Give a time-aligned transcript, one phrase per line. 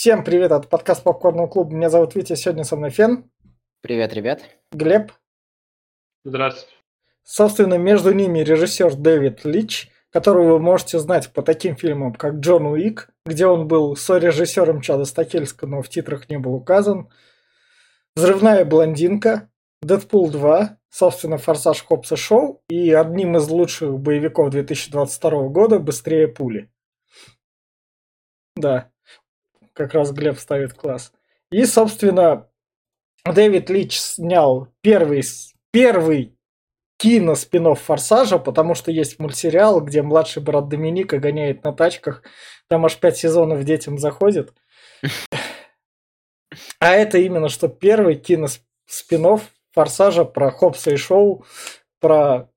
[0.00, 1.74] Всем привет, это подкаст Попкорного клуба.
[1.74, 3.28] Меня зовут Витя, сегодня со мной Фен.
[3.80, 4.42] Привет, ребят.
[4.70, 5.10] Глеб.
[6.22, 6.72] Здравствуйте.
[7.24, 12.66] Собственно, между ними режиссер Дэвид Лич, которого вы можете знать по таким фильмам, как Джон
[12.66, 17.10] Уик, где он был сорежиссером Чада Стакельска, но в титрах не был указан.
[18.14, 19.50] Взрывная блондинка,
[19.82, 26.70] Дэдпул 2, собственно, Форсаж Хопса Шоу и одним из лучших боевиков 2022 года «Быстрее пули».
[28.54, 28.92] Да,
[29.78, 31.12] как раз Глеб ставит класс.
[31.50, 32.48] И, собственно,
[33.24, 35.22] Дэвид Лич снял первый,
[35.70, 36.36] первый
[36.98, 42.22] кино спин Форсажа, потому что есть мультсериал, где младший брат Доминика гоняет на тачках.
[42.68, 44.52] Там аж пять сезонов детям заходит.
[46.80, 48.46] А это именно что первый кино
[48.86, 49.38] спин
[49.72, 51.44] Форсажа про Хопса и Шоу,
[52.00, 52.48] про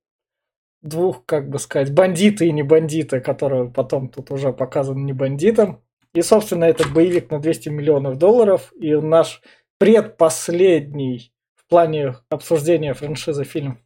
[0.82, 5.84] двух, как бы сказать, бандиты и не бандиты, которые потом тут уже показаны не бандитом.
[6.14, 8.74] И, собственно, этот боевик на 200 миллионов долларов.
[8.80, 9.42] И наш
[9.78, 13.80] предпоследний в плане обсуждения франшизы фильм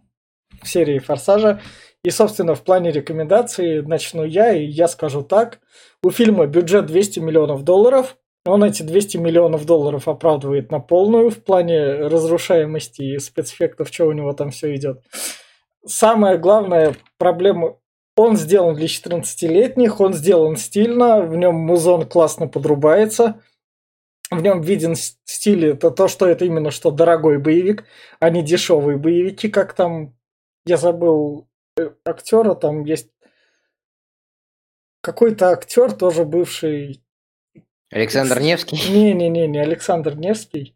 [0.62, 1.62] в серии «Форсажа».
[2.04, 5.60] И, собственно, в плане рекомендаций начну я, и я скажу так.
[6.04, 8.18] У фильма бюджет 200 миллионов долларов.
[8.46, 14.12] Он эти 200 миллионов долларов оправдывает на полную в плане разрушаемости и спецэффектов, что у
[14.12, 15.02] него там все идет.
[15.84, 17.78] Самая главная проблема
[18.16, 23.42] он сделан для 14-летних, он сделан стильно, в нем музон классно подрубается,
[24.32, 27.86] в нем виден стиль, это то, что это именно что дорогой боевик,
[28.20, 30.16] а не дешевые боевики, как там,
[30.66, 33.10] я забыл э, актера, там есть
[35.02, 37.04] какой-то актер, тоже бывший...
[37.92, 38.78] Александр Невский?
[38.92, 40.75] Не-не-не, не Александр Невский.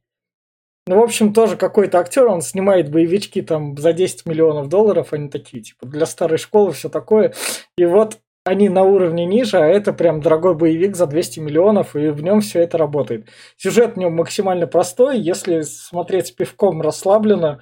[0.87, 5.29] Ну, в общем, тоже какой-то актер, он снимает боевички там за 10 миллионов долларов, они
[5.29, 7.33] такие, типа, для старой школы все такое.
[7.77, 12.07] И вот они на уровне ниже, а это прям дорогой боевик за 200 миллионов, и
[12.09, 13.27] в нем все это работает.
[13.57, 17.59] Сюжет в нем максимально простой, если смотреть с пивком расслабленно,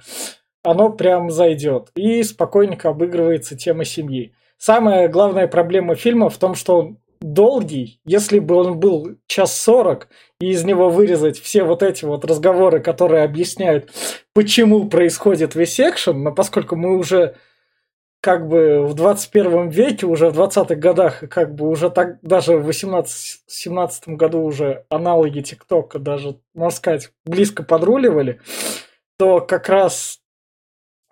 [0.62, 1.90] оно прям зайдет.
[1.94, 4.32] И спокойненько обыгрывается тема семьи.
[4.56, 10.08] Самая главная проблема фильма в том, что он долгий, если бы он был час сорок,
[10.40, 13.90] и из него вырезать все вот эти вот разговоры, которые объясняют,
[14.34, 17.36] почему происходит весь экшен, но поскольку мы уже
[18.20, 22.68] как бы в 21 веке, уже в 20-х годах, как бы уже так, даже в
[22.68, 28.40] 18-17 году уже аналоги ТикТока даже, можно сказать, близко подруливали,
[29.18, 30.20] то как раз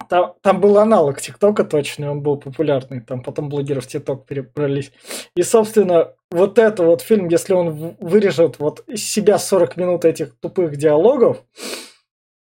[0.08, 3.00] там, там был аналог ТикТока точно, он был популярный.
[3.00, 4.92] Там потом блогеры в ТикТок перебрались.
[5.34, 10.38] И, собственно, вот это вот фильм, если он вырежет вот из себя 40 минут этих
[10.40, 11.42] тупых диалогов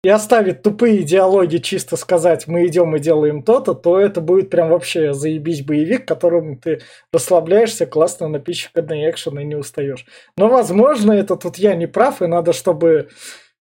[0.04, 4.70] и оставит тупые диалоги чисто сказать «мы идем и делаем то-то», то это будет прям
[4.70, 6.82] вообще заебись боевик, которым ты
[7.12, 10.06] расслабляешься, классно напичканный экшен и не устаешь.
[10.38, 13.10] Но, возможно, это тут я не прав, и надо, чтобы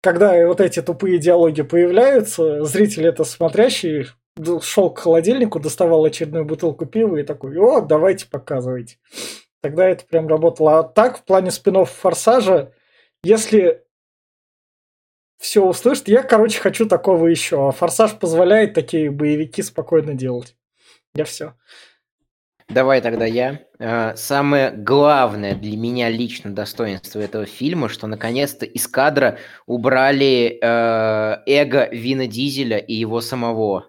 [0.07, 4.07] когда вот эти тупые диалоги появляются, зритель это смотрящий
[4.63, 8.99] шел к холодильнику, доставал очередную бутылку пива и такой, о, давайте показывайте.
[9.63, 10.79] Тогда это прям работало.
[10.79, 12.73] А так, в плане спинов Форсажа,
[13.25, 13.85] если
[15.39, 17.67] все услышит, я, короче, хочу такого еще.
[17.67, 20.55] А Форсаж позволяет такие боевики спокойно делать.
[21.17, 21.55] Я все.
[22.69, 23.61] Давай тогда я.
[23.79, 31.43] А, самое главное для меня лично достоинство этого фильма, что наконец-то из кадра убрали э,
[31.47, 33.87] эго Вина Дизеля и его самого.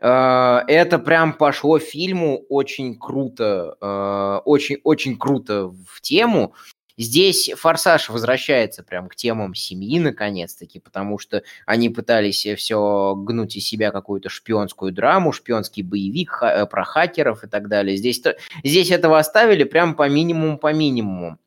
[0.00, 6.54] Э, это прям пошло фильму очень круто, очень-очень круто в тему.
[6.96, 13.66] Здесь «Форсаж» возвращается прям к темам семьи, наконец-таки, потому что они пытались все гнуть из
[13.66, 17.96] себя какую-то шпионскую драму, шпионский боевик ха- э, про хакеров и так далее.
[17.96, 21.38] Здесь, то, здесь этого оставили прям по минимуму, по минимуму.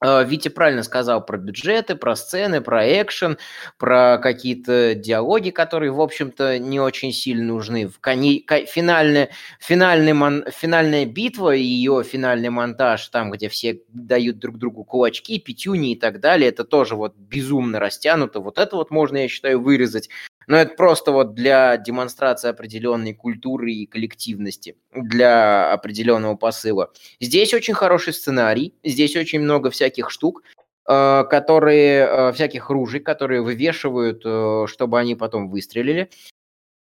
[0.00, 3.36] А, Витя правильно сказал про бюджеты, про сцены, про экшен,
[3.78, 7.88] про какие-то диалоги, которые, в общем-то, не очень сильно нужны.
[7.88, 8.44] В коне...
[8.66, 10.44] финальная, финальный мон...
[10.50, 15.96] финальная битва и ее финальный монтаж, там, где все дают друг другу кулачки, пятюни и
[15.96, 18.38] так далее, это тоже вот безумно растянуто.
[18.40, 20.08] Вот это вот можно, я считаю, вырезать
[20.48, 26.90] но это просто вот для демонстрации определенной культуры и коллективности, для определенного посыла.
[27.20, 30.42] Здесь очень хороший сценарий, здесь очень много всяких штук,
[30.88, 36.10] э, которые, э, всяких ружей, которые вывешивают, э, чтобы они потом выстрелили.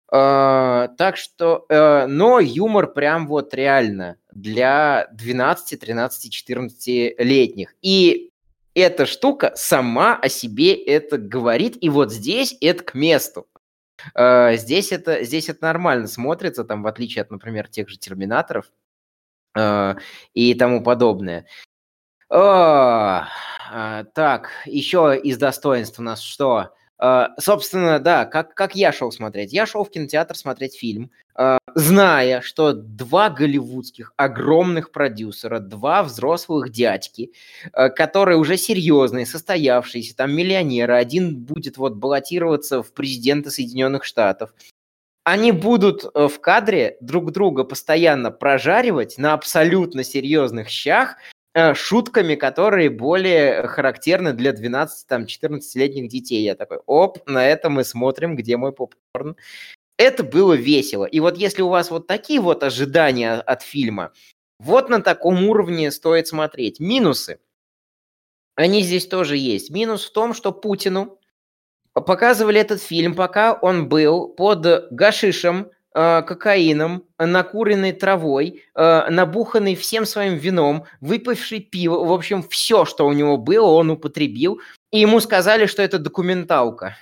[0.09, 1.65] Так что,
[2.07, 7.75] но юмор прям вот реально для 12, 13, 14 летних.
[7.81, 8.31] И
[8.73, 13.47] эта штука сама о себе это говорит, и вот здесь это к месту.
[14.15, 18.65] Э, здесь это, здесь это нормально смотрится, там, в отличие от, например, тех же терминаторов
[19.55, 19.95] э,
[20.33, 21.45] и тому подобное.
[22.29, 23.27] О,
[23.71, 26.73] а, так, еще из достоинств у нас что?
[26.99, 29.53] А, собственно, да, как, как я шел смотреть?
[29.53, 36.71] Я шел в кинотеатр смотреть фильм, а, зная, что два голливудских огромных продюсера, два взрослых
[36.71, 37.31] дядьки,
[37.71, 44.53] а, которые уже серьезные, состоявшиеся, там миллионеры, один будет вот баллотироваться в президенты Соединенных Штатов,
[45.23, 51.17] они будут э, в кадре друг друга постоянно прожаривать на абсолютно серьезных щах,
[51.73, 56.43] шутками, которые более характерны для 12-14-летних детей.
[56.43, 59.35] Я такой, оп, на это мы смотрим, где мой попкорн.
[59.97, 61.05] Это было весело.
[61.05, 64.13] И вот если у вас вот такие вот ожидания от фильма,
[64.59, 66.79] вот на таком уровне стоит смотреть.
[66.79, 67.39] Минусы.
[68.55, 69.69] Они здесь тоже есть.
[69.69, 71.19] Минус в том, что Путину
[71.93, 75.76] показывали этот фильм, пока он был под гашишем, э,
[76.21, 83.13] кокаином, накуренной травой, э, набуханный всем своим вином, выпивший пиво, в общем, все, что у
[83.13, 84.59] него было, он употребил,
[84.91, 86.95] и ему сказали, что это документалка.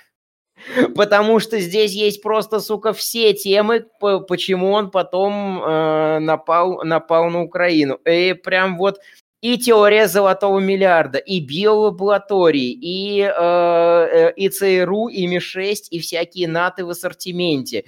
[0.96, 7.42] Потому что здесь есть просто, сука, все темы, почему он потом э, напал, напал на
[7.42, 7.96] Украину.
[8.06, 8.98] И прям вот
[9.42, 16.48] и теория золотого миллиарда, и биолаборатории, и, э, э и ЦРУ, и МИ-6, и всякие
[16.48, 17.84] НАТО в ассортименте.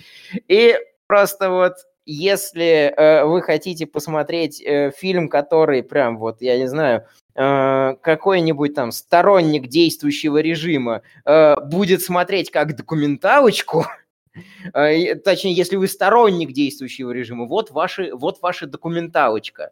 [0.47, 0.77] И
[1.09, 7.07] Просто вот если э, вы хотите посмотреть э, фильм, который прям вот, я не знаю,
[7.35, 13.87] э, какой-нибудь там сторонник действующего режима э, будет смотреть как документалочку,
[14.75, 19.71] э, точнее, если вы сторонник действующего режима, вот, ваши, вот ваша документалочка.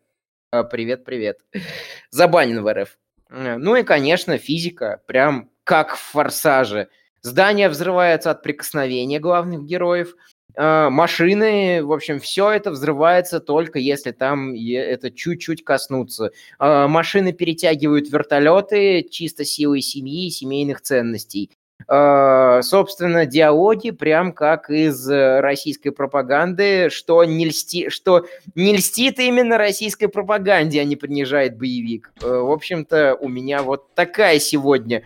[0.52, 1.40] Э, привет, привет.
[2.10, 2.98] Забанен в РФ.
[3.30, 6.88] Э, ну и, конечно, физика, прям как в «Форсаже».
[7.20, 10.14] Здание взрывается от прикосновения главных героев,
[10.56, 16.30] машины, в общем, все это взрывается только если там это чуть-чуть коснуться.
[16.58, 21.50] А, машины перетягивают вертолеты чисто силой семьи и семейных ценностей.
[21.88, 28.26] Uh, собственно, диалоги прям как из э, российской пропаганды, что не, льсти, что
[28.56, 32.12] не льстит именно российской пропаганде, а не принижает боевик.
[32.18, 35.04] Uh, в общем-то, у меня вот такая сегодня,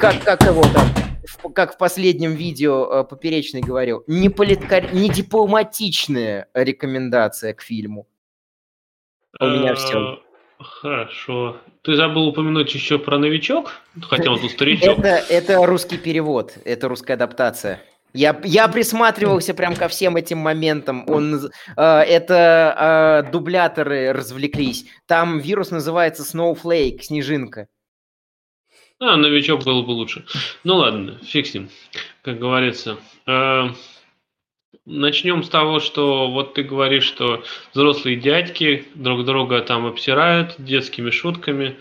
[0.00, 1.03] как, как его там,
[1.54, 4.92] как в последнем видео э, Поперечный говорил, не, политкор...
[4.92, 8.06] не дипломатичная рекомендация к фильму.
[9.40, 10.14] У меня все.
[10.14, 10.16] Э,
[10.62, 11.56] хорошо.
[11.82, 13.72] Ты забыл упомянуть еще про новичок?
[14.02, 14.98] Хотя он тут старичок.
[14.98, 17.80] Это, это русский перевод, это русская адаптация.
[18.14, 21.04] Я, я присматривался прям ко всем этим моментам.
[21.08, 24.86] Он, э, это э, дубляторы развлеклись.
[25.06, 27.66] Там вирус называется Snowflake, снежинка.
[29.06, 30.24] А, новичок был бы лучше.
[30.64, 31.68] Ну ладно, фиг с ним,
[32.22, 32.96] как говорится.
[33.26, 33.68] Э,
[34.86, 41.10] начнем с того, что вот ты говоришь, что взрослые дядьки друг друга там обсирают детскими
[41.10, 41.76] шутками.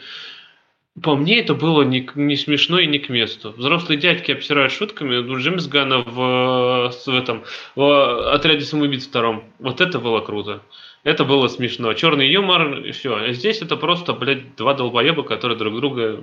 [1.01, 3.53] По мне это было не, не смешно и не к месту.
[3.55, 9.45] Взрослые дядьки обсирают шутками у Джеймс Гана в, в этом в отряде самоубийц втором.
[9.59, 10.61] Вот это было круто.
[11.05, 11.93] Это было смешно.
[11.93, 13.15] Черный юмор, и все.
[13.15, 16.21] А здесь это просто, блядь, два долбоеба, которые друг друга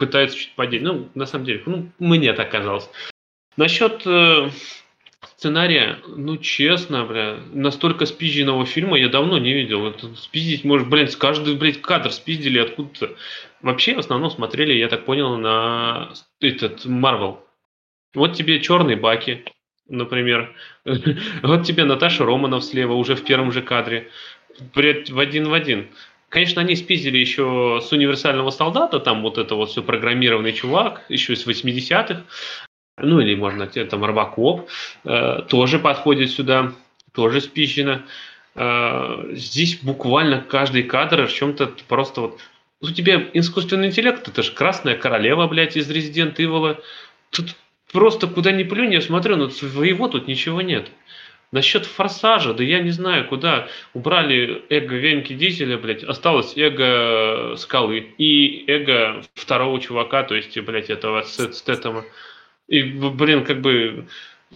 [0.00, 0.82] пытается чуть подеть.
[0.82, 2.88] Ну, на самом деле, ну, мне так казалось.
[3.56, 4.48] Насчет э,
[5.36, 9.86] сценария, ну, честно, бля, настолько спизженного фильма я давно не видел.
[9.86, 13.14] Это спиздить, может, блин, каждый, блядь, кадр спиздили откуда-то.
[13.60, 17.44] Вообще, в основном смотрели, я так понял, на этот Марвел.
[18.14, 19.44] Вот тебе черные баки,
[19.86, 20.56] например.
[21.42, 24.08] Вот тебе Наташа Романов слева, уже в первом же кадре.
[24.74, 25.88] В один в один.
[26.30, 31.32] Конечно, они спиздили еще с универсального солдата, там вот это вот все программированный чувак, еще
[31.32, 32.22] из 80-х.
[32.98, 34.68] Ну или можно там Робокоп
[35.04, 36.72] э, тоже подходит сюда,
[37.12, 38.02] тоже спизжено.
[38.54, 42.40] Э, здесь буквально каждый кадр в чем-то просто вот...
[42.80, 46.78] У тебя искусственный интеллект, это же красная королева, блядь, из Resident Evil.
[47.30, 47.56] Тут
[47.92, 50.90] просто куда ни плюнь, я смотрю, но своего тут ничего нет.
[51.52, 58.14] Насчет форсажа, да я не знаю, куда убрали эго Венки Дизеля, блядь, осталось эго Скалы
[58.18, 62.04] и эго второго чувака, то есть, блядь, этого Стэттема.
[62.68, 64.06] И, блин, как бы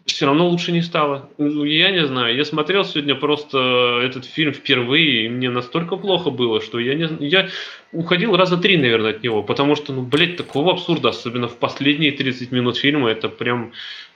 [0.07, 1.31] все равно лучше не стало.
[1.39, 6.31] Ну, я не знаю, я смотрел сегодня просто этот фильм впервые, и мне настолько плохо
[6.31, 7.49] было, что я не я
[7.93, 12.13] уходил раза три, наверное, от него, потому что, ну, блядь, такого абсурда, особенно в последние
[12.13, 13.73] 30 минут фильма, это прям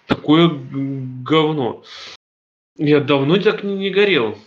[0.07, 1.83] такое говно.
[2.79, 4.39] Я давно так не, не горел.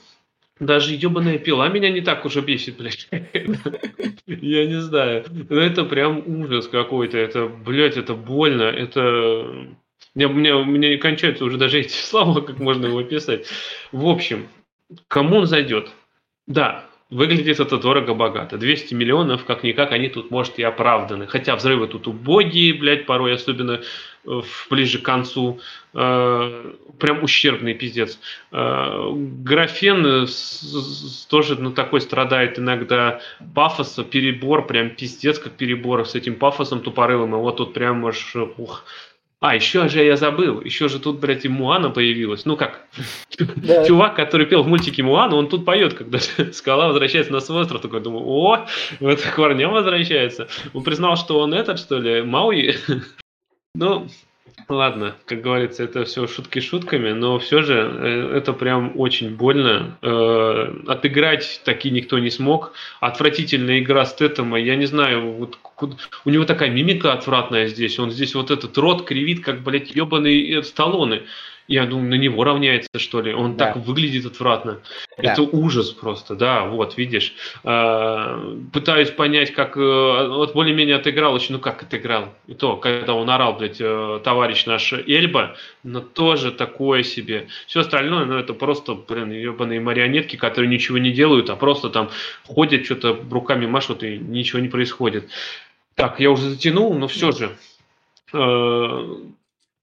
[0.60, 3.10] Даже ебаная пила меня не так уже бесит, блядь.
[4.28, 5.26] Я не знаю.
[5.50, 7.18] Но это прям ужас какой-то.
[7.18, 8.64] Это, блядь, это больно.
[8.64, 9.68] Это...
[10.14, 13.48] Меня, у меня, у меня не кончаются уже даже эти слова, как можно его описать.
[13.92, 14.48] В общем,
[15.08, 15.92] кому он зайдет?
[16.48, 18.58] Да, Выглядит это дорого-богато.
[18.58, 21.28] 200 миллионов, как-никак, они тут, может, и оправданы.
[21.28, 23.82] Хотя взрывы тут убогие, блядь, порой, особенно
[24.24, 25.60] э, ближе к концу.
[25.94, 28.18] Э, прям ущербный пиздец.
[28.54, 33.20] Э, графен с, с, тоже ну, такой страдает иногда
[33.54, 37.36] пафоса, перебор, прям пиздец, как перебор с этим пафосом тупорылым.
[37.36, 38.38] И вот тут прям аж...
[38.58, 38.86] Ух,
[39.42, 42.46] а, еще же я забыл, еще же тут, блядь, и Муана появилась.
[42.46, 42.86] Ну как,
[43.56, 43.84] да.
[43.88, 46.20] чувак, который пел в мультике Муану, он тут поет, когда
[46.54, 47.82] скала возвращается на свой остров.
[47.82, 48.68] Такой, думаю, о,
[49.00, 50.48] вот Корня возвращается.
[50.74, 52.76] Он признал, что он этот, что ли, Мауи.
[53.74, 54.08] ну,
[54.68, 59.98] Ладно, как говорится, это все шутки шутками, но все же э, это прям очень больно.
[60.02, 62.74] Э, отыграть таки никто не смог.
[63.00, 65.58] Отвратительная игра Стэттема, я не знаю, вот
[66.26, 68.00] у него такая мимика отвратная здесь.
[68.00, 71.24] Он здесь вот этот рот кривит, как, блядь, ебаный э, Сталлоне.
[71.72, 73.34] Я думаю, на него равняется, что ли.
[73.34, 73.68] Он да.
[73.68, 74.82] так выглядит отвратно.
[75.18, 75.32] Да.
[75.32, 77.34] Это ужас просто, да, вот, видишь.
[77.64, 79.78] Э, пытаюсь понять, как...
[79.78, 82.34] Э, вот более-менее отыграл еще, ну как отыграл?
[82.48, 87.48] И то, когда он орал, блядь, э, товарищ наш Эльба, но тоже такое себе.
[87.68, 92.10] Все остальное, ну это просто, блин, ебаные марионетки, которые ничего не делают, а просто там
[92.46, 95.30] ходят, что-то руками машут, и ничего не происходит.
[95.96, 97.56] Так, я уже затянул, но все же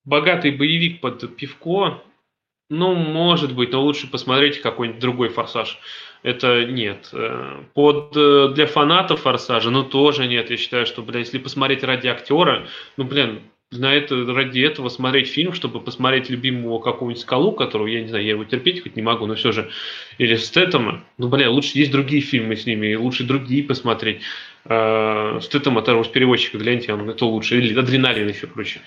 [0.09, 2.03] богатый боевик под пивко,
[2.71, 5.79] ну, может быть, но лучше посмотреть какой-нибудь другой форсаж.
[6.23, 7.09] Это нет.
[7.13, 10.51] Э, под э, для фанатов форсажа, ну тоже нет.
[10.51, 15.29] Я считаю, что, бля, если посмотреть ради актера, ну, блин, на это, ради этого смотреть
[15.29, 19.03] фильм, чтобы посмотреть любимого какого-нибудь скалу, которого, я не знаю, я его терпеть хоть не
[19.03, 19.71] могу, но все же,
[20.19, 24.21] или Стэттема, ну, бля, лучше есть другие фильмы с ними, лучше другие посмотреть.
[24.65, 28.81] Э, Стэттема, с переводчика, гляньте, он это лучше, или Адреналин еще круче.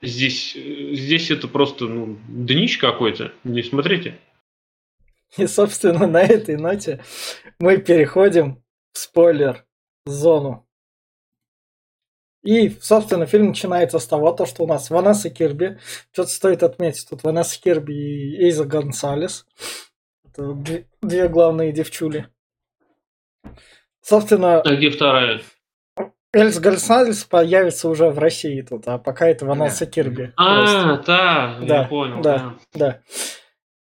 [0.00, 3.32] Здесь, здесь это просто ну, днищ какой-то.
[3.44, 4.18] Не смотрите.
[5.36, 7.02] И, собственно, на этой ноте
[7.58, 8.62] мы переходим
[8.92, 10.66] в спойлер-зону.
[12.42, 15.78] И, собственно, фильм начинается с того, то, что у нас Ванесса Кирби.
[16.12, 19.46] Что-то стоит отметить, тут Ванесса Кирби и Эйза Гонсалес.
[20.24, 22.28] Это две, две главные девчули.
[24.00, 24.60] Собственно...
[24.60, 25.42] А где вторая?
[26.34, 30.32] Эльс Гальсалис появится уже в России тут, а пока это Ванесса Кирби.
[30.36, 32.20] А, да, да, я понял.
[32.20, 33.00] Да, да.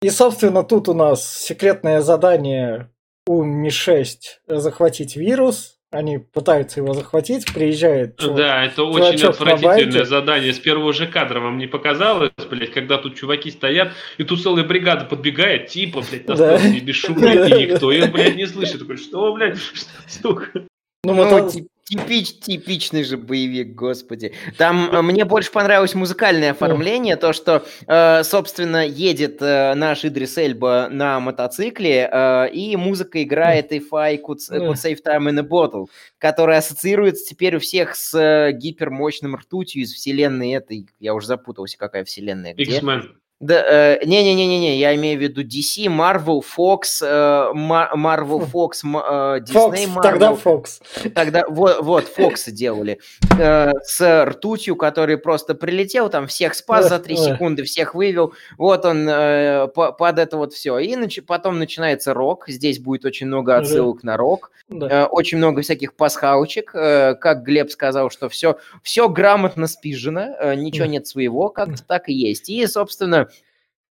[0.01, 2.89] И, собственно, тут у нас секретное задание
[3.27, 4.15] у Ми-6
[4.47, 5.75] захватить вирус.
[5.91, 10.53] Они пытаются его захватить, приезжает чувак, Да, это очень отвратительное задание.
[10.53, 14.63] С первого же кадра вам не показалось, блядь, когда тут чуваки стоят, и тут целая
[14.63, 16.59] бригада подбегает, типа, блядь, на да.
[16.79, 18.79] бесшумно, и никто их, блядь, не слышит.
[18.79, 20.65] Такой, что, блядь, что, сука?
[21.03, 21.49] Ну, ну,
[21.89, 24.33] Типич, типичный же боевик, господи.
[24.59, 30.37] Там э, мне больше понравилось музыкальное оформление, то, что, э, собственно, едет э, наш Идрис
[30.37, 35.87] Эльба на мотоцикле, и музыка играет «If I could, could save time in a bottle»,
[36.19, 42.03] которая ассоциируется теперь у всех с гипермощным ртутью из вселенной этой, я уже запутался, какая
[42.03, 42.53] вселенная.
[42.53, 43.18] X-Men.
[43.39, 49.53] Да, э, не-не-не-не, я имею в виду DC, Marvel, Fox, э, Marvel, Fox, э, Disney,
[49.53, 50.01] Fox, Marvel.
[50.01, 51.11] Тогда Fox.
[51.15, 52.99] Тогда вот, вот Fox делали
[53.31, 58.33] с ртутью, который просто прилетел, там всех спас за 3 секунды, всех вывел.
[58.57, 60.77] Вот он под это вот все.
[60.79, 62.49] И нач- потом начинается рок.
[62.49, 65.05] Здесь будет очень много отсылок на рок, да.
[65.05, 66.71] очень много всяких пасхалочек.
[66.73, 72.49] Как Глеб сказал, что все, все грамотно спижено, ничего нет своего, как так и есть.
[72.49, 73.28] И, собственно,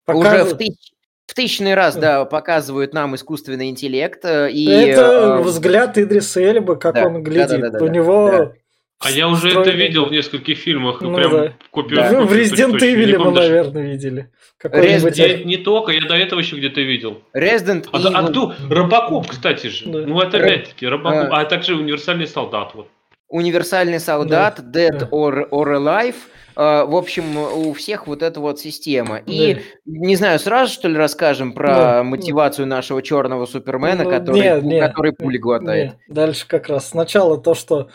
[0.06, 0.46] Показывают...
[0.46, 0.92] Уже в, тысяч,
[1.28, 4.24] в тысячный раз, да, показывают нам искусственный интеллект.
[4.24, 7.62] Э, и, это э, взгляд Идриса Эльба, как да, он глядит.
[7.62, 8.32] Да, да, да, У да, него...
[8.32, 8.54] Да.
[9.00, 9.68] А я уже Строй...
[9.68, 11.02] это видел в нескольких фильмах.
[11.02, 11.54] Ну, прям да.
[11.70, 12.22] копию, да.
[12.22, 14.32] В Resident Evil мы, наверное, видели.
[14.64, 15.14] Resident...
[15.16, 17.22] Я не только, я до этого еще где-то видел.
[17.34, 18.12] Resident а, Evil.
[18.14, 18.56] А, кто?
[18.70, 19.86] Робокоп, кстати же.
[19.88, 20.00] Да.
[20.08, 21.28] Ну, это опять-таки Робокоп.
[21.32, 22.74] А, а также Универсальный солдат.
[22.74, 22.88] Вот.
[23.28, 24.80] Универсальный солдат, да.
[24.80, 25.06] Dead да.
[25.12, 26.16] Or, or Alive–
[26.56, 29.18] а, в общем, у всех вот эта вот система.
[29.18, 29.62] И, да.
[29.86, 32.04] не знаю, сразу что ли расскажем про да.
[32.04, 35.92] мотивацию нашего черного Супермена, ну, который, нет, нет, который пули глотает.
[35.92, 35.98] Нет.
[36.08, 36.90] Дальше как раз.
[36.90, 37.90] Сначала то, что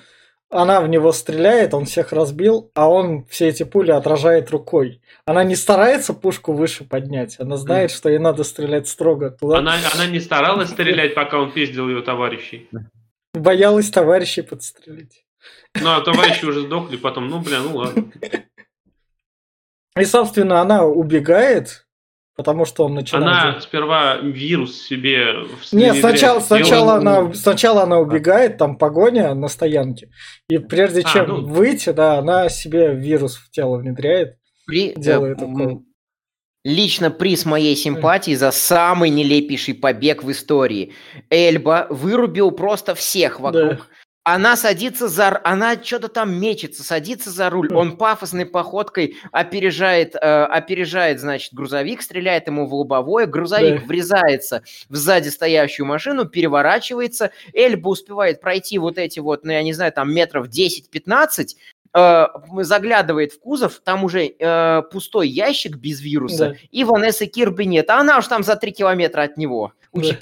[0.50, 5.00] она в него стреляет, он всех разбил, а он все эти пули отражает рукой.
[5.24, 7.94] Она не старается пушку выше поднять, она знает, mm.
[7.94, 9.58] что ей надо стрелять строго туда.
[9.58, 12.68] Она, она не старалась стрелять, пока он пиздил ее товарищей.
[13.40, 15.24] Боялась товарищей подстрелить.
[15.80, 18.12] Ну, а товарищи уже сдохли, потом, ну, бля, ну ладно.
[19.98, 21.86] И, собственно, она убегает,
[22.36, 23.26] потому что он начинает...
[23.26, 25.46] Она сперва вирус себе...
[25.72, 30.10] Нет, сначала, сначала, она, сначала она убегает, там погоня на стоянке.
[30.48, 31.46] И прежде а, чем ну...
[31.46, 34.36] выйти, да, она себе вирус в тело внедряет.
[34.66, 34.92] При...
[34.94, 35.84] Делает укол.
[36.64, 40.92] Лично приз моей симпатии за самый нелепейший побег в истории.
[41.30, 43.76] Эльба вырубил просто всех вокруг.
[43.76, 43.80] Да.
[44.24, 45.40] Она садится за...
[45.44, 47.72] Она что-то там мечется, садится за руль.
[47.72, 53.24] Он пафосной походкой опережает, э, опережает, значит, грузовик, стреляет ему в лобовое.
[53.24, 53.86] Грузовик Да.
[53.86, 57.30] врезается в сзади стоящую машину, переворачивается.
[57.54, 61.56] Эльба успевает пройти вот эти вот, ну, я не знаю, там метров 10-15,
[61.94, 62.26] э,
[62.62, 66.54] заглядывает в кузов, там уже э, пустой ящик без вируса, Да.
[66.70, 67.90] и Ванессы Кирби нет.
[67.90, 69.72] А она уж там за 3 километра от него
[70.10, 70.16] Да.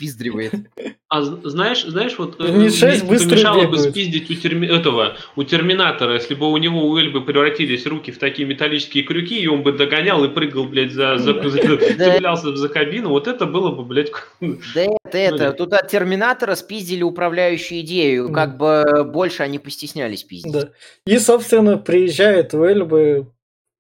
[1.10, 3.90] А знаешь, знаешь, вот э, Не шесть мне быстро помешало бы бегают.
[3.92, 8.18] спиздить у терми- этого, у Терминатора, если бы у него, у Эльбы превратились руки в
[8.18, 11.48] такие металлические крюки, и он бы догонял и прыгал, блядь, за, за, Да.
[11.48, 14.12] цеплялся за кабину, вот это было бы, блядь,
[14.42, 14.48] Да
[14.82, 15.52] это, это, да.
[15.52, 20.52] тут от Терминатора спиздили управляющую идею, как бы больше они постеснялись пиздить.
[20.52, 20.68] Да.
[21.06, 23.28] И, собственно, приезжает у Эльбы,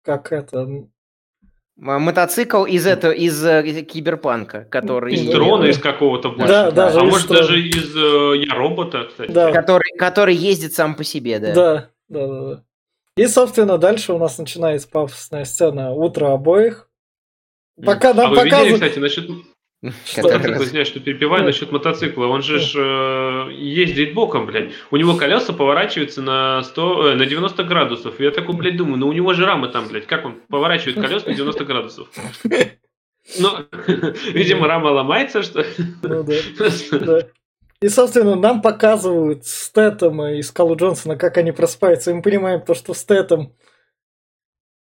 [0.02, 0.66] как это,
[1.80, 5.14] Мотоцикл из этого, из э, киберпанка, который...
[5.14, 5.70] из Да, дрона, да.
[5.70, 6.48] из какого-то больше.
[6.48, 7.40] Да, даже а может дрона.
[7.40, 9.30] даже из э, Я робота, кстати.
[9.30, 11.54] да, Который, который ездит сам по себе, да.
[11.54, 12.64] да, да, да, да.
[13.16, 16.88] И, собственно, дальше у нас начинается пафосная сцена «Утро обоих».
[17.84, 18.82] Пока А нам вы видели, показывают...
[18.82, 19.30] кстати, насчет
[20.16, 21.46] Который извиняюсь, что перебиваю, Да.
[21.46, 22.26] насчет мотоцикла.
[22.26, 24.72] Он же ж, э, ездит боком, блядь.
[24.90, 28.18] У него колеса поворачиваются на 100, э, на 90 градусов.
[28.18, 30.06] Я такой, блядь, думаю, ну у него же рамы там, блядь.
[30.06, 32.08] Как он поворачивает колеса на 90 градусов?
[33.38, 33.50] Ну,
[34.32, 35.64] видимо, рама ломается, что
[36.02, 36.24] Ну
[36.92, 37.28] да.
[37.80, 42.10] И, собственно, нам показывают Стэттема и Скалу Джонсона, как они просыпаются.
[42.10, 43.52] И мы понимаем то, что Стэттем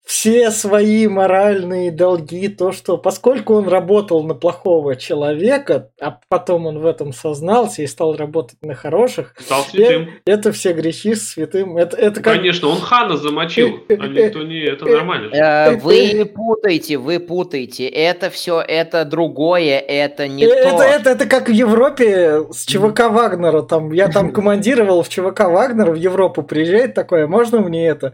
[0.07, 6.79] все свои моральные долги, то, что поскольку он работал на плохого человека, а потом он
[6.79, 10.11] в этом сознался и стал работать на хороших, стал святым.
[10.25, 11.75] это все грехи с святым.
[11.75, 12.37] Это, это как...
[12.37, 14.61] Конечно, он Хана замочил, а никто не...
[14.61, 15.35] Это нормально.
[15.35, 17.85] Э, Вы путаете, вы путаете.
[17.87, 20.83] Это все, это другое, это не это, то.
[20.83, 23.61] это, это как в Европе с ЧВК Вагнера.
[23.61, 28.13] Там, я там командировал в ЧВК Вагнер, в Европу приезжает такое, можно мне это,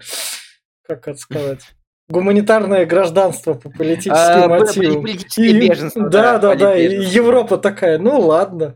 [0.87, 1.59] как это сказать,
[2.13, 5.01] гуманитарное гражданство по политическим А, мотивам.
[5.01, 6.77] политическое И- беженство, Да, да, да, да.
[6.77, 7.03] И.
[7.05, 8.75] Европа такая, ну ладно.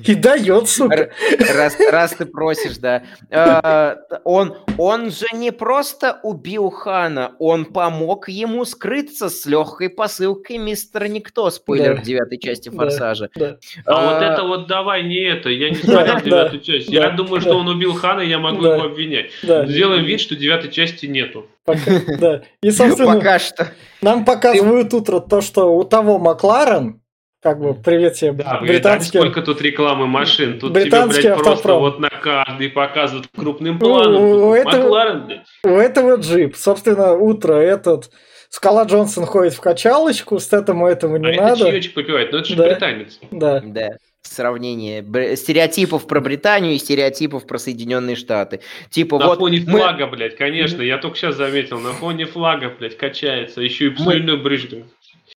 [0.00, 1.10] И дает, сука.
[1.54, 3.02] Раз, раз ты просишь, да.
[3.30, 10.58] Э, он, он же не просто убил Хана, он помог ему скрыться с легкой посылкой
[10.58, 12.00] мистера Никто, спойлер Да.
[12.00, 12.76] в девятой части Да.
[12.76, 13.30] Форсажа.
[13.34, 13.56] Да.
[13.84, 15.48] А вот Э, это вот давай не это.
[15.50, 16.88] Я не Да, смотрел да, девятую часть.
[16.88, 17.48] Я да, думаю, да.
[17.48, 18.74] что он убил Хана, я могу Да.
[18.76, 19.30] его обвинять.
[19.42, 19.66] Да.
[19.66, 21.46] Сделаем вид, что девятой части нету.
[21.64, 21.80] Пока,
[22.18, 22.42] да.
[22.62, 23.68] И, собственно, Пока что.
[24.00, 26.99] нам показывают утро то, что у того Макларен,
[27.42, 29.18] как бы, привет тебе, Да, британский...
[29.18, 30.58] сколько тут рекламы машин?
[30.58, 34.14] Тут Британский тебе, блядь, просто вот на каждый показывают крупным Ну, планом.
[34.16, 35.46] Тут у этого- Макларен, блядь.
[35.64, 36.56] У этого джип.
[36.56, 38.10] Собственно, утро этот...
[38.52, 41.70] Скала Джонсон ходит в качалочку, с этому этого не а это надо.
[41.70, 42.64] чаечек попивает, но это же Да.
[42.68, 43.20] британец.
[43.30, 43.60] Да.
[43.64, 43.90] Да.
[44.22, 48.60] Сравнение бр- стереотипов про Британию и стереотипов про Соединенные Штаты.
[48.90, 52.72] Типа На вот фоне мы- флага, блядь, конечно, я только сейчас заметил, на фоне флага,
[52.76, 54.84] блядь, качается, еще и слюной брызжет.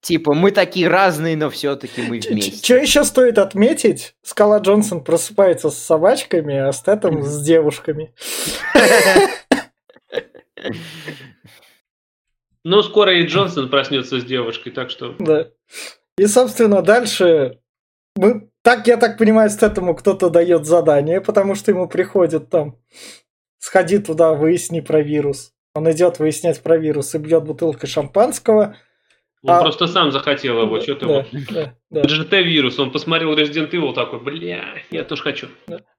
[0.05, 2.79] Типа мы такие разные, но все-таки мы Что вместе.
[2.79, 4.15] еще стоит отметить?
[4.21, 8.13] Скала Джонсон просыпается с собачками, а Стэттем с девушками.
[12.67, 15.13] Ну, скоро и Джонсон проснется с девушкой, так что...
[15.19, 15.49] Да.
[16.17, 17.59] И, собственно, дальше...
[18.15, 18.49] Мы...
[18.63, 22.79] Так, я так понимаю, Стэттему кто-то дает задание, потому что ему приходит там...
[23.59, 25.53] Сходи туда, выясни про вирус.
[25.75, 28.75] Он идет выяснять про вирус и бьет бутылкой шампанского.
[29.47, 31.99] Он А- просто сам захотел его, что ты да, да, да.
[32.01, 35.47] Это же Т-вирус, он посмотрел Resident Evil такой, бля, я тоже хочу.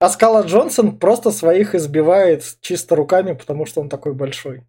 [0.01, 4.63] А Скала Джонсон просто своих избивает чисто руками, потому что он такой большой.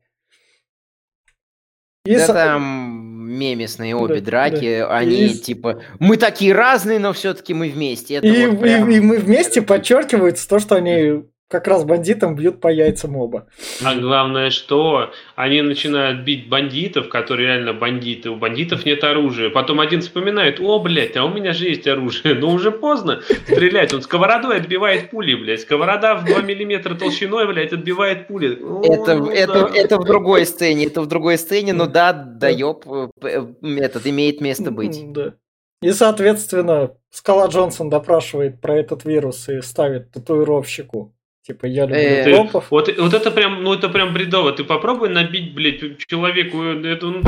[2.05, 4.95] И Да со- там мемесные обе Да, драки, да.
[4.95, 8.15] они И- типа мы такие разные, но все-таки мы вместе.
[8.15, 12.35] Это и, вот и- прям- и мы вместе подчеркивается то, что они как раз бандитам
[12.35, 13.47] бьют по яйцам оба.
[13.83, 18.29] А главное, что они начинают бить бандитов, которые реально бандиты.
[18.29, 19.49] У бандитов нет оружия.
[19.49, 22.35] Потом один вспоминает, о, блядь, а у меня же есть оружие.
[22.39, 23.93] Но уже поздно стрелять.
[23.93, 25.61] Он сковородой отбивает пули, блядь.
[25.61, 28.59] Сковорода в 2 миллиметра толщиной, блядь, отбивает пули.
[28.61, 29.69] О, Это, ну это, да.
[29.73, 33.77] это в другой сцене, это в другой сцене, но да, да, ёб, э, п- э,
[33.77, 35.01] этот имеет место быть.
[35.13, 35.35] Да.
[35.81, 41.13] И, соответственно, Скала Джонсон допрашивает про этот вирус и ставит татуировщику.
[41.47, 42.69] Типа, я люблю Э, Ты- копов.
[42.71, 44.51] вот, вот это прям, ну это прям бредово.
[44.51, 47.21] Ты попробуй набить, блядь, человеку, э, это, ну,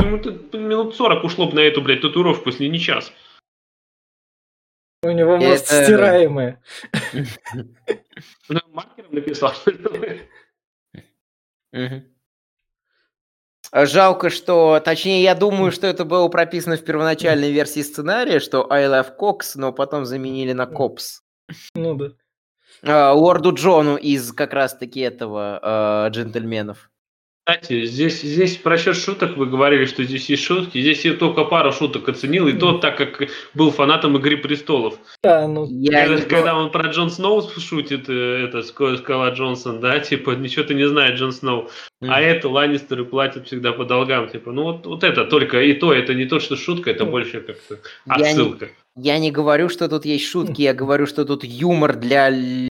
[0.60, 3.10] минут 40 ушло бы на эту, блядь, татуировку, если не час.
[5.02, 6.60] У него это- стираемые.
[8.50, 9.54] Ну, маркером написал.
[13.72, 18.84] Жалко, что, точнее, я думаю, что это было прописано в первоначальной версии сценария, что I
[18.86, 21.20] love Cox, но потом заменили на Cops.
[21.74, 22.10] Ну да.
[22.82, 26.90] А, Лорду Джону из как раз-таки этого э, джентльменов.
[27.46, 30.80] Кстати, здесь, здесь про счет шуток вы говорили, что здесь есть шутки.
[30.80, 34.98] Здесь я только пару шуток оценил, и то так как был фанатом Игры престолов.
[35.24, 39.80] А, ну, Я когда, не- когда он про Джон Сноу шутит, э, это Скала Джонсон,
[39.80, 41.70] да, типа, ничего-то не знает Джон Сноу.
[42.00, 42.12] Мгм.
[42.12, 45.92] А это Ланнистеры платят всегда по долгам, типа, ну вот, вот это только и то,
[45.92, 48.68] это не то, что шутка, это Ну, больше как-то Я не- отсылка.
[48.96, 52.30] Я не говорю, что тут есть шутки, я говорю, что тут юмор для,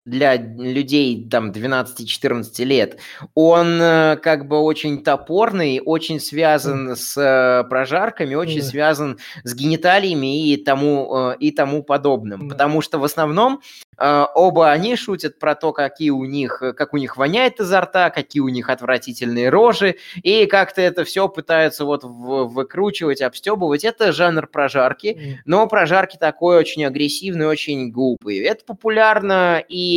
[0.04, 2.98] для людей там 12-14 лет.
[3.34, 8.66] Он э, как бы очень топорный, очень связан с э, прожарками, очень Да.
[8.66, 12.48] связан с гениталиями и тому, э, и тому подобным.
[12.48, 12.54] Да.
[12.54, 13.60] Потому что в основном
[13.98, 18.40] оба они шутят про то, какие у них, как у них воняет изо рта, какие
[18.40, 23.84] у них отвратительные рожи, и как-то это все пытаются вот выкручивать, обстебывать.
[23.84, 25.40] Это жанр прожарки.
[25.44, 28.38] Но прожарки такой очень агрессивный, очень глупый.
[28.38, 29.91] Это популярно и,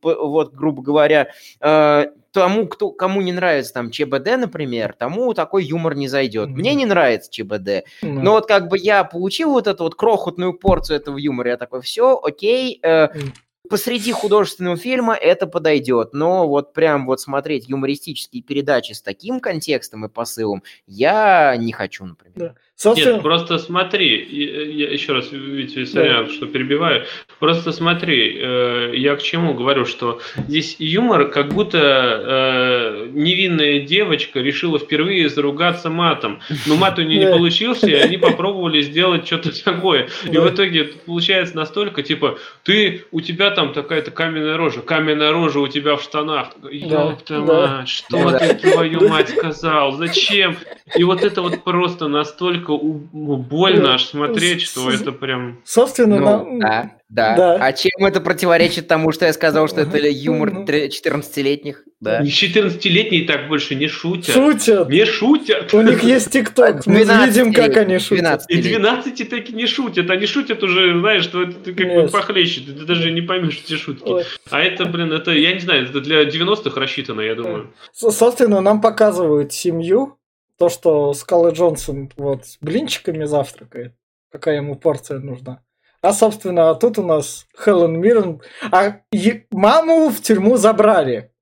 [0.00, 1.28] п- вот, грубо говоря,
[1.60, 6.48] э, тому, кто, кому не нравится там ЧБД, например, тому такой юмор не зайдет.
[6.50, 6.78] Мне Мгм.
[6.78, 7.84] не нравится ЧБД.
[8.02, 11.56] ну, Но вот как бы я получил вот эту вот крохотную порцию этого юмора, я
[11.56, 13.32] такой, все, окей, э, м,
[13.70, 20.04] посреди художественного фильма это подойдет, но вот прям вот смотреть юмористические передачи с таким контекстом
[20.04, 22.34] и посылом я не хочу, например.
[22.36, 22.54] да.
[22.78, 27.04] Собственно, Нет, просто смотри, я, я еще раз, Витя, сорян, что перебиваю,
[27.38, 34.40] просто смотри, э, я к чему говорю, что здесь юмор, как будто э, невинная девочка
[34.40, 37.32] решила впервые заругаться матом, но мат у нее не Да.
[37.32, 40.42] получился, и они попробовали сделать что-то такое, и Да.
[40.42, 45.68] в итоге получается настолько, типа, ты, у тебя там такая-то каменная рожа, каменная рожа у
[45.68, 47.78] тебя в штанах, ёпта да.
[47.78, 48.38] мать, что Да.
[48.38, 50.58] ты, твою мать, сказал, зачем?
[50.94, 55.60] И вот это вот просто настолько ну, больно аж смотреть, что это прям...
[55.64, 57.54] собственно, Ну, нам- да, да, да.
[57.60, 60.64] А чем это противоречит тому, что я сказал, что это юмор Ну.
[60.66, 61.82] тре- 14-летних?
[62.00, 62.22] Да.
[62.22, 64.34] 14-летние так больше не шутят.
[64.34, 64.88] шутят.
[64.88, 65.72] Не шутят.
[65.72, 66.86] У них есть ТикТок.
[66.86, 68.42] Мы 12 видим, как они шутят.
[68.46, 68.64] 12 И лет.
[68.80, 70.10] 12 таки не шутят.
[70.10, 72.60] Они шутят уже, знаешь, что это ты как бы похлеще.
[72.60, 74.12] Ты даже не поймешь эти шутки.
[74.50, 77.72] А это, блин, это, я не знаю, это для 90-х рассчитано, я думаю.
[77.92, 80.16] Собственно, нам показывают семью.
[80.58, 83.94] То, что Скала Джонсон вот блинчиками завтракает.
[84.30, 85.62] Какая ему порция нужна.
[86.02, 88.40] А, собственно, тут у нас Хелен Миррен.
[88.70, 91.32] А е- маму в тюрьму забрали.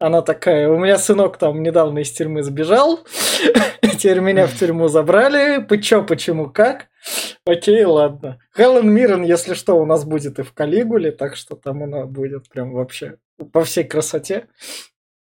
[0.00, 3.00] Она такая, у меня сынок там недавно из тюрьмы сбежал,
[3.98, 6.86] теперь меня в тюрьму забрали, Чё, почему, как?
[7.44, 8.38] Окей, ладно.
[8.56, 12.48] Хелен Миррен, если что, у нас будет и в Калигуле, так что там она будет
[12.48, 13.18] прям вообще
[13.52, 14.46] по всей красоте.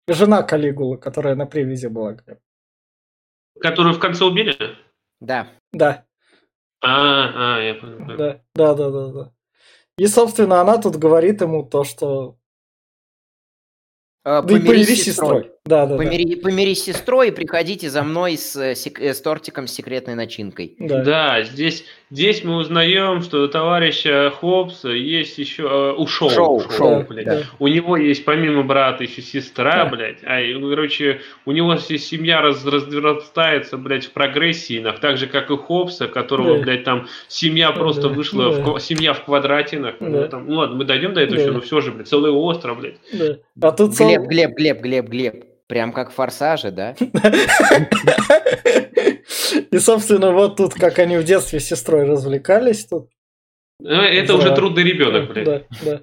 [0.09, 2.17] Жена Калигулы, которая на привязи была.
[3.61, 4.57] Которую в конце убили?
[5.21, 5.49] Да.
[5.73, 6.05] Да,
[6.83, 8.17] А, а, я понял.
[8.17, 9.33] да, да, да, да, да.
[9.97, 12.37] И, собственно, она тут говорит ему то, что...
[14.25, 15.51] А, Да помирись с сестрой.
[15.67, 16.03] Да, да, да.
[16.03, 20.15] Помири- Помирись с сестрой и приходите за мной с, э, э, с тортиком с секретной
[20.15, 20.75] начинкой.
[20.79, 21.03] Да.
[21.03, 25.63] Да, здесь, здесь мы узнаем, что у товарища Хопса есть еще...
[25.63, 27.25] э, у Шоу, Шоу, Шоу, Шоу, блядь.
[27.27, 27.43] да.
[27.59, 29.91] У него есть помимо брата еще сестра, Да.
[29.91, 30.19] блядь.
[30.25, 35.27] А, и, ну, короче, у него семья раз, разрастается, блядь, в прогрессии, нах, так же,
[35.27, 36.63] как и Хопса, которого, Да.
[36.63, 38.63] блядь, там семья просто Да, вышла, в да.
[38.65, 39.95] ква- семья в квадрате, нах.
[40.01, 40.29] Ну, Да.
[40.29, 41.43] там, ну ладно, мы дойдем до этого Да.
[41.43, 42.97] еще, но все же, блядь, целый остров, блядь.
[43.13, 43.37] да.
[43.63, 43.95] А тут...
[44.23, 45.45] Глеб, Глеб, Глеб, Глеб, Глеб.
[45.67, 46.95] Прям как в «Форсаже», да?
[49.71, 53.09] И, собственно, вот тут, как они в детстве с сестрой развлекались тут.
[53.83, 55.45] Э, Это уже трудный ребенок, блядь.
[55.45, 56.01] Да, да.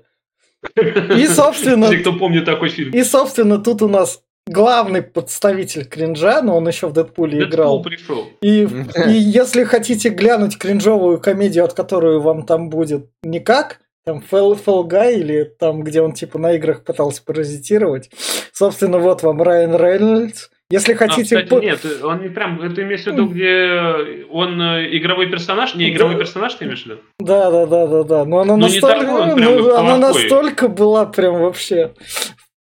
[1.16, 2.92] И, собственно, Если кто помнит такой фильм.
[2.92, 7.82] и, собственно, тут у нас главный представитель кринжа, но он еще в Дэдпуле Дэдпул играл.
[7.82, 8.28] пришел.
[8.42, 8.68] И,
[9.08, 14.84] и если хотите глянуть кринжовую комедию, от которой вам там будет никак, там Фэл Фэл
[14.84, 18.10] Гай или там, где он типа на играх пытался паразитировать,
[18.52, 20.50] собственно, вот вам Райан Рейнольдс.
[20.72, 21.24] Если А, хотите...
[21.36, 25.76] кстати, по- нет, он не прям, это имеешь в виду, где он э, игровой персонаж?
[25.76, 26.20] Не игровой Да.
[26.22, 26.98] персонаж, ты имеешь в виду?
[27.20, 28.26] Да, да, да, да, да.
[28.26, 31.92] Но она Ну, настолько, такой он ну, она настолько была прям вообще.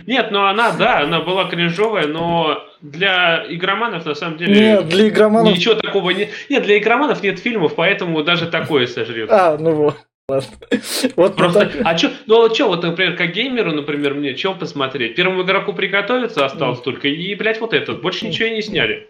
[0.07, 5.09] Нет, ну она, да, она была кринжовая, но для игроманов на самом деле Нет, для
[5.09, 5.53] игроманов.
[5.55, 6.31] ничего такого нет.
[6.49, 9.31] Нет, для игроманов нет фильмов, поэтому даже такое сожрет.
[9.31, 9.97] А, ну вот.
[10.31, 10.49] Ладно.
[11.17, 11.73] Вот Просто, так.
[11.85, 15.15] а чё, ну а чё, вот, например, как геймеру, например, мне, чё посмотреть?
[15.17, 19.09] Первому игроку приготовиться осталось только, и, блядь, вот этот, больше ничего и не сняли.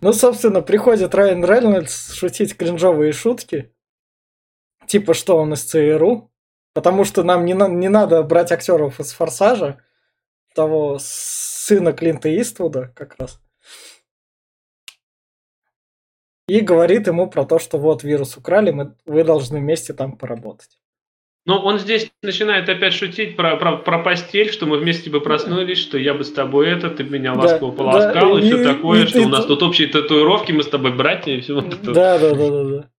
[0.00, 3.72] Ну, собственно, приходит Райан Рейнольдс шутить кринжовые шутки.
[4.86, 6.30] Типа, что он из ЦРУ.
[6.72, 9.80] Потому что нам не, на- не надо брать актеров из Форсажа.
[10.54, 13.40] Того сына Клинта Иствуда как раз.
[16.50, 20.80] И говорит ему про то, что вот вирус украли, мы, вы должны вместе там поработать.
[21.46, 25.78] Но он здесь начинает опять шутить про, про, про постель, что мы вместе бы проснулись,
[25.78, 28.64] что я бы с тобой это, ты меня ласково да, полоскал, да, и, и все
[28.64, 31.40] такое, и, что и, у нас и, тут общие татуировки, мы с тобой братья и
[31.40, 31.92] все вот это.
[31.92, 32.90] Да, да, да, да, да.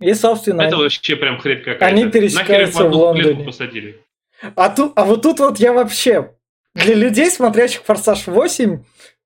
[0.00, 0.62] И, собственно...
[0.62, 1.84] Это они, вообще прям хрень какая-то.
[1.84, 3.44] Они пересекаются в, в Лондоне.
[3.44, 4.02] Посадили.
[4.56, 6.34] А, тут, а вот тут вот я вообще...
[6.74, 8.80] Для людей, смотрящих «Форсаж 8»,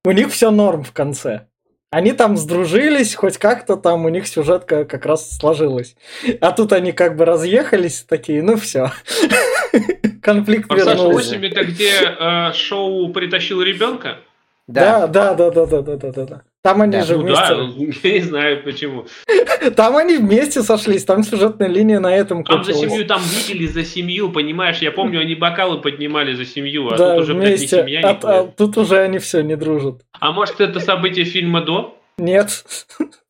[0.04, 1.47] у них все норм в конце.
[1.90, 5.96] Они там сдружились, хоть как-то там у них сюжетка как раз сложилась.
[6.40, 8.92] А тут они как бы разъехались, такие, ну все.
[10.22, 11.38] Конфликт а, вернулся.
[11.38, 14.18] 8 это где э, шоу притащил ребенка?
[14.66, 16.42] Да, да, да, да, да, да, да, да.
[16.68, 17.48] Там они да, же ну вместе.
[17.48, 19.06] Да, я не знаю почему.
[19.74, 23.84] Там они вместе сошлись, там сюжетная линия на этом Там за семью, там выпили за
[23.84, 24.78] семью, понимаешь?
[24.78, 27.56] Я помню, они бокалы поднимали за семью, а да, тут уже, вместе.
[27.56, 30.02] блядь, не семья, а, а, Тут уже они все не дружат.
[30.20, 31.98] А может, это событие фильма до?
[32.18, 32.64] Нет.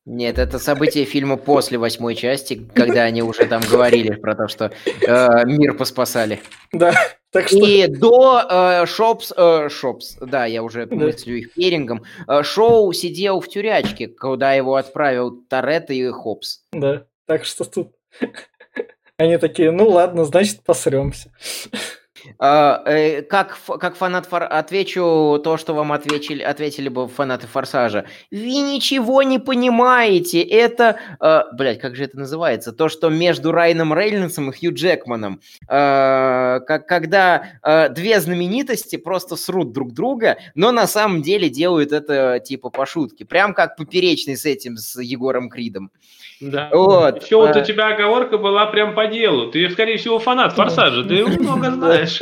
[0.05, 4.71] Нет, это событие фильма после восьмой части, когда они уже там говорили про то, что
[4.85, 6.39] э, мир поспасали.
[6.73, 6.93] Да.
[7.31, 7.57] Так что...
[7.57, 13.39] И до э, Шопс, э, Шопс, да, я уже мыслю их перингом, э, Шоу сидел
[13.39, 16.63] в тюрячке, куда его отправил Торетто и Хопс.
[16.71, 17.93] Да, так что тут
[19.17, 21.31] они такие, ну ладно, значит посремся.
[22.37, 24.43] А, э, как, как фанат фор...
[24.43, 28.05] отвечу то, что вам ответили, ответили бы фанаты Форсажа.
[28.31, 30.41] Вы ничего не понимаете.
[30.41, 32.71] Это, э, блядь, как же это называется?
[32.71, 35.41] То, что между Райаном Рейнольдсом и Хью Джекманом.
[35.67, 41.91] Э, как, когда э, две знаменитости просто срут друг друга, но на самом деле делают
[41.91, 43.25] это типа по шутке.
[43.25, 45.91] Прям как поперечный с этим, с Егором Кридом.
[46.41, 46.69] Да.
[46.73, 47.23] Вот.
[47.23, 49.51] Еще вот у тебя оговорка была прям по делу.
[49.51, 51.03] Ты, скорее всего, фанат Форсажа.
[51.03, 52.21] Ты много знаешь.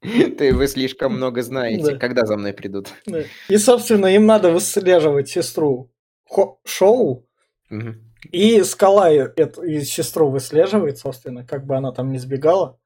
[0.38, 1.92] Ты вы слишком много знаете.
[1.92, 1.98] Да.
[1.98, 2.88] Когда за мной придут?
[3.06, 3.22] Да.
[3.48, 5.90] И, собственно, им надо выслеживать сестру
[6.28, 7.26] Хо- Шоу.
[7.70, 7.94] Угу.
[8.32, 12.78] И скала эту и сестру выслеживает, собственно, как бы она там не сбегала.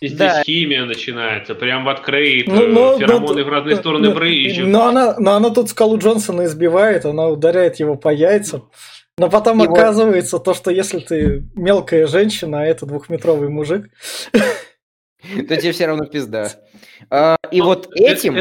[0.00, 0.42] И здесь да.
[0.42, 4.66] химия начинается, прям в открыт, ну, но, феромоны но, в разные стороны но, брызжут.
[4.66, 8.68] Но она, но она тут скалу Джонсона избивает, она ударяет его по яйцам.
[9.22, 10.44] Но потом и оказывается вот...
[10.44, 13.88] то, что если ты мелкая женщина, а это двухметровый мужик,
[14.32, 16.50] то тебе все равно пизда.
[17.10, 18.36] А, и вот этим...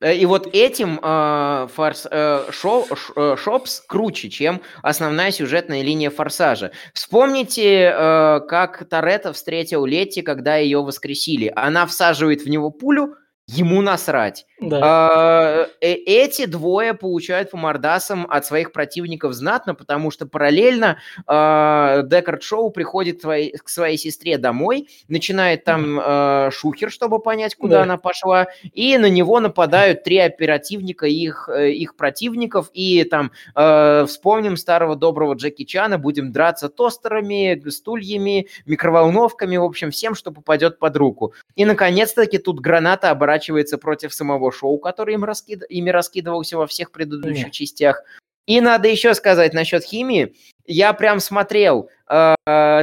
[0.00, 6.08] Э, и вот этим э, форс, э, шо, ш, Шопс круче, чем основная сюжетная линия
[6.10, 6.70] Форсажа.
[6.94, 11.52] Вспомните, э, как Торетто встретил Летти, когда ее воскресили.
[11.56, 13.16] Она всаживает в него пулю,
[13.48, 14.46] ему насрать.
[14.60, 14.80] Да.
[14.82, 22.02] А, э, эти двое получают по мордасам от своих противников знатно, потому что параллельно э,
[22.04, 27.54] Декард Шоу приходит к своей, к своей сестре домой, начинает там э, шухер, чтобы понять,
[27.54, 27.82] куда да.
[27.84, 34.04] она пошла, и на него нападают три оперативника их, э, их противников, и там э,
[34.06, 40.78] вспомним старого доброго Джеки Чана, будем драться тостерами, стульями, микроволновками, в общем, всем, что попадет
[40.78, 41.32] под руку.
[41.56, 45.62] И, наконец-таки, тут граната оборачивается против самого шоу, который им раскид...
[45.68, 47.52] ими раскидывался во всех предыдущих Нет.
[47.52, 48.02] частях.
[48.46, 50.34] И надо еще сказать насчет химии.
[50.66, 52.34] Я прям смотрел, э,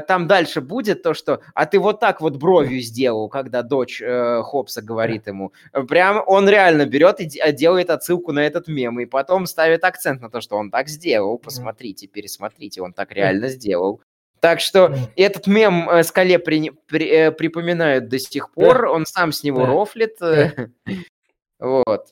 [0.08, 4.42] там дальше будет то, что «а ты вот так вот бровью сделал», когда дочь э,
[4.44, 5.52] Хопса говорит ему.
[5.88, 10.30] Прям он реально берет и делает отсылку на этот мем, и потом ставит акцент на
[10.30, 11.38] то, что он так сделал.
[11.38, 14.02] Посмотрите, пересмотрите, он так реально сделал.
[14.40, 19.32] Так что этот мем э, Скале при, при, э, припоминают до сих пор, он сам
[19.32, 20.18] с него рофлит.
[21.60, 22.08] Вот.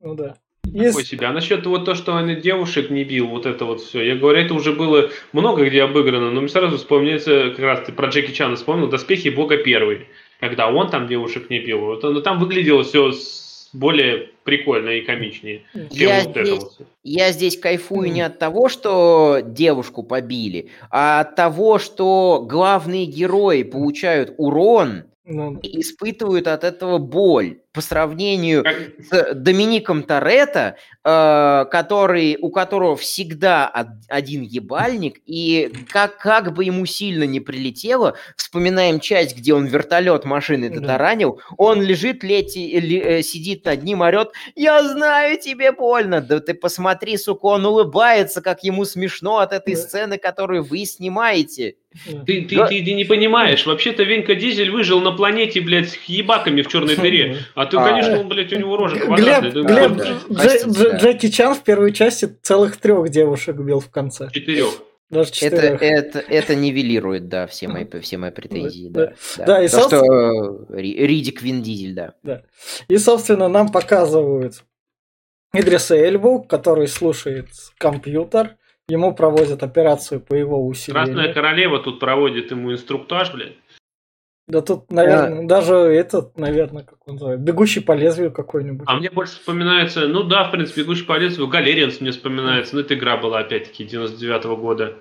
[0.00, 0.36] Ну да.
[0.66, 0.90] Есть...
[0.90, 1.30] Такой себя.
[1.30, 4.02] А насчет вот то, что он девушек не бил, вот это вот все.
[4.02, 7.92] Я говорю, это уже было много где обыграно, но мне сразу вспомнится, как раз ты
[7.92, 10.06] про Джеки Чана вспомнил, «Доспехи Бога первый»,
[10.40, 11.80] когда он там девушек не бил.
[11.80, 13.12] Вот, но там выглядело все
[13.72, 16.78] более прикольно и комичнее, чем я вот здесь, это вот.
[17.02, 23.64] Я здесь кайфую не от того, что девушку побили, а от того, что главные герои
[23.64, 25.58] получают урон ну...
[25.58, 28.64] и испытывают от этого боль по сравнению
[29.10, 33.66] с Домиником Торетто, э, который, у которого всегда
[34.08, 40.24] один ебальник, и как, как бы ему сильно не прилетело, вспоминаем часть, где он вертолет
[40.24, 46.20] машины татаранил, он лежит, лети, ли, э, сидит над ним, орет, я знаю, тебе больно.
[46.20, 51.74] Да ты посмотри, сука, он улыбается, как ему смешно от этой сцены, которую вы снимаете.
[52.26, 52.66] Ты, ты, да.
[52.66, 56.96] ты, ты не понимаешь, вообще-то Венка Дизель выжил на планете, блядь, с ебаками в черной
[56.96, 57.38] дыре.
[57.54, 62.26] А ты, конечно, он, блядь, у него рожа Глеб, Глеб Джеки Чан в первой части
[62.42, 64.30] целых трех девушек бил в конце.
[64.30, 64.70] Четырех.
[65.10, 69.06] Даже это, это, это нивелирует, да, все мои, все мои претензии, да.
[69.06, 69.44] Да, да.
[69.46, 70.04] да и То, собственно...
[70.04, 72.14] что Ридик Вин Дизель, да.
[72.22, 72.42] да.
[72.88, 74.64] И, собственно, нам показывают
[75.52, 77.48] Идриса Эльбу, который слушает
[77.78, 78.56] компьютер,
[78.88, 81.14] ему проводят операцию по его усилению.
[81.14, 83.56] Красная королева тут проводит ему инструктаж, блядь.
[84.46, 85.46] Да тут, наверное, а...
[85.46, 88.86] даже этот, наверное, как он называется, бегущий по лезвию какой-нибудь.
[88.88, 92.82] А мне больше вспоминается, ну да, в принципе, бегущий по лезвию, Галерианс мне вспоминается, ну
[92.82, 94.96] это игра была опять-таки 99 -го года.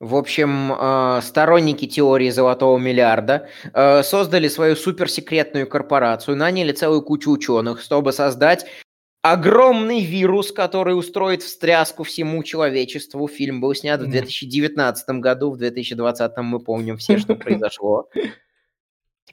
[0.00, 7.30] В общем, э, сторонники теории золотого миллиарда э, создали свою суперсекретную корпорацию, наняли целую кучу
[7.30, 8.66] ученых, чтобы создать
[9.22, 13.28] огромный вирус, который устроит встряску всему человечеству.
[13.28, 18.08] Фильм был снят в 2019 году, в 2020 мы помним все, что произошло.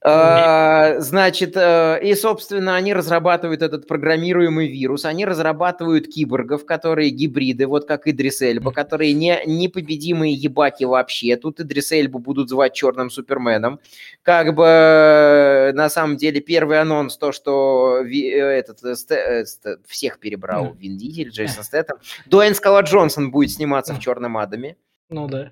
[0.10, 7.68] А, значит, э, и, собственно, они разрабатывают этот программируемый вирус, они разрабатывают киборгов, которые гибриды,
[7.68, 11.36] вот как Идрис Эльба, которые не, непобедимые ебаки вообще.
[11.36, 13.82] Тут Идрис Эльбу будут звать черным суперменом.
[14.24, 20.20] Как бы, на самом деле, первый анонс, то, что ви, э, этот, сте, э, всех
[20.20, 21.98] перебрал Вин Дизель, Джейсон Стэттем.
[22.28, 24.78] Дуэйн Скала Джонсон будет сниматься в «Черном Адаме».
[25.10, 25.52] Ну да.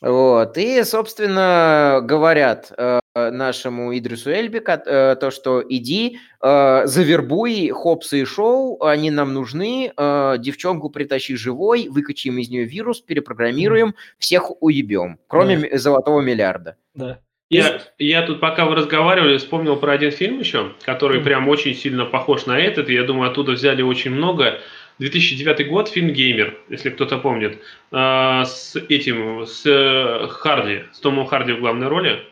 [0.00, 8.16] Вот, и, собственно, говорят э, нашему Идрису Эльби, э, то, что иди, э, завербуй Хопса
[8.16, 14.50] и Шоу, они нам нужны, э, девчонку притащи живой, выкачаем из нее вирус, перепрограммируем, всех
[14.60, 15.78] уебем, кроме да.
[15.78, 16.76] золотого миллиарда.
[16.94, 17.20] Да.
[17.50, 21.24] Я, я тут, пока вы разговаривали, вспомнил про один фильм еще, который mm.
[21.24, 24.58] прям очень сильно похож на этот, и я думаю, оттуда взяли очень много.
[24.98, 27.60] 2009 год, фильм «Геймер», если кто-то помнит,
[27.92, 32.22] э, с этим, с э, Харди, с Томом Харди в главной роли.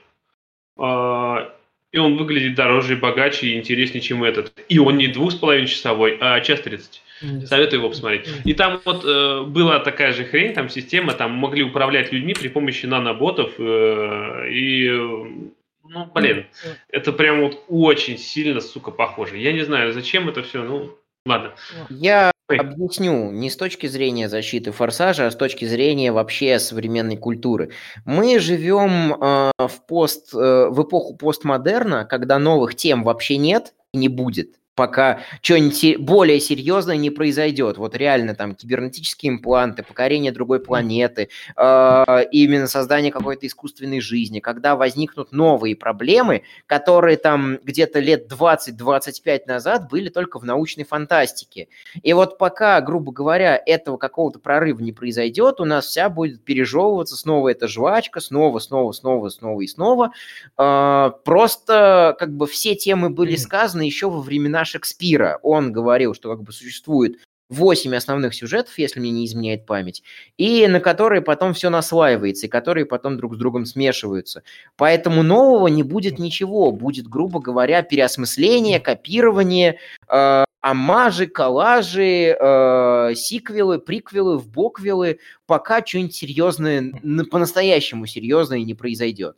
[0.79, 1.51] Э,
[1.93, 4.53] и он выглядит дороже и богаче и интереснее, чем этот.
[4.69, 7.03] И он не двух с половиной часовой, а час тридцать.
[7.47, 8.29] Советую его посмотреть.
[8.45, 12.49] И там вот э, была такая же хрень, там система, там могли управлять людьми при
[12.49, 13.53] помощи наноботов.
[13.59, 16.47] Э, и, ну, блин,
[16.89, 19.39] это прям вот очень сильно, сука, похоже.
[19.39, 21.53] Я не знаю, зачем это все, ну, ладно.
[21.91, 27.71] Я Объясню, не с точки зрения защиты форсажа, а с точки зрения вообще современной культуры.
[28.05, 33.99] Мы живем э, в, пост, э, в эпоху постмодерна, когда новых тем вообще нет и
[33.99, 37.77] не будет пока что-нибудь более серьезное не произойдет.
[37.77, 44.77] Вот реально там кибернетические импланты, покорение другой планеты, э, именно создание какой-то искусственной жизни, когда
[44.77, 51.69] возникнут новые проблемы, которые там где-то лет 20-25 назад были только в научной фантастике.
[52.03, 57.17] И вот пока, грубо говоря, этого какого-то прорыва не произойдет, у нас вся будет пережевываться
[57.17, 60.13] снова эта жвачка, снова, снова, снова, снова и снова.
[60.57, 65.39] Э, просто как бы все темы были сказаны еще во времена Шекспира.
[65.43, 67.19] Он говорил, что как бы существует
[67.53, 70.03] восемь основных сюжетов, если мне не изменяет память,
[70.39, 74.43] и на которые потом все наслаивается, и которые потом друг с другом смешиваются.
[74.77, 76.73] Поэтому нового не будет ничего.
[76.73, 86.93] Будет, грубо говоря, переосмысление, копирование, э, амажи, коллажи, э, сиквелы, приквелы, вбоквелы, пока что-нибудь серьезное,
[87.31, 89.37] по-настоящему серьезное не произойдет.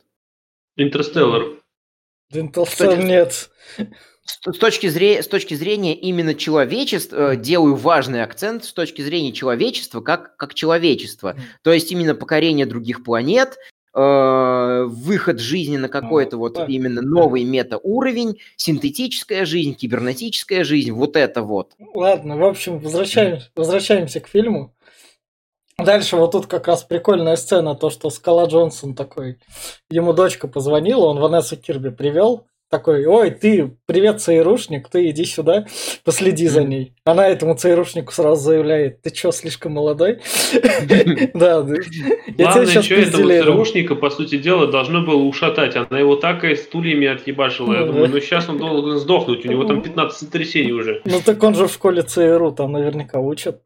[0.77, 1.43] Интерстеллар.
[2.31, 3.49] Интерстеллар нет.
[4.25, 9.31] С точки, зрения, с точки зрения именно человечества, э, делаю важный акцент с точки зрения
[9.31, 11.35] человечества как, как человечества.
[11.61, 13.57] То есть именно покорение других планет,
[13.93, 21.43] э, выход жизни на какой-то вот именно новый метауровень, синтетическая жизнь, кибернетическая жизнь, вот это
[21.43, 21.73] вот.
[21.93, 24.75] Ладно, в общем, возвращаемся, возвращаемся к фильму.
[25.77, 29.39] Дальше вот тут как раз прикольная сцена, то, что Скала Джонсон такой,
[29.89, 35.65] ему дочка позвонила, он Ванессу Кирби привел, такой, ой, ты, привет, ЦРУшник, ты иди сюда,
[36.03, 36.93] последи за ней.
[37.05, 40.19] Она этому ЦРУшнику сразу заявляет, ты чё, слишком молодой?
[41.33, 41.65] Да,
[42.37, 45.75] я тебя сейчас что этого ЦРУшника, по сути дела, должно было ушатать.
[45.75, 47.73] Она его так и стульями отъебашила.
[47.73, 51.01] Я ну думаю, ну сейчас он должен сдохнуть, у него там 15 сотрясений уже.
[51.05, 53.61] Ну так он же в школе ЦРУ, там наверняка учат.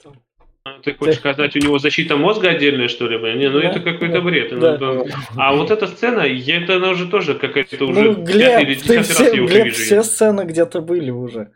[0.78, 3.18] А, ты хочешь сказать, у него защита мозга отдельная, что ли?
[3.38, 4.58] Не, ну да, это какой-то бред.
[4.60, 4.78] Да.
[4.78, 5.06] Ну,
[5.36, 9.32] а вот эта сцена, это она уже тоже какая-то уже ну, Глеб, или ты все,
[9.34, 9.76] Глеб, вижу.
[9.76, 11.52] все сцены где-то были уже.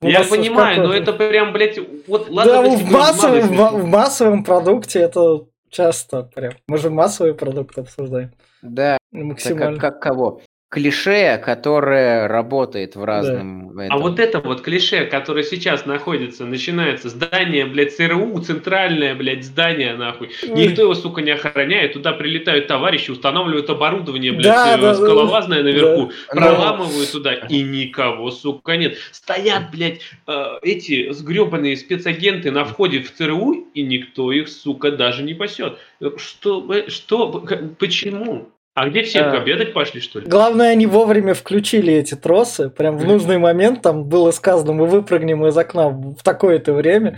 [0.00, 2.52] У я понимаю, но это прям, блядь, вот ладно.
[2.52, 6.52] Да, в массовом, в, в массовом продукте это часто прям.
[6.68, 8.32] Мы же массовый продукт обсуждаем.
[8.62, 8.98] Да.
[9.10, 9.78] Максимально.
[9.78, 10.40] Как, как кого?
[10.74, 13.76] Клише, которое работает в разном...
[13.76, 13.86] Да.
[13.90, 19.94] А вот это вот клише, которое сейчас находится, начинается здание, блядь, ЦРУ, центральное, блядь, здание,
[19.94, 20.30] нахуй.
[20.42, 21.92] Никто его, сука, не охраняет.
[21.92, 26.40] Туда прилетают товарищи, устанавливают оборудование, блядь, да, да, скалолазное да, наверху, да.
[26.40, 28.98] проламывают туда, и никого, сука, нет.
[29.12, 35.22] Стоят, блядь, э, эти сгребанные спецагенты на входе в ЦРУ, и никто их, сука, даже
[35.22, 35.78] не пасет.
[36.16, 37.44] Что, что,
[37.78, 38.48] почему?
[38.74, 40.26] А где все, а, обедать пошли, что ли?
[40.26, 42.70] Главное, они вовремя включили эти тросы.
[42.70, 47.16] Прям в нужный момент там было сказано, мы выпрыгнем из окна в такое-то время.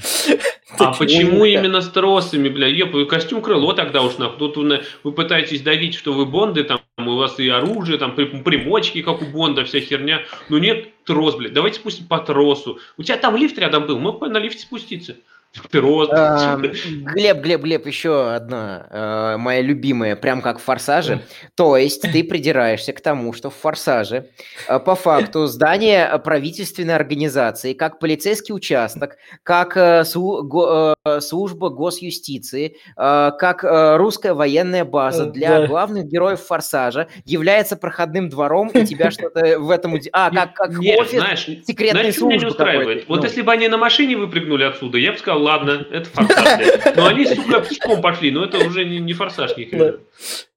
[0.78, 2.66] А почему именно с тросами, бля?
[2.66, 4.28] Еп, костюм крыло тогда уж на.
[4.28, 9.22] Тут вы пытаетесь давить, что вы Бонды, там у вас и оружие, там примочки, как
[9.22, 10.22] у Бонда, вся херня.
[10.50, 11.54] Ну нет, трос, блядь.
[11.54, 12.80] Давайте спустим по тросу.
[12.98, 15.16] У тебя там лифт рядом был, мог на лифте спуститься.
[15.70, 16.11] Пирот.
[16.12, 21.20] А, Глеб, Глеб, Глеб, еще одна э, моя любимая, прям как в «Форсаже».
[21.54, 24.30] То есть ты придираешься к тому, что в «Форсаже»
[24.68, 33.64] э, по факту здание правительственной организации, как полицейский участок, как э, служба госюстиции, как
[33.98, 39.98] русская военная база для главных героев «Форсажа» является проходным двором, и тебя что-то в этом...
[40.12, 42.34] А, как, как Нет, офис знаешь, секретной знаешь, службы.
[42.34, 43.09] Меня не устраивает.
[43.09, 43.24] Вот ну.
[43.24, 46.97] если бы они на машине выпрыгнули отсюда, я бы сказал, ладно, это форсаж.
[46.97, 50.01] Но они, сука, пешком пошли, но это уже не, не форсаж никакой.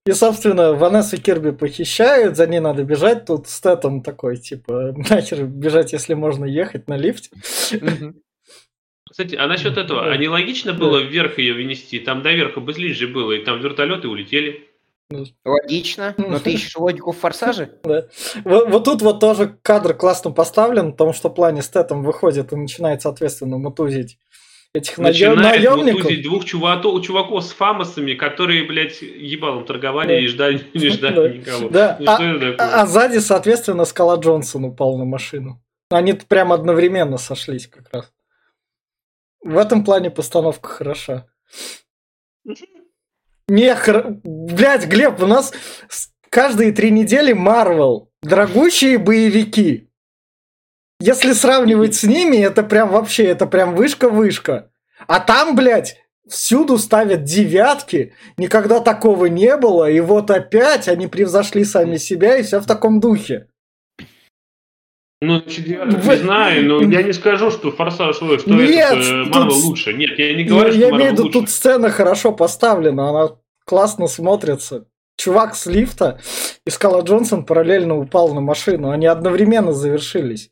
[0.05, 3.25] И, собственно, Ванессу Кирби похищают, за ней надо бежать.
[3.25, 7.29] Тут стетом такой, типа, нахер бежать, если можно ехать на лифте.
[9.09, 11.99] Кстати, а насчет этого, а не логично было вверх ее вынести?
[11.99, 14.69] Там до верха ближе было, и там вертолеты улетели.
[15.11, 17.71] Ну, Логично, но ты ищешь логику в форсаже?
[17.83, 18.07] Да.
[18.45, 22.55] Вот, вот тут вот тоже кадр классно поставлен, потому что в плане стетом выходит и
[22.55, 24.19] начинает, соответственно, мутузить
[24.73, 26.11] этих Начинает наемников.
[26.21, 30.19] двух чуваков, чуваков с фамосами, которые, блядь, ебалом торговали да.
[30.19, 31.69] и ждали, не ждали никого.
[31.69, 31.97] Да.
[31.99, 32.17] Ну, а,
[32.59, 35.61] а, а сзади, соответственно, Скала Джонсон упал на машину.
[35.89, 38.13] Они прям одновременно сошлись как раз.
[39.41, 41.27] В этом плане постановка хороша.
[43.47, 44.19] Не, хр...
[44.23, 45.53] блядь, Глеб, у нас
[46.29, 48.11] каждые три недели Марвел.
[48.21, 49.88] Дорогущие боевики.
[51.01, 54.71] Если сравнивать с ними, это прям вообще, это прям вышка-вышка.
[55.07, 55.97] А там, блядь,
[56.27, 62.43] всюду ставят девятки, никогда такого не было, и вот опять они превзошли сами себя, и
[62.43, 63.47] все в таком духе.
[65.21, 69.63] Ну, девяток не знаю, но я не скажу, что Форсаж, что Нет, это Марвел тут...
[69.63, 69.93] лучше.
[69.93, 73.35] Нет, я не говорю, я, что Я имею в виду, тут сцена хорошо поставлена, она
[73.65, 74.85] классно смотрится.
[75.17, 76.21] Чувак с лифта
[76.65, 80.51] и Скала Джонсон параллельно упал на машину, они одновременно завершились.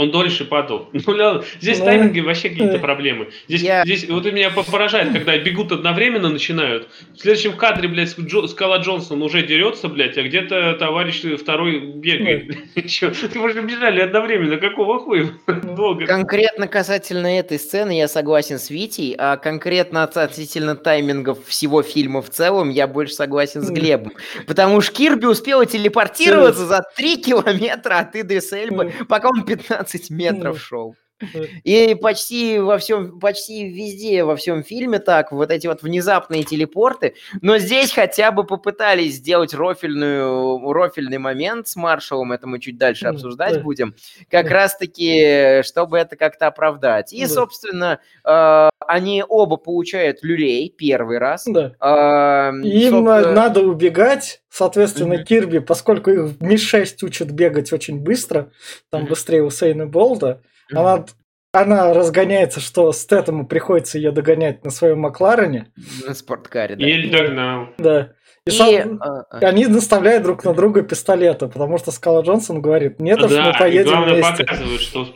[0.00, 0.88] Он дольше падал.
[1.20, 3.28] Ну, здесь ну, тайминги вообще какие-то проблемы.
[3.46, 3.84] Здесь, я...
[3.84, 6.88] здесь вот и меня поражает, когда бегут одновременно начинают.
[7.14, 12.56] В следующем кадре, блядь, Джо, Скала Джонсон уже дерется, блядь, а где-то товарищ второй бегает.
[13.34, 15.26] Вы же бежали одновременно, какого хуя?
[15.46, 16.06] Долго.
[16.06, 22.30] Конкретно касательно этой сцены я согласен с Витей, а конкретно относительно таймингов всего фильма в
[22.30, 24.12] целом я больше согласен с Глебом.
[24.46, 30.10] Потому что Кирби успела телепортироваться за 3 километра от Идрис Эльбы, пока он 15 15
[30.10, 30.94] метров шел.
[31.64, 37.14] И почти во всем, почти везде во всем фильме так, вот эти вот внезапные телепорты.
[37.42, 43.06] Но здесь хотя бы попытались сделать рофельную, рофельный момент с маршалом, это мы чуть дальше
[43.06, 43.94] обсуждать будем,
[44.30, 47.12] как раз-таки, чтобы это как-то оправдать.
[47.12, 51.44] И, собственно, э, они оба получают люлей первый раз.
[51.46, 51.72] Да.
[51.80, 53.32] Э, Им собственно...
[53.32, 55.24] надо убегать, соответственно, mm-hmm.
[55.24, 58.50] Кирби, поскольку их Ми-6 учат бегать очень быстро,
[58.90, 59.08] там mm-hmm.
[59.08, 60.42] быстрее Усейна Болда,
[60.72, 61.04] она,
[61.52, 65.72] она разгоняется, что Стэттему приходится ее догонять на своем Макларене.
[66.06, 66.84] На спорткаре, да.
[66.84, 67.68] Или догнал.
[67.78, 68.12] Да.
[68.50, 69.38] И, и сам, а, а.
[69.38, 73.58] они наставляют друг на друга пистолеты, потому что Скала Джонсон говорит, нет уж, да, мы
[73.58, 74.44] поедем и главное вместе.
[74.44, 75.06] показывают, что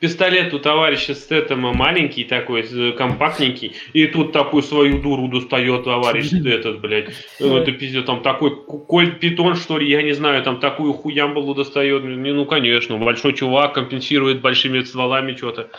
[0.00, 6.80] пистолет у товарища Стэттема маленький такой, компактненький, и тут такую свою дуру достает товарищ этот,
[6.80, 7.10] блядь.
[7.38, 12.04] Это пиздец, там такой кольт питон, что ли, я не знаю, там такую хуямбалу достает.
[12.04, 15.70] Ну, конечно, большой чувак компенсирует большими стволами что-то.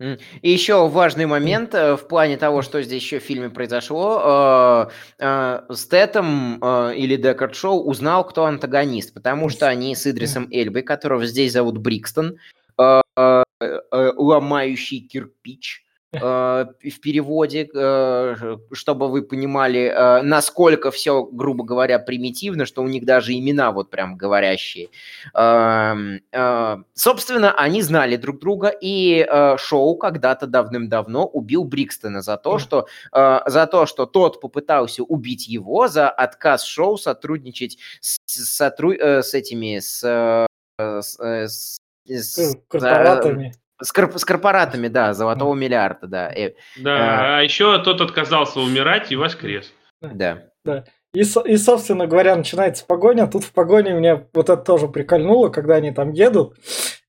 [0.00, 4.90] И еще важный момент э, в плане того, что здесь еще в фильме произошло.
[5.18, 6.58] Э, э, Стэтом
[6.94, 11.78] или Декард Шоу узнал, кто антагонист, потому что они с Идрисом Эльбой, которого здесь зовут
[11.78, 12.36] Брикстон,
[13.90, 22.82] ломающий кирпич, в переводе, э, чтобы вы понимали, э, насколько все, грубо говоря, примитивно, что
[22.82, 24.88] у них даже имена вот прям говорящие.
[25.34, 26.20] Эм,
[26.94, 29.26] собственно, они знали друг друга, и
[29.58, 35.88] Шоу когда-то давным-давно убил Брикстона за то, что, за то, что тот попытался убить его
[35.88, 40.46] за отказ Шоу сотрудничать с, сотру, с этими, с,
[40.78, 43.52] с, с, корпоратами.
[43.80, 46.32] С, корп- с корпоратами, да, золотого миллиарда, да.
[46.34, 49.72] Э, да, а, а еще тот отказался умирать и воскрес.
[50.00, 50.44] Да.
[50.64, 50.84] Да.
[51.14, 53.26] И, и, собственно говоря, начинается погоня.
[53.26, 56.56] Тут в погоне меня вот это тоже прикольнуло, когда они там едут.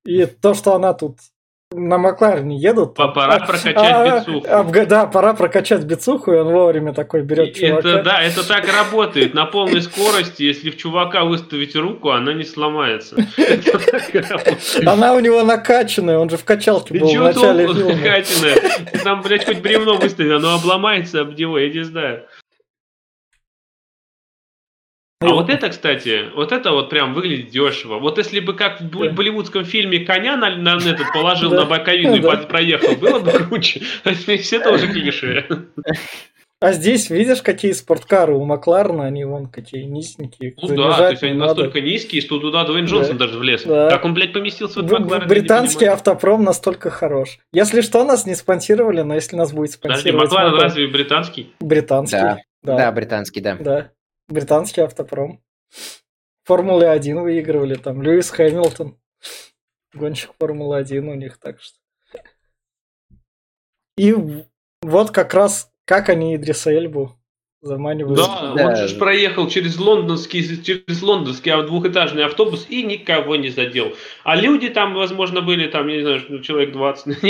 [0.05, 1.17] И то, что она тут
[1.72, 2.95] на Макларене едут.
[2.95, 4.47] Пора а, прокачать а, бицуху.
[4.49, 7.89] А, да, пора прокачать бицуху, и он вовремя такой берет чувака.
[7.89, 9.36] Это, да, это так работает.
[9.36, 13.17] На полной скорости, если в чувака выставить руку, она не сломается.
[14.86, 17.95] Она у него накачанная, он же в качалке был в начале фильма.
[17.95, 18.55] накачанная?
[19.03, 22.24] Там, блядь, хоть бревно выстави, оно обломается об него, я не знаю.
[25.22, 27.99] А ну, вот это, кстати, вот это вот прям выглядит дешево.
[27.99, 32.45] Вот если бы как в болливудском фильме коня на, на этот положил на боковину и
[32.47, 33.82] проехал, было бы круче.
[34.05, 35.45] А здесь это уже клише.
[36.61, 40.55] А здесь видишь, какие спорткары у Макларна, они вон какие низенькие.
[40.61, 41.53] Ну да, то есть они надо.
[41.53, 43.28] настолько низкие, что туда Дуэйн Джонсон да.
[43.28, 43.63] даже влез.
[43.63, 43.89] Да.
[43.89, 45.28] Как он, блядь, поместился в Макларен?
[45.28, 47.39] Британский автопром настолько хорош.
[47.51, 50.13] Если что, нас не спонсировали, но если нас будет спонсировать...
[50.13, 51.53] Подожди, Макларен разве британский?
[51.59, 52.17] Британский.
[52.17, 52.78] Да, да.
[52.78, 53.57] да британский, да.
[53.59, 53.91] Да
[54.30, 55.43] британский автопром.
[56.43, 58.01] Формулы 1 выигрывали там.
[58.01, 58.97] Льюис Хэмилтон.
[59.93, 61.77] Гонщик Формулы 1 у них так что.
[63.97, 64.15] И
[64.82, 67.19] вот как раз как они Идриса Эльбу
[67.61, 68.19] заманивают.
[68.19, 73.95] Да, да, он же проехал через лондонский, через лондонский двухэтажный автобус и никого не задел.
[74.23, 77.23] А люди там, возможно, были там, я не знаю, человек 20.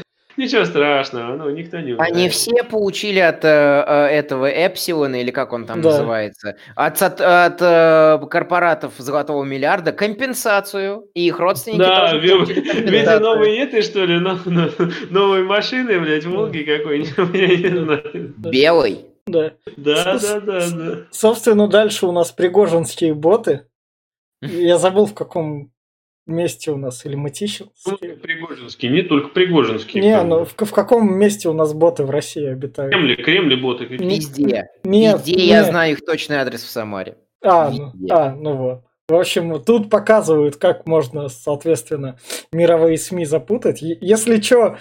[0.36, 2.12] Ничего страшного, ну никто не умирает.
[2.12, 5.90] Они все получили от э, э, этого Эпсилона, или как он там да.
[5.90, 12.24] называется, от, от, от э, корпоратов Золотого Миллиарда компенсацию, и их родственники да, тоже в
[12.50, 14.68] виде новой этой, что ли, но, но,
[15.10, 18.34] новой машины, блядь, Волги какой-нибудь, я не знаю.
[18.38, 19.06] Белый?
[19.26, 19.52] Да.
[19.76, 20.96] Да, да, да, да.
[21.10, 23.66] Собственно, дальше у нас пригожинские боты.
[24.42, 25.70] Я забыл, в каком
[26.26, 27.04] месте у нас?
[27.04, 27.70] Или Мытищинский?
[27.86, 30.00] Ну, Пригожинский, не только Пригожинский.
[30.00, 32.92] Не, ну в, в каком месте у нас боты в России обитают?
[32.92, 34.68] Кремли, Кремли боты Везде.
[34.84, 35.46] Нет, Везде нет.
[35.46, 37.16] я знаю их точный адрес в Самаре.
[37.42, 38.84] А, ну, а, ну вот.
[39.06, 42.18] В общем, тут показывают, как можно, соответственно,
[42.52, 43.82] мировые СМИ запутать.
[43.82, 44.78] Если что,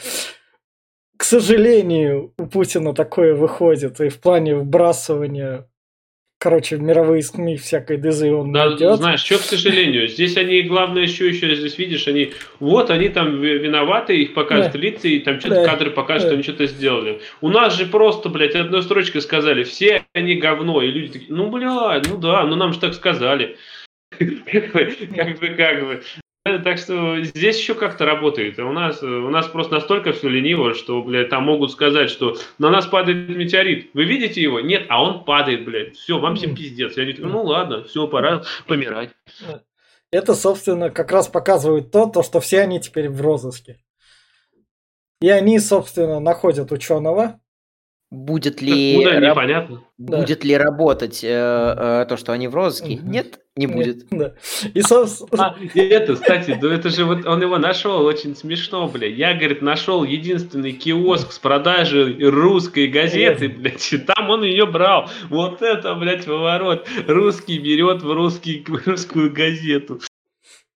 [1.17, 5.67] к сожалению, у Путина такое выходит и в плане вбрасывания
[6.43, 8.97] короче, мировые СМИ всякой дызы он да, идет.
[8.97, 13.39] знаешь, что, к сожалению, здесь они, главное, еще, еще здесь видишь, они, вот, они там
[13.39, 14.79] виноваты, их покажут да.
[14.79, 15.65] лица, и там что-то да.
[15.65, 16.27] кадры покажут, да.
[16.27, 17.21] что они что-то сделали.
[17.39, 21.49] У нас же просто, блядь, одной строчкой сказали, все они говно, и люди такие, ну,
[21.49, 23.55] блядь, ну да, ну нам же так сказали.
[24.19, 26.03] Как бы, как бы.
[26.45, 28.59] Так что здесь еще как-то работает.
[28.59, 32.69] У нас, у нас просто настолько все лениво, что, блядь, там могут сказать, что на
[32.69, 33.91] нас падает метеорит.
[33.93, 34.59] Вы видите его?
[34.59, 35.95] Нет, а он падает, блядь.
[35.95, 36.97] Все, вам всем пиздец.
[36.97, 39.11] Я говорю, ну ладно, все, пора помирать.
[40.11, 43.77] Это, собственно, как раз показывает то, то, что все они теперь в розыске.
[45.21, 47.39] И они, собственно, находят ученого,
[48.13, 49.31] Будет ли, Куда, раб...
[49.31, 49.83] непонятно.
[49.97, 50.47] будет да.
[50.47, 52.99] ли работать э, э, то, что они в розыске?
[53.01, 54.05] Нет, не будет.
[54.11, 54.35] да.
[54.71, 55.55] И, собственно...
[55.55, 59.07] а, это, кстати, ну это же вот он его нашел, очень смешно, бля.
[59.07, 65.09] Я, говорит, нашел единственный киоск с продажей русской газеты, блядь, и там он ее брал.
[65.29, 66.87] Вот это, блядь, поворот.
[67.07, 70.01] Русский берет в русский, русскую газету.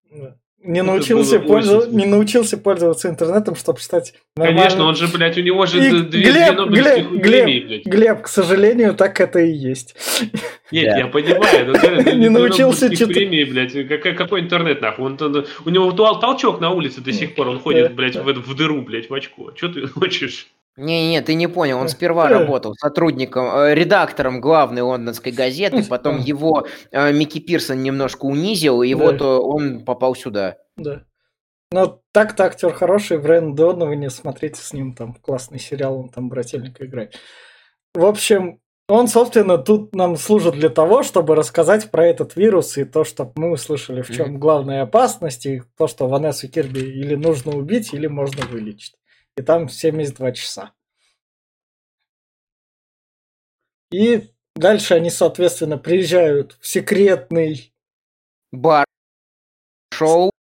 [0.10, 4.64] Да не научился, пользоваться, не научился пользоваться интернетом, чтобы стать нормальным.
[4.64, 7.86] Конечно, он же, блядь, у него же и две, Глеб, две Глеб, Глеб, блядь.
[7.86, 9.96] Глеб, к сожалению, так это и есть.
[10.72, 12.18] Нет, я понимаю.
[12.18, 13.14] Не научился читать.
[13.14, 15.06] премии, блядь, какой, какой интернет, нахуй?
[15.06, 18.56] Он, он, у него толчок на улице до сих пор, он ходит, блядь, в, в
[18.56, 19.52] дыру, блядь, в очко.
[19.56, 20.48] Что ты хочешь?
[20.78, 26.68] Не-не, ты не понял, он сперва работал сотрудником, э, редактором главной лондонской газеты, потом его
[26.92, 29.04] э, Микки Пирсон немножко унизил, и да.
[29.04, 30.58] вот э, он попал сюда.
[30.78, 31.04] Да.
[31.72, 36.86] Но так-то актер хороший, Брэн Доновани, смотрите с ним, там классный сериал, он там брательника
[36.86, 37.20] играет.
[37.94, 42.86] В общем, он, собственно, тут нам служит для того, чтобы рассказать про этот вирус и
[42.86, 47.54] то, чтобы мы услышали, в чем главная опасность, и то, что Ванессу Кирби или нужно
[47.58, 48.96] убить, или можно вылечить
[49.38, 50.74] и там 72 часа.
[53.92, 57.74] И дальше они, соответственно, приезжают в секретный
[58.52, 58.86] бар
[59.94, 60.32] шоу,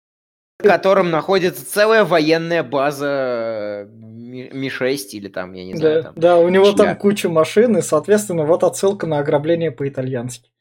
[0.60, 5.96] в котором находится целая военная база Ми-6 или там, я не знаю.
[5.96, 10.52] Да, там, да у него там куча машин, и, соответственно, вот отсылка на ограбление по-итальянски.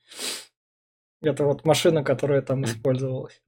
[1.23, 3.43] Это вот машина, которая там использовалась.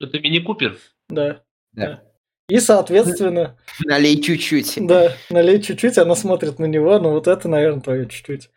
[0.00, 0.78] Это мини-купер?
[1.08, 1.44] Да.
[1.72, 2.09] Да.
[2.50, 3.56] И, соответственно...
[3.84, 4.74] Налей чуть-чуть.
[4.84, 8.50] Да, налей чуть-чуть, она смотрит на него, ну вот это, наверное, твое чуть-чуть.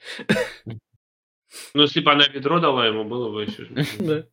[1.75, 3.67] Ну, если бы она ведро дала ему, было бы еще...
[3.99, 4.25] Да.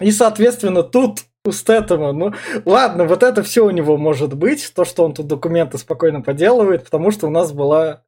[0.00, 2.32] И, соответственно, тут у Стэттема, ну,
[2.64, 6.84] ладно, вот это все у него может быть, то, что он тут документы спокойно поделывает,
[6.84, 8.04] потому что у нас была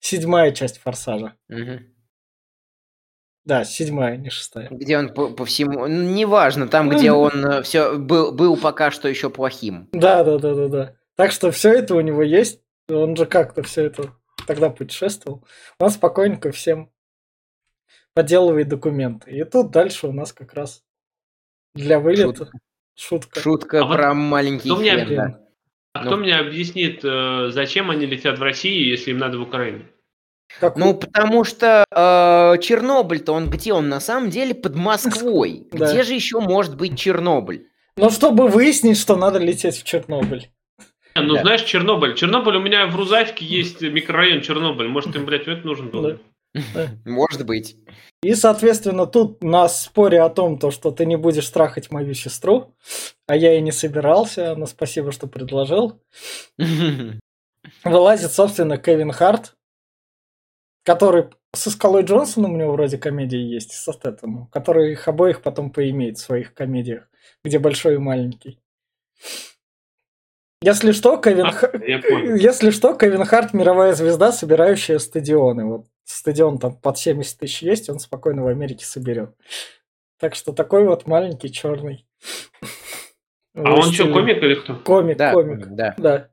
[0.00, 1.34] седьмая часть Форсажа.
[1.50, 1.80] Угу.
[3.50, 4.68] Да, седьмая, не шестая.
[4.70, 5.88] Где он по, по всему...
[5.88, 9.88] Неважно, там, где он все был, был пока что еще плохим.
[9.90, 10.96] Да, да, да, да, да.
[11.16, 12.60] Так что все это у него есть.
[12.88, 14.12] Он же как-то все это
[14.46, 15.44] тогда путешествовал.
[15.80, 16.92] Он спокойненько всем
[18.14, 19.32] подделывает документы.
[19.32, 20.84] И тут дальше у нас как раз
[21.74, 22.60] для вылета шутка.
[22.94, 25.40] Шутка, шутка а про вот маленький кто хер, мне, да.
[25.92, 26.18] А кто ну.
[26.18, 29.86] мне объяснит, э, зачем они летят в Россию, если им надо в Украину?
[30.58, 33.72] Как ну, потому что э, Чернобыль-то он где?
[33.72, 35.68] Он на самом деле под Москвой.
[35.70, 35.86] Да.
[35.86, 37.68] Где же еще может быть Чернобыль?
[37.96, 40.50] Ну, чтобы выяснить, что надо лететь в Чернобыль.
[41.14, 41.42] Ну, да.
[41.42, 42.14] знаешь, Чернобыль.
[42.14, 44.88] Чернобыль, у меня в Рузаевке есть микрорайон Чернобыль.
[44.88, 46.18] Может, им, блядь, это нужен был?
[47.04, 47.76] Может быть.
[48.22, 52.74] И, соответственно, тут на споре о том, то, что ты не будешь страхать мою сестру,
[53.26, 56.00] а я и не собирался, но спасибо, что предложил,
[57.84, 59.54] вылазит, собственно, Кевин Харт,
[60.84, 65.70] который со Скалой Джонсоном у него вроде комедии есть, со Стэттемом, который их обоих потом
[65.70, 67.08] поимеет в своих комедиях,
[67.44, 68.58] где большой и маленький.
[70.62, 71.70] Если что, Кевин, а, Х...
[71.82, 75.64] если что, Кевин Харт мировая звезда, собирающая стадионы.
[75.64, 79.34] Вот стадион там под 70 тысяч есть, он спокойно в Америке соберет.
[80.18, 82.06] Так что такой вот маленький черный.
[83.54, 84.76] А он что, комик или кто?
[84.76, 85.66] Комик, да, комик.
[85.68, 85.94] Да.
[85.96, 86.28] да.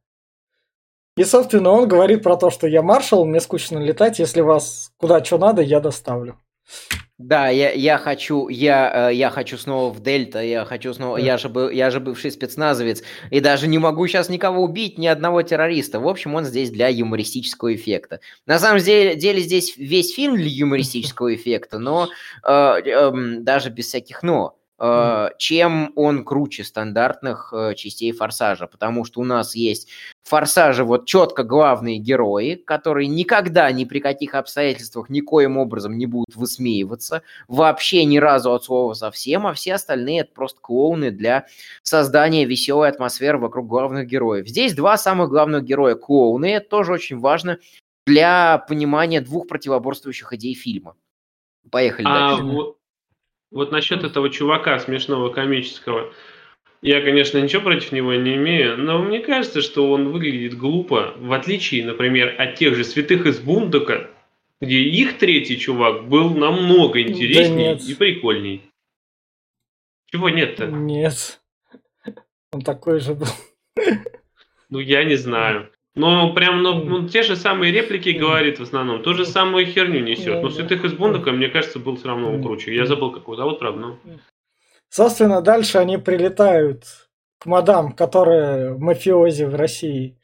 [1.17, 5.23] И, собственно, он говорит про то, что я маршал, мне скучно летать, если вас куда
[5.23, 6.37] что надо, я доставлю.
[7.17, 11.39] Да, я, я хочу, я, э, я хочу снова в Дельта, я хочу снова, я
[11.39, 13.01] же, я же бывший спецназовец,
[13.31, 15.99] и даже не могу сейчас никого убить, ни одного террориста.
[15.99, 18.19] В общем, он здесь для юмористического эффекта.
[18.45, 22.09] На самом деле, деле здесь весь фильм для юмористического эффекта, но
[22.43, 24.56] э, э, даже без всяких «но».
[24.79, 29.89] Э, чем он круче стандартных э, частей Форсажа, потому что у нас есть
[30.23, 36.05] в Форсаже вот четко главные герои, которые никогда ни при каких обстоятельствах никоим образом не
[36.05, 41.47] будут высмеиваться, вообще ни разу от слова совсем, а все остальные это просто клоуны для
[41.81, 44.47] создания веселой атмосферы вокруг главных героев.
[44.47, 47.57] Здесь два самых главных героя клоуны, это тоже очень важно
[48.05, 50.95] для понимания двух противоборствующих идей фильма.
[51.71, 52.43] Поехали а дальше.
[52.43, 52.76] Вот
[53.51, 56.13] вот насчет этого чувака смешного комического,
[56.81, 61.33] я, конечно, ничего против него не имею, но мне кажется, что он выглядит глупо, в
[61.33, 64.09] отличие, например, от тех же святых из Бундука,
[64.61, 68.61] где их третий чувак был намного интереснее да и прикольней.
[70.05, 70.67] Чего нет-то?
[70.67, 71.41] Нет.
[72.51, 73.27] Он такой же был.
[74.69, 75.71] Ну, я не знаю.
[75.97, 79.99] Но прям, ну, ну, те же самые реплики говорит в основном, ту же самую херню
[79.99, 80.43] несет.
[80.43, 82.75] Но Святых из Бундука, мне кажется, был все равно круче.
[82.75, 83.97] Я забыл, какой зовут, правда, но...
[84.89, 86.83] Собственно, дальше они прилетают
[87.39, 90.17] к мадам, которая мафиози в России.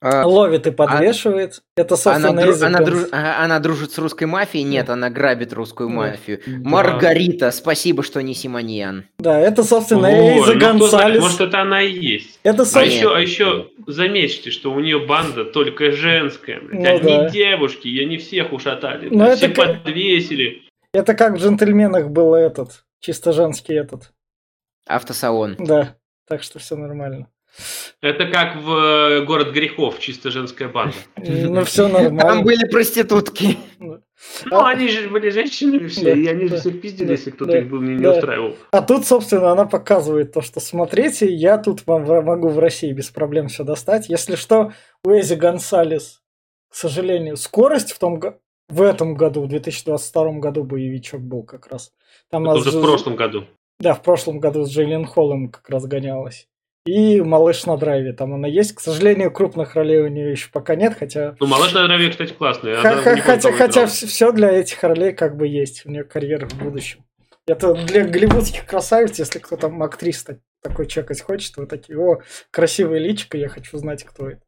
[0.00, 1.60] А, Ловит и а подвешивает.
[1.76, 4.62] А, это, собственно, она, дру, она, друж, она дружит с русской мафией?
[4.62, 6.40] Нет, она грабит русскую мафию.
[6.46, 6.68] Да.
[6.68, 9.06] Маргарита, спасибо, что не Симоньян.
[9.18, 11.20] Да, это, собственно, О, Эйза ну, Гонсалес.
[11.20, 12.38] Может, это она и есть.
[12.44, 16.60] Это, а, еще, а еще заметьте, что у нее банда только женская.
[16.60, 17.28] Ну, Одни да.
[17.30, 19.08] девушки, и они всех ушатали.
[19.10, 19.82] Но все как...
[19.82, 20.62] подвесили.
[20.92, 24.12] Это как в «Джентльменах» был этот, чисто женский этот.
[24.86, 25.56] Автосалон.
[25.58, 25.96] Да,
[26.26, 27.28] так что все нормально.
[28.00, 30.94] Это как в э, «Город грехов», чисто женская банда.
[31.16, 32.20] Ну, все нормально.
[32.20, 33.58] Там были проститутки.
[33.80, 37.68] Ну, а они же были женщинами все, и они же всех пиздили, если кто-то их
[37.68, 38.56] был не устраивал.
[38.72, 43.10] А тут, собственно, она показывает то, что смотрите, я тут вам могу в России без
[43.10, 44.08] проблем все достать.
[44.08, 44.72] Если что,
[45.04, 46.20] у Эзи Гонсалес,
[46.68, 48.20] к сожалению, скорость в том
[48.68, 51.92] в этом году, в 2022 году боевичок был как раз.
[52.30, 53.44] Там Это уже в прошлом году.
[53.80, 56.47] Да, в прошлом году с Джейлен Холлом как раз гонялась
[56.88, 58.12] и «Малыш на драйве».
[58.12, 58.74] Там она есть.
[58.74, 61.36] К сожалению, крупных ролей у нее еще пока нет, хотя...
[61.40, 62.74] Ну, «Малыш на драйве», кстати, классный.
[62.76, 65.86] Хотя, хотя все для этих ролей как бы есть.
[65.86, 67.04] У нее карьера в будущем.
[67.46, 70.24] Это для голливудских красавиц, если кто там актрис
[70.62, 72.20] такой чекать хочет, вы такие, о,
[72.50, 74.42] красивая личика, я хочу знать, кто это.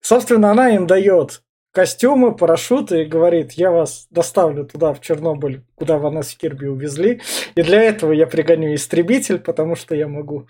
[0.00, 1.42] Собственно, она им дает
[1.72, 7.20] костюмы, парашюты и говорит, я вас доставлю туда, в Чернобыль, куда Ванессу Кирби увезли,
[7.54, 10.48] и для этого я пригоню истребитель, потому что я могу.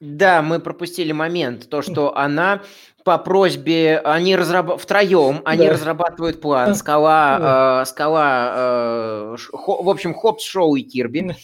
[0.00, 2.62] Да, мы пропустили момент, то, что она
[3.04, 4.78] по просьбе, они разраб...
[4.80, 5.72] втроем, они да.
[5.72, 7.82] разрабатывают план, скала, да.
[7.82, 9.82] э, скала, э, хо...
[9.82, 11.34] в общем, Хопс, Шоу и Кирби.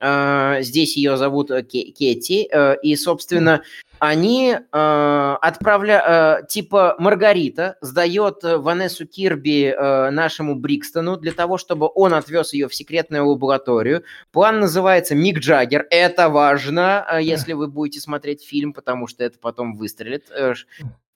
[0.00, 3.62] Э, здесь ее зовут э, Кетти, э, и, собственно,
[4.04, 11.88] они э, отправляют, э, типа Маргарита сдает Ванессу Кирби э, нашему Брикстону для того, чтобы
[11.94, 14.04] он отвез ее в секретную лабораторию.
[14.30, 15.86] План называется Мик Джаггер.
[15.90, 20.30] Это важно, э, если вы будете смотреть фильм, потому что это потом выстрелит.
[20.30, 20.54] Э,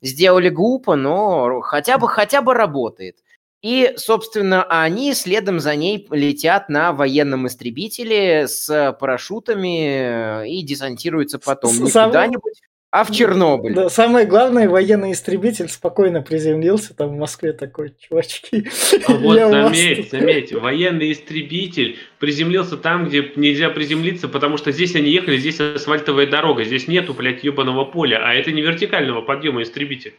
[0.01, 3.17] сделали глупо, но хотя бы, хотя бы работает.
[3.61, 11.77] И, собственно, они следом за ней летят на военном истребителе с парашютами и десантируются потом
[11.77, 13.75] не Сам- куда-нибудь, а в Чернобыль.
[13.75, 18.67] Да, самое главное, военный истребитель спокойно приземлился там в Москве такой, чувачки.
[19.07, 24.73] А вот я вас заметь, заметь, военный истребитель приземлился там, где нельзя приземлиться, потому что
[24.73, 29.21] здесь они ехали, здесь асфальтовая дорога, здесь нету, блядь, ебаного поля, а это не вертикального
[29.21, 30.15] подъема истребитель.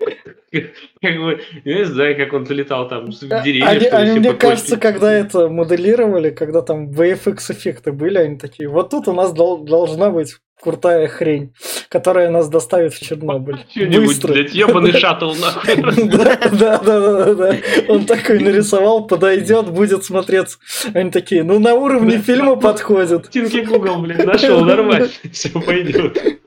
[0.50, 4.34] Как бы, я не знаю, как он залетал там с А- деревья, Они, они, мне
[4.34, 9.64] кажется, когда это моделировали, когда там VFX-эффекты были, они такие, вот тут у нас дол-
[9.64, 11.52] должна быть крутая хрень,
[11.90, 13.58] которая нас доставит в Чернобыль.
[13.70, 16.08] Что-нибудь, блядь, ебаный шаттл, нахуй.
[16.08, 17.56] Да, да, да, да, да.
[17.88, 20.58] Он такой нарисовал, подойдет, будет смотреться.
[20.94, 23.28] Они такие, ну на уровне фильма подходит.
[23.28, 26.40] Тинки Google, блядь, нашел, нормально, все пойдет.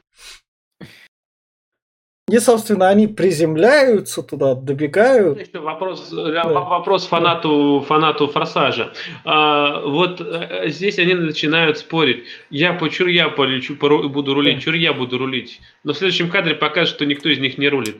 [2.30, 5.48] И, собственно, они приземляются туда, добегают.
[5.54, 8.92] Вопрос, э, вопрос фанату, фанату Форсажа.
[9.24, 12.26] А, вот э, здесь они начинают спорить.
[12.50, 14.74] Я по чур я полечу, пору- буду рулить, Да.
[14.74, 15.62] я буду рулить.
[15.86, 17.96] Но в следующем кадре покажут, что никто из них не рулит.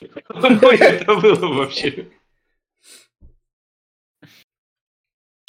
[0.40, 2.06] Какое это было вообще?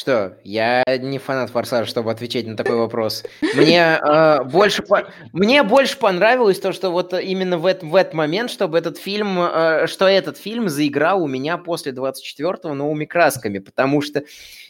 [0.08, 3.26] Что, я не фанат Форсажа, чтобы отвечать на такой вопрос.
[3.55, 8.14] Мне, э, больше, по- мне больше понравилось то, что вот именно в, эт- в этот
[8.14, 13.60] момент, чтобы этот фильм, э, что этот фильм заиграл у меня после 24-го новыми красками,
[13.60, 14.24] потому что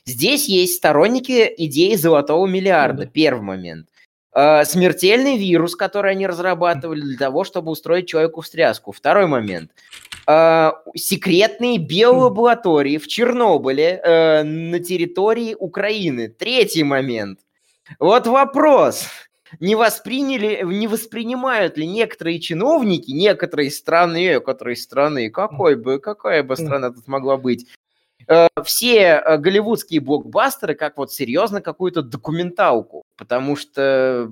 [0.06, 3.10] здесь есть сторонники идеи золотого миллиарда, Да.
[3.14, 3.90] первый момент.
[4.34, 8.92] Э, смертельный вирус, который они разрабатывали для того, чтобы устроить человеку встряску.
[8.92, 9.70] Второй момент.
[10.28, 16.28] Э, секретные биолаборатории в Чернобыле э, на территории Украины.
[16.28, 17.40] Третий момент.
[17.98, 19.08] Вот вопрос.
[19.62, 26.58] Не восприняли, не воспринимают ли некоторые чиновники, некоторые страны, некоторые страны, какой бы, какая бы
[26.58, 27.66] страна тут могла быть,
[28.28, 34.30] э, все э, голливудские блокбастеры как вот серьезно какую-то документалку, потому что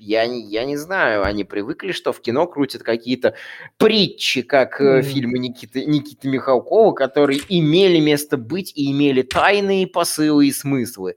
[0.00, 3.34] я не, я не знаю, они привыкли, что в кино крутят какие-то
[3.76, 5.02] притчи, как Мгм.
[5.02, 11.16] фильмы Никиты, Никиты Михалкова, которые имели место быть и имели тайные посылы и смыслы.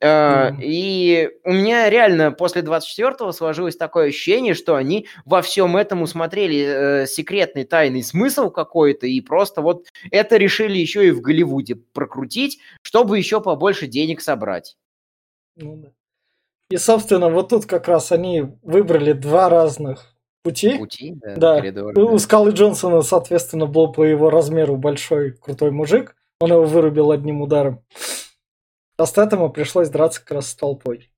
[0.00, 0.60] Мгм.
[0.60, 7.02] И у меня реально после 24-го сложилось такое ощущение, что они во всем этом усмотрели
[7.02, 12.58] э, секретный тайный смысл какой-то и просто вот это решили еще и в Голливуде прокрутить,
[12.82, 14.76] чтобы еще побольше денег собрать.
[15.56, 15.88] Ну да.
[16.74, 20.12] И, собственно, вот тут как раз они выбрали два разных
[20.42, 20.76] пути.
[20.76, 21.60] Пути, да, Да.
[21.60, 22.18] коридоры, У да.
[22.18, 26.16] Скалы Джонсона, соответственно, был по его размеру большой крутой мужик.
[26.40, 27.84] Он его вырубил одним ударом.
[28.96, 31.12] А Стэттему пришлось драться как раз с толпой.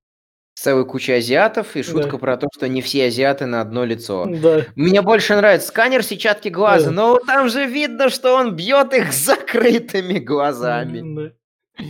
[0.57, 2.19] Целая куча азиатов и шутка Да.
[2.19, 4.27] про то, что не все азиаты на одно лицо.
[4.27, 4.67] Да.
[4.75, 6.93] Мне больше нравится сканер сетчатки глаза, Да.
[6.93, 11.33] но там же видно, что он бьет их с закрытыми глазами.
[11.79, 11.85] Да.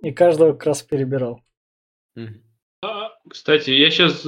[0.00, 1.42] И каждого как раз перебирал.
[2.14, 2.45] Мгм.
[3.26, 4.26] А, Кстати, я сейчас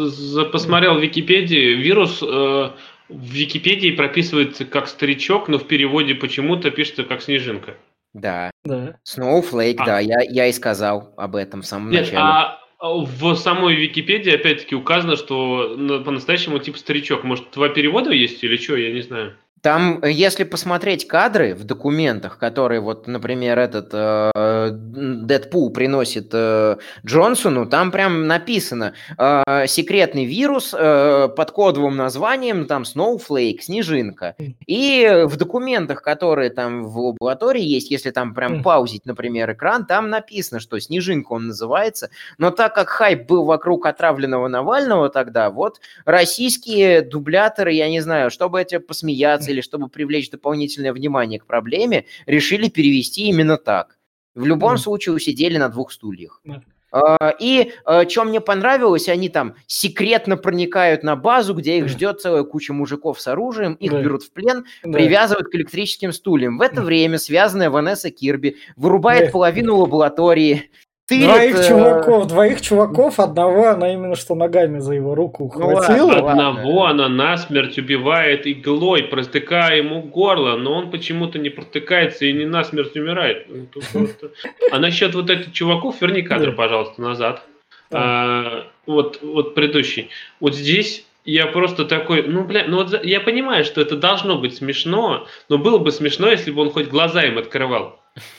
[0.51, 1.75] посмотрел в Википедии.
[1.75, 2.73] Вирус э, в
[3.09, 7.75] Википедии прописывается как старичок, но в переводе почему-то пишется как снежинка.
[8.15, 8.51] Да.
[8.65, 8.97] Да.
[9.07, 9.87] Snowflake, А.
[9.87, 12.19] да, я, я и сказал об этом в самом Нет, начале.
[12.19, 17.25] а в самой Википедии опять-таки указано, что на- по-настоящему типа старичок.
[17.25, 19.37] Может, два перевода есть или что, я не знаю.
[19.63, 26.77] Там, э, если посмотреть кадры в документах, которые, вот, например, этот э, Дэдпул приносит э,
[27.05, 34.37] Джонсону, там прям написано э, секретный вирус э, под кодовым названием там Snowflake, снежинка.
[34.67, 38.63] И в документах, которые там в лаборатории есть, если там прям Мгм.
[38.63, 42.11] паузить, например, экран, там написано, что снежинка он называется.
[42.39, 48.31] Но так как хайп был вокруг отравленного Навального тогда, вот российские дубляторы, я не знаю,
[48.31, 53.99] чтобы эти посмеяться или чтобы привлечь дополнительное внимание к проблеме, решили перевести именно так.
[54.35, 54.79] В любом Мгм.
[54.79, 56.41] случае усидели на двух стульях.
[56.91, 57.73] А, И
[58.09, 63.21] что мне понравилось, они там секретно проникают на базу, где их ждет целая куча мужиков
[63.21, 64.01] с оружием, их Да.
[64.01, 64.93] берут в плен, Да.
[64.93, 66.57] привязывают к электрическим стульям.
[66.57, 69.33] В это время связанная Ванесса Кирби вырубает Да.
[69.33, 70.71] половину лаборатории.
[71.09, 75.67] Тырит, Двоих э, чуваков, двоих чуваков, одного она именно что ногами за его руку Ну
[75.67, 76.07] ладно, ухватила.
[76.23, 76.31] ладно.
[76.49, 82.45] Одного она насмерть убивает иглой, протыкая ему горло, но он почему-то не протыкается и не
[82.45, 83.47] насмерть умирает.
[83.49, 84.31] Ну, просто-
[84.71, 87.43] А насчет вот этих чуваков, верни кадр, пожалуйста, назад.
[87.91, 90.11] А, вот, вот предыдущий.
[90.41, 94.57] Вот здесь я просто такой, ну, бля, ну вот я понимаю, что это должно быть
[94.57, 97.99] смешно, но было бы смешно, если бы он хоть глаза им открывал.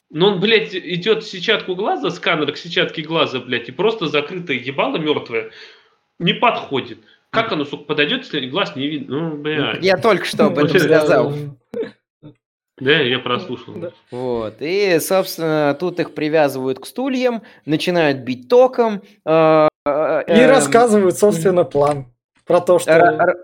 [0.09, 4.57] Но он, блядь, идет в сетчатку глаза, сканер к сетчатке глаза, блядь, и просто закрытое
[4.57, 5.51] ебало мертвое
[6.20, 6.99] не подходит.
[7.30, 9.20] Как оно, сука, подойдет, если глаз не видно?
[9.20, 9.84] Ну, блядь.
[9.84, 11.34] Я только что об этом сказал.
[12.80, 13.74] Да, я прослушал.
[13.76, 13.91] Да.
[14.09, 14.55] Вот.
[14.61, 19.01] И, собственно, тут их привязывают к стульям, начинают бить током.
[19.26, 22.07] Э, и э, рассказывают, собственно, план.
[22.45, 23.36] Про то, что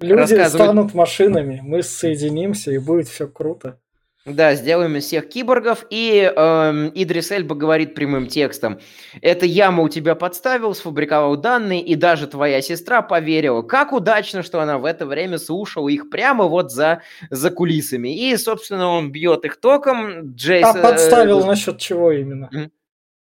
[0.00, 3.80] люди станут машинами, мы соединимся, и будет все круто.
[4.26, 5.86] Да, сделаем из всех киборгов.
[5.88, 8.80] И э, Идрис Эльба говорит прямым текстом.
[9.22, 13.62] Это яма у тебя подставил, сфабриковал данные, и даже твоя сестра поверила.
[13.62, 18.16] Как удачно, что она в это время слушала их прямо вот за, за кулисами.
[18.16, 20.34] И, собственно, он бьет их током.
[20.34, 20.66] Джейс...
[20.66, 22.50] А подставил э, насчет чего именно?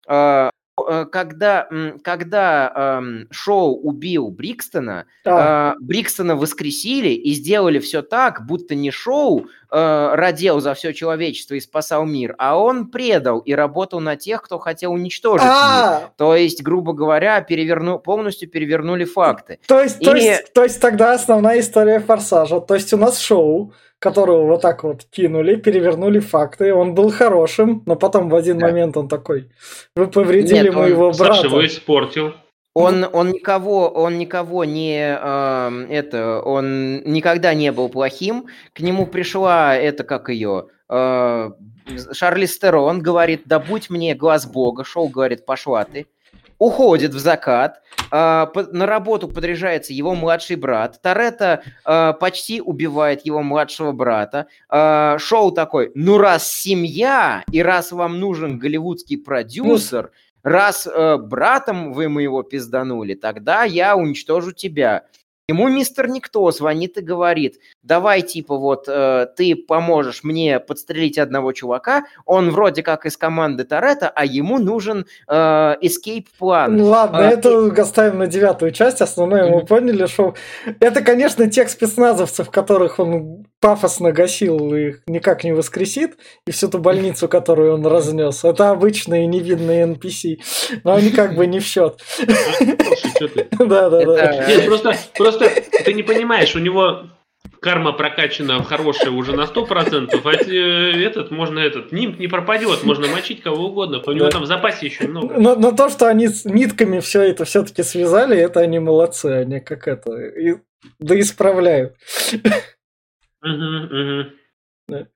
[0.08, 1.68] Э, Э, когда,
[2.04, 5.74] когда эм, Шоу убил Брикстона, да.
[5.74, 11.54] э, Брикстона воскресили и сделали все так, будто не Шоу э, родил за все человечество
[11.54, 16.00] и спасал мир, а он предал и работал на тех, кто хотел уничтожить А-а-а.
[16.00, 16.08] мир.
[16.16, 19.58] То есть, грубо говоря, переверну, полностью перевернули факты.
[19.66, 20.04] То есть, и...
[20.04, 22.60] то, есть, то есть тогда основная история Форсажа.
[22.60, 26.72] То есть у нас Шоу которого вот так вот кинули, перевернули факты.
[26.72, 28.66] Он был хорошим, но потом в один да.
[28.66, 29.48] момент он такой,
[29.94, 31.34] вы повредили Нет, моего он, брата.
[31.34, 32.34] Саша его испортил.
[32.78, 38.48] Он, он никого, он никого не э, это, он никогда не был плохим.
[38.74, 41.50] К нему пришла это как ее э,
[42.12, 44.84] Шарли Стерон говорит, да будь мне глаз Бога.
[44.84, 46.06] Шоу говорит, пошла ты
[46.58, 53.42] уходит в закат, э, на работу подряжается его младший брат, Торетто э, почти убивает его
[53.42, 60.10] младшего брата, э, Шоу такой, ну раз семья, и раз вам нужен голливудский продюсер,
[60.46, 65.06] раз э, братом вы моего пизданули, тогда я уничтожу тебя.
[65.48, 71.52] Ему мистер Никто звонит и говорит, давай, типа, вот, э, ты поможешь мне подстрелить одного
[71.52, 76.76] чувака, он вроде как из команды Торетто, а ему нужен э, escape план.
[76.76, 77.80] Ну ладно, а, это и...
[77.80, 80.34] оставим на девятую часть, основное мы поняли, что
[80.80, 86.78] это, конечно, тех спецназовцев, которых он пафосно гасил и никак не воскресит, и всю ту
[86.78, 88.44] больницу, которую он разнес.
[88.44, 90.38] Это обычные невидные NPC,
[90.84, 92.00] но они как бы не в счет.
[93.58, 94.44] Да, да, да.
[95.16, 95.50] Просто
[95.84, 97.04] ты не понимаешь, у него
[97.60, 103.42] карма прокачана хорошая уже на 100%, а этот, можно этот, нимб не пропадет, можно мочить
[103.42, 105.38] кого угодно, у него там в запасе еще много.
[105.38, 109.60] Но, но то, что они с нитками все это все-таки связали, это они молодцы, они
[109.60, 110.56] как это, и,
[110.98, 111.96] да исправляют.
[113.42, 114.30] Угу, угу.
[114.88, 115.06] Да.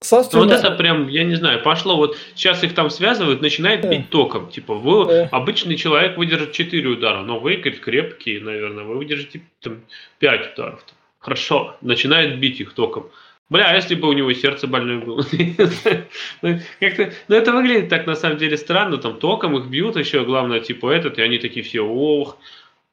[0.00, 0.42] Собственно...
[0.42, 3.88] Вот это прям, я не знаю, пошло вот, сейчас их там связывают, начинает да.
[3.88, 4.48] бить током.
[4.48, 5.28] Типа, вы, да.
[5.30, 9.82] обычный человек выдержит 4 удара, но вы, говорит, крепкие, наверное, вы выдержите там
[10.18, 10.84] 5 ударов.
[11.26, 13.10] Хорошо, начинает бить их током.
[13.48, 15.24] Бля, а если бы у него сердце больное было?
[16.42, 18.98] Ну, как-то, ну, это выглядит так, на самом деле, странно.
[18.98, 22.38] Там током их бьют еще, главное, типа этот, и они такие все, ох.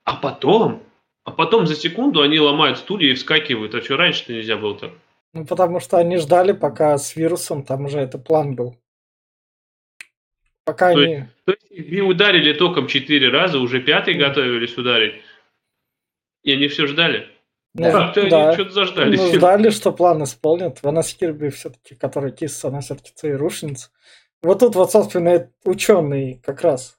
[0.04, 0.82] А потом,
[1.26, 3.76] а потом за секунду они ломают стулья и вскакивают.
[3.76, 4.94] А что раньше-то нельзя было так?
[5.34, 8.76] Ну, потому что они ждали, пока с вирусом, там уже это план был.
[10.66, 11.14] Пока то они...
[11.14, 14.18] Есть, то есть ударили током четыре раза, уже пятый mm.
[14.18, 15.22] готовились ударить.
[16.42, 17.33] И они все ждали?
[17.76, 18.46] Ну, да, да.
[18.48, 19.20] они что-то заждались.
[19.20, 20.84] Ну, ждали, что план исполнят.
[20.84, 23.90] Ванес Кирби все-таки, который кис, она все-таки ЦРУшница.
[24.44, 26.98] Вот тут вот, собственно, ученый как раз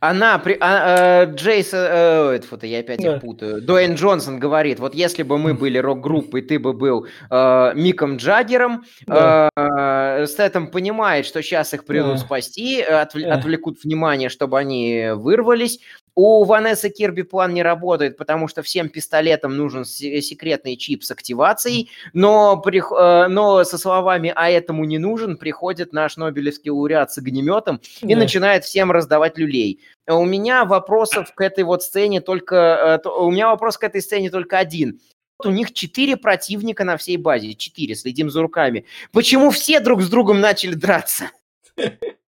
[0.00, 3.16] она, при, а, э, Джейс, э, это, я опять да.
[3.16, 7.72] их путаю, Дуэйн Джонсон говорит, вот если бы мы были рок-группой, ты бы был э,
[7.74, 9.50] Миком Джаггером, да.
[9.54, 12.18] э, Стэтом понимает, что сейчас их придут да.
[12.18, 13.34] спасти, отвл- да.
[13.34, 15.80] отвлекут внимание, чтобы они вырвались,
[16.14, 21.90] у Ванессы Кирби план не работает, потому что всем пистолетам нужен секретный чип с активацией,
[22.12, 27.18] но, при, э, но со словами «а этому не нужен» приходит наш Нобелевский лауреат с
[27.18, 28.20] огнеметом и да.
[28.20, 29.80] начинает всем раздавать люлей.
[30.06, 33.00] У меня вопросов к этой вот сцене только...
[33.04, 35.00] Э, у меня вопрос к этой сцене только один.
[35.44, 37.54] У них четыре противника на всей базе.
[37.54, 38.84] Четыре, следим за руками.
[39.12, 41.30] Почему все друг с другом начали драться?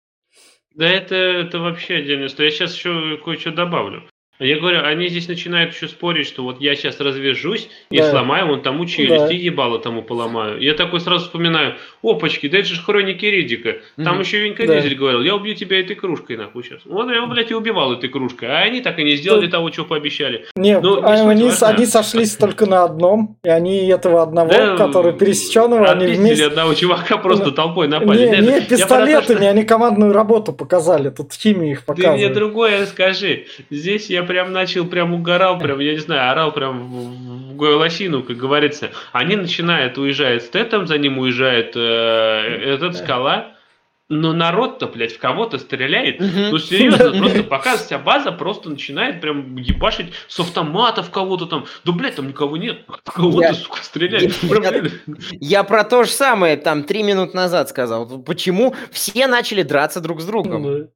[0.76, 2.50] Да это, это вообще отдельная история.
[2.50, 4.11] Я сейчас еще кое-что добавлю.
[4.42, 8.10] Я говорю, они здесь начинают еще спорить, что вот я сейчас развяжусь и да.
[8.10, 9.32] сломаю вон тому челюсть, да.
[9.32, 10.60] и ебало тому поломаю.
[10.60, 13.78] Я такой сразу вспоминаю, опачки, да это же хроники Ридика.
[13.98, 14.22] Там угу.
[14.22, 14.78] еще Винка да.
[14.78, 16.82] Дизель говорил, я убью тебя этой кружкой, нахуй сейчас.
[16.86, 18.50] Вот я, блядь, и убивал этой кружкой.
[18.50, 19.58] А они так и не сделали да.
[19.58, 20.48] того, чего пообещали.
[20.56, 25.14] Нет, ну, не они, они сошлись только на одном, и они этого одного, да, который
[25.14, 26.48] пересеченного, они вместе...
[26.48, 28.28] одного чувака просто толпой напали.
[28.28, 32.20] Не, не пистолетами, они командную работу показали, тут химию их показывают.
[32.20, 33.46] Ты мне другое скажи.
[33.70, 38.24] Здесь я прям начал, прям угорал, прям, я не знаю, орал прям в, в лосину,
[38.24, 38.92] как говорится.
[39.12, 43.52] Они начинают, уезжают с Тетом, за ним уезжает э, этот скала.
[44.08, 46.22] но народ-то, блядь, в кого-то стреляет.
[46.22, 51.66] Ну, серьезно, просто пока вся база просто начинает прям ебашить с автоматов кого-то там.
[51.84, 52.86] Да, блядь, там никого нет.
[53.04, 54.34] Кого-то, сука, стреляет.
[55.32, 58.08] Я про то же самое там три минуты назад сказал.
[58.24, 60.88] Почему все начали драться друг с другом?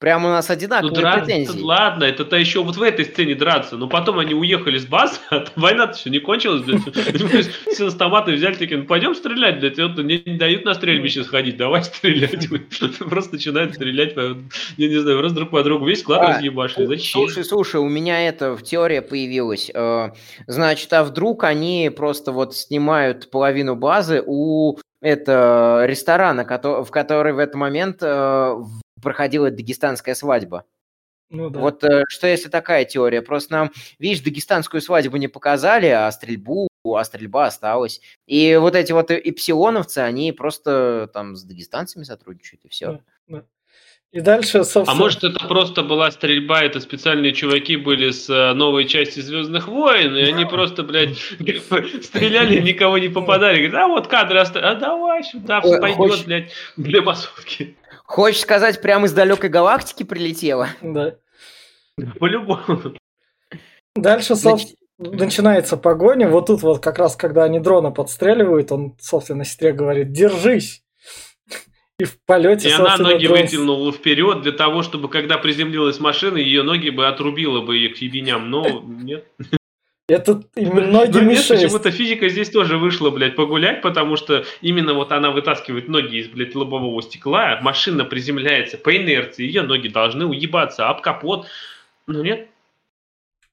[0.00, 1.60] Ну Прям у нас одинаковые ну, драться, претензии.
[1.60, 5.44] Ладно, это-то еще вот в этой сцене драться, но потом они уехали с базы, а
[5.56, 6.62] война-то еще не кончилась.
[7.72, 11.82] Все автоматы взяли, такие, ну пойдем стрелять, блядь, вот не, дают на стрельбище сходить, давай
[11.84, 12.48] стрелять.
[13.10, 14.14] Просто начинают стрелять,
[14.76, 17.20] я не знаю, раз друг по другу, весь клад а, разъебашили, зачем?
[17.20, 19.68] Слушай, слушай, у меня это в теория появилась.
[19.74, 20.10] Э,
[20.46, 27.38] значит, а вдруг они просто вот снимают половину базы у это ресторана, в который в
[27.38, 28.56] этот момент э,
[29.02, 30.64] проходила дагестанская свадьба.
[31.30, 31.60] Ну, да.
[31.60, 33.20] Вот э, что если такая теория?
[33.20, 38.00] Просто нам, видишь, дагестанскую свадьбу не показали, а стрельбу, а стрельба осталась.
[38.26, 42.92] И вот эти вот эпсилоновцы, они просто там с дагестанцами сотрудничают, и все.
[42.92, 43.44] Да, да.
[44.10, 44.90] И дальше, собственно...
[44.90, 49.68] А может, это просто была стрельба, это специальные чуваки были с э, новой части Звездных
[49.68, 51.18] войн, и они просто, блядь,
[52.02, 53.66] стреляли, никого не попадали.
[53.66, 57.76] Говорят, а вот кадры оставили, а давай сюда, пойдет, блядь, для массовки.
[58.08, 60.70] Хочешь сказать, прямо из далекой галактики прилетело?
[60.80, 61.16] Да.
[62.18, 62.94] По-любому.
[63.94, 66.26] Дальше, собственно, начинается погоня.
[66.26, 70.82] Вот тут вот как раз, когда они дрона подстреливают, он, собственно, сестре говорит, держись.
[72.00, 73.40] И в полете, И она ноги дрон...
[73.40, 78.50] вытянула вперед для того, чтобы, когда приземлилась машина, ее ноги бы отрубила бы их ебеням,
[78.50, 79.26] но нет.
[80.08, 85.12] Это именно ноги ну, почему-то физика здесь тоже вышла, блядь, погулять, потому что именно вот
[85.12, 90.88] она вытаскивает ноги из, блядь, лобового стекла, машина приземляется по инерции, ее ноги должны уебаться
[90.88, 91.46] об капот.
[92.06, 92.48] Ну нет,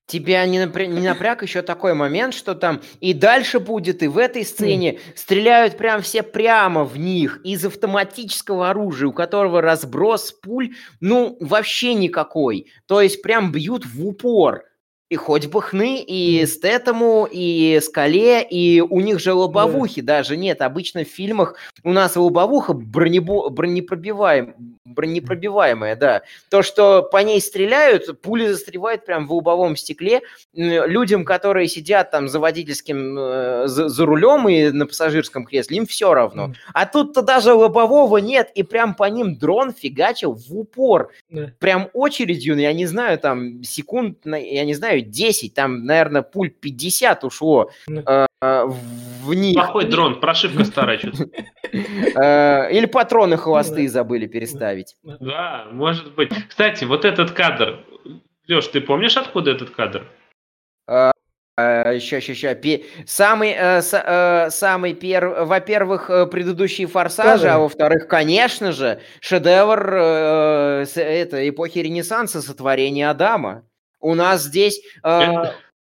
[0.07, 0.85] Тебя не, напря...
[0.85, 5.77] не напряг еще такой момент, что там и дальше будет, и в этой сцене стреляют
[5.77, 12.71] прям все прямо в них из автоматического оружия, у которого разброс пуль, ну, вообще никакой.
[12.85, 14.65] То есть прям бьют в упор.
[15.07, 20.17] И хоть бы хны, и Стэтому, и Скале, и у них же лобовухи да.
[20.17, 20.61] даже нет.
[20.61, 23.49] Обычно в фильмах у нас лобовуха бронебо...
[23.49, 24.55] бронепробиваем...
[24.83, 26.23] бронепробиваемая, да.
[26.49, 30.21] То, что по ней стреляют, пули застревают прям в лобовом стекле.
[30.53, 35.85] Людям, которые сидят там за водительским, э, за, за рулем и на пассажирском кресле, им
[35.85, 36.53] все равно.
[36.73, 41.11] А тут-то даже лобового нет, и прям по ним дрон фигачил в упор.
[41.29, 41.51] Да.
[41.59, 46.49] Прям очередью, я не знаю, там секунд, я не знаю, знаю, 10, там, наверное, пуль
[46.49, 49.55] 50 ушло э, в них.
[49.55, 51.29] Плохой дрон, прошивка старая что-то.
[51.71, 54.95] Э, или патроны холостые забыли переставить.
[55.03, 56.31] Да, может быть.
[56.47, 57.79] Кстати, вот этот кадр,
[58.47, 60.07] Леш, ты помнишь, откуда этот кадр?
[61.57, 62.83] Еще, еще, еще.
[63.05, 69.95] Самый, э, с, э, самый первый, во-первых, э, предыдущие форсажи, а во-вторых, конечно же, шедевр
[69.95, 73.63] э, с, это, эпохи Ренессанса, сотворение Адама.
[74.05, 75.33] У нас здесь, э,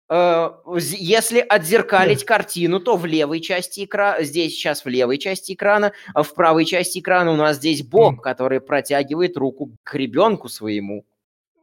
[0.09, 0.51] э,
[0.99, 6.23] если отзеркалить картину, то в левой части экрана, здесь сейчас в левой части экрана, а
[6.23, 11.05] в правой части экрана у нас здесь Бог, который протягивает руку к ребенку своему.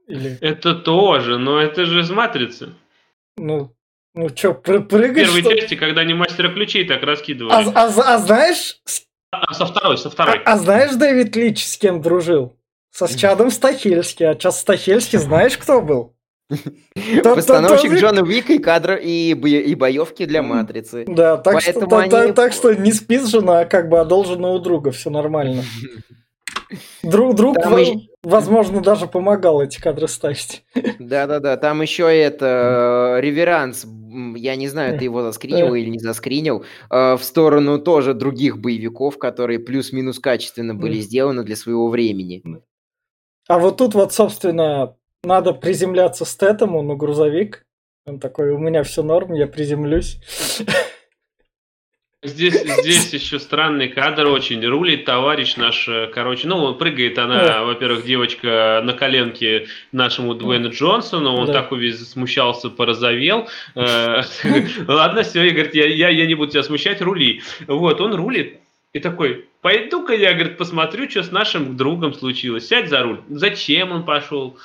[0.06, 0.38] Или...
[0.42, 2.76] Это тоже, но это же из матрицы.
[3.36, 3.74] Ну,
[4.14, 4.90] ну что, прыгать?
[4.92, 5.58] В первой что?
[5.58, 7.52] части, когда они мастера ключей так раскидывали.
[7.52, 8.80] А, а, а знаешь...
[9.32, 10.38] А, со второй, со второй.
[10.46, 12.56] А, а знаешь, Дэвид Лич с кем дружил?
[12.92, 14.22] Со Чадом Стахельски.
[14.22, 16.13] А Чад Стахельски знаешь, кто был?
[17.24, 21.06] Постановщик Джона Уика и кадр и, и боевки для Матрицы.
[21.08, 22.34] Да, так, Поэтому что, они...
[22.34, 25.64] так что не спит жена, а как бы одолжена у друга, все нормально.
[27.04, 27.76] Друг, друг там
[28.24, 30.64] возможно, даже помогал эти кадры ставить.
[31.00, 33.86] Да-да-да, там еще это э, реверанс,
[34.36, 39.20] я не знаю, ты его заскринил или не заскринил, э, в сторону тоже других боевиков,
[39.20, 42.42] которые плюс-минус качественно были сделаны для своего времени.
[43.48, 47.66] А вот тут вот, собственно, надо приземляться с Тетому на грузовик.
[48.06, 50.20] Он такой, у меня все норм, я приземлюсь.
[52.22, 54.66] Здесь, здесь еще странный кадр очень.
[54.66, 60.70] Рулит товарищ наш, э, короче, ну, он прыгает она, во-первых, девочка на коленке нашему Дуэйну
[60.70, 61.54] Джонсону, он да.
[61.54, 63.50] так весь смущался, порозовел.
[63.76, 64.22] Э,
[64.88, 67.42] ладно, все, и говорит, я, я, я не буду тебя смущать, рули.
[67.68, 68.60] Вот, он рулит,
[68.94, 72.68] и такой, пойду-ка я, говорит, посмотрю, что с нашим другом случилось.
[72.68, 73.22] Сядь за руль.
[73.30, 74.58] Зачем он пошел?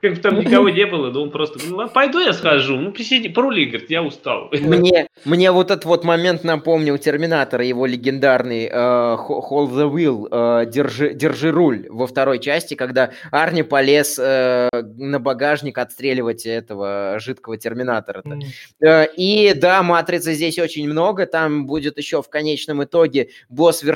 [0.00, 3.66] Как там никого не было, но он просто, ну, пойду я схожу, ну, посиди, порули,
[3.66, 4.48] говорит, я устал.
[4.52, 10.28] Мне, мне вот этот вот момент напомнил Терминатора, его легендарный э, Hold the Wheel,
[10.62, 17.16] э, держи, держи руль во второй части, когда Арни полез э, на багажник отстреливать этого
[17.18, 18.22] жидкого Терминатора.
[18.22, 19.08] Mm.
[19.16, 23.95] И да, Матрицы здесь очень много, там будет еще в конечном итоге босс-вертолет,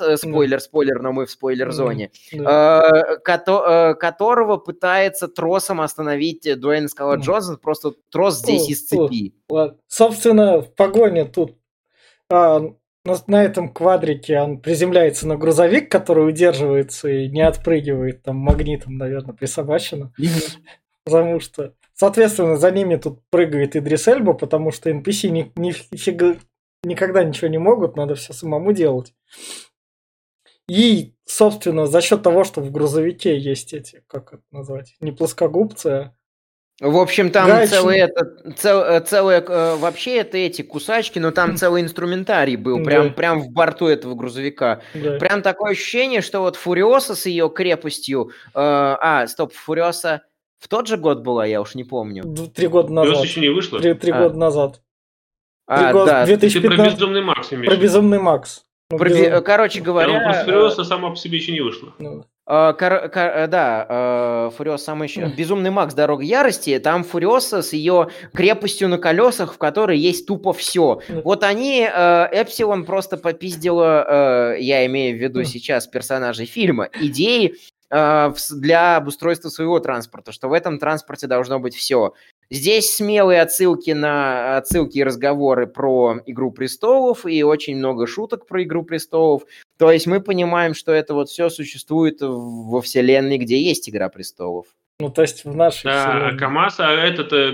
[0.00, 7.16] э, спойлер, спойлер, но мы в спойлер-зоне, э, э, которого пытается тросом остановить Дуэйн Скала
[7.16, 9.34] Джонсон, просто трос здесь из цепи.
[9.86, 11.56] Собственно, в погоне тут
[12.30, 12.60] а,
[13.04, 18.98] на, на этом квадрике он приземляется на грузовик, который удерживается и не отпрыгивает там магнитом,
[18.98, 20.12] наверное, присобачено.
[21.04, 26.36] Потому что, соответственно, за ними тут прыгает Идрис Эльба, потому что NPC ни, нифига,
[26.82, 29.14] никогда ничего не могут, надо все самому делать.
[30.68, 35.88] И, собственно, за счет того, что в грузовике есть эти, как это назвать, не плоскогубцы,
[35.88, 36.14] а
[36.80, 37.70] в общем, там Гач...
[37.70, 42.84] целый это, цел, э, целое, э, вообще это эти кусачки, но там целый инструментарий был,
[42.84, 43.14] прям, да.
[43.14, 44.80] прям в борту этого грузовика.
[44.94, 45.18] Да.
[45.18, 50.22] Прям такое ощущение, что вот Фуриоса с ее крепостью, э, а, стоп, Фуриоса
[50.60, 52.22] в тот же год была, я уж не помню.
[52.54, 53.14] Три года назад.
[53.14, 53.80] Фуриоса еще не вышла?
[53.80, 54.22] Три, три а.
[54.22, 54.80] года назад.
[55.68, 56.26] А, года, да.
[56.26, 56.62] 2015...
[56.62, 57.66] Ты про Безумный Макс имеешь?
[57.66, 58.64] Про Безумный Макс.
[58.90, 59.44] Ну, Про, безум...
[59.44, 60.20] Короче говоря...
[60.24, 61.92] Просто Фуриоса сама по себе еще не вышла.
[61.98, 62.24] Ну.
[62.48, 65.26] Uh, кор, кор, э, да, uh, Фуриос самый еще...
[65.26, 70.54] Безумный Макс Дорога Ярости, там Фуриоса с ее крепостью на колесах, в которой есть тупо
[70.54, 71.02] все.
[71.24, 77.56] Вот они, Эпсилон просто попиздила, я имею в виду сейчас персонажей фильма, идеи
[77.90, 82.14] для обустройства своего транспорта, что в этом транспорте должно быть все.
[82.50, 88.62] Здесь смелые отсылки на отсылки и разговоры про «Игру престолов» и очень много шуток про
[88.62, 89.42] «Игру престолов».
[89.76, 94.66] То есть мы понимаем, что это вот все существует во вселенной, где есть «Игра престолов».
[95.00, 96.34] Ну, то есть в нашей Да, вселенной.
[96.34, 97.52] а КамАЗ, а этот э,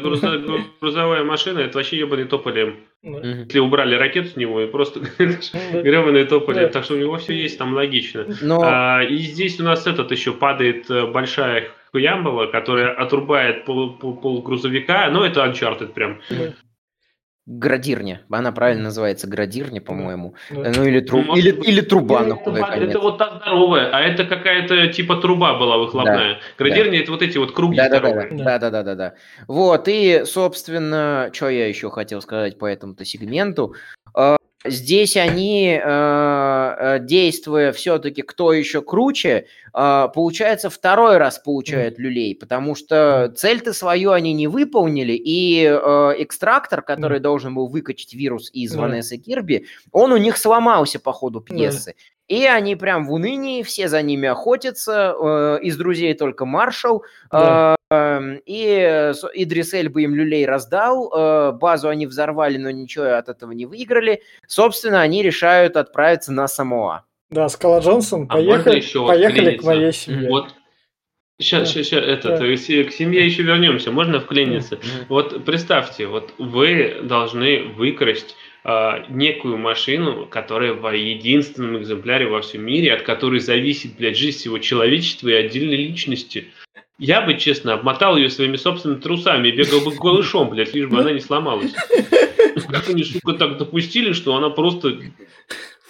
[0.81, 2.77] грузовая машина, это вообще ебаный тополем.
[3.03, 6.71] Если убрали ракету с него и просто гребаный тополем.
[6.71, 8.27] Так что у него все есть там логично.
[8.63, 14.17] А, и здесь у нас этот еще падает э, большая Ямбала, которая отрубает пол, пол,
[14.17, 16.21] пол грузовика, но это Uncharted прям.
[17.47, 18.23] Градирня.
[18.31, 20.35] Она правильно называется градирня, по-моему.
[20.51, 20.73] Да.
[20.75, 21.23] Ну или, тру...
[21.23, 22.23] ну, или, или труба.
[22.23, 26.35] Это, ну, это, это вот та здоровая, а это какая-то типа труба была выхлопная.
[26.35, 26.41] Да.
[26.57, 27.03] Градирня да.
[27.03, 28.31] это вот эти вот круги да, здоровые.
[28.33, 29.15] Да, да, да, да, да.
[29.47, 33.75] Вот, и, собственно, что я еще хотел сказать по этому-то сегменту.
[34.67, 42.35] Здесь они, э, э, действуя все-таки кто еще круче, э, получается второй раз получают люлей,
[42.35, 48.75] потому что цель-то свою они не выполнили, и экстрактор, который должен был выкачать вирус из
[48.75, 51.95] Ванессы Кирби, он у них сломался по ходу пьесы.
[52.29, 57.77] И они прям в унынии, все за ними охотятся, из друзей только Маршал, да.
[57.91, 63.53] Эм, и Идрис Эльба им люлей раздал, э, базу они взорвали, но ничего от этого
[63.53, 64.23] не выиграли.
[64.47, 67.05] Собственно, они решают отправиться на Самоа.
[67.31, 70.29] Да, Скала Джонсон, а поехали, поехали к моей семье.
[70.29, 70.55] Вот.
[71.39, 71.67] Сейчас, да.
[71.67, 72.47] сейчас, сейчас, этот, да.
[72.87, 74.77] к семье еще вернемся, можно вклиниться?
[74.77, 75.07] Mm-hmm.
[75.09, 82.65] Вот представьте, вот вы должны выкрасть э, некую машину, которая в единственном экземпляре во всем
[82.65, 86.47] мире, от которой зависит, блядь, жизнь всего человечества и отдельной личности.
[86.99, 91.01] Я бы, честно, обмотал ее своими собственными трусами и бегал бы голышом, блядь, лишь бы
[91.01, 91.75] она не сломалась.
[92.69, 94.99] Как они, сука, так допустили, что она просто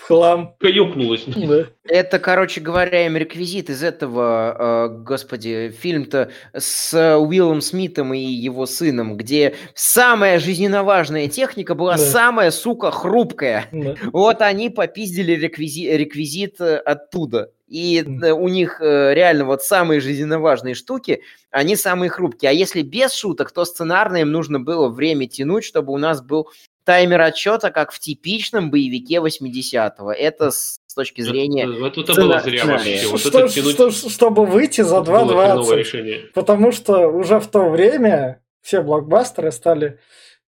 [0.06, 0.54] хлам.
[0.60, 1.24] Каюкнулась.
[1.26, 1.66] Да.
[1.84, 8.66] Это, короче говоря, им реквизит из этого, э, господи, фильм-то с Уиллом Смитом и его
[8.66, 12.02] сыном, где самая жизненно важная техника была да.
[12.02, 13.68] самая, сука, хрупкая.
[13.72, 13.96] Да.
[14.12, 17.50] Вот они попиздили реквизит, реквизит э, оттуда.
[17.66, 22.50] И у них э, реально вот самые жизненно важные штуки, они самые хрупкие.
[22.50, 26.50] А если без шуток, то сценарно им нужно было время тянуть, чтобы у нас был
[26.84, 30.12] таймер отчета, как в типичном боевике 80-го.
[30.12, 31.66] Это с точки зрения...
[31.66, 33.06] Вот, это было зря вообще.
[33.08, 33.74] Вот что, это тянуть...
[33.74, 36.30] что, чтобы выйти за 2.20.
[36.34, 39.98] Потому что уже в то время все блокбастеры стали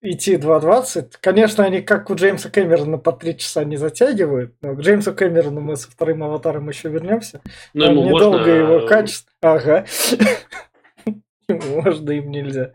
[0.02, 1.14] идти 2.20.
[1.20, 5.62] Конечно, они как у Джеймса Кэмерона по 3 часа не затягивают, но к Джеймсу Кэмерону
[5.62, 7.42] мы со вторым аватаром еще вернемся.
[7.74, 8.52] Но ему недолго можно...
[8.52, 9.32] его качество...
[9.42, 9.86] Ага.
[11.48, 12.74] Можно им нельзя.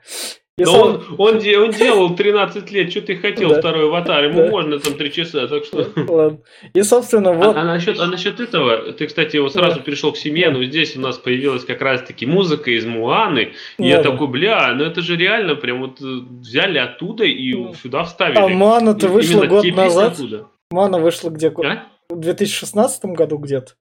[0.59, 4.95] Но он, он, он делал 13 лет, что ты хотел, второй аватар, ему можно там
[4.95, 5.89] 3 часа, так что...
[6.09, 6.41] Ладно.
[6.75, 7.57] И, собственно, вот...
[7.57, 10.97] А, а, насчет, а насчет этого, ты, кстати, вот сразу перешел к семье, но здесь
[10.97, 15.17] у нас появилась как раз-таки музыка из Муаны, и я такой, бля, ну это же
[15.17, 16.05] реально прям вот э,
[16.41, 17.73] взяли оттуда и да.
[17.75, 18.39] сюда вставили.
[18.39, 20.19] А Муана-то вышла год назад.
[20.71, 21.49] Муана вышла где?
[21.49, 21.87] А?
[22.09, 23.73] В 2016 году где-то.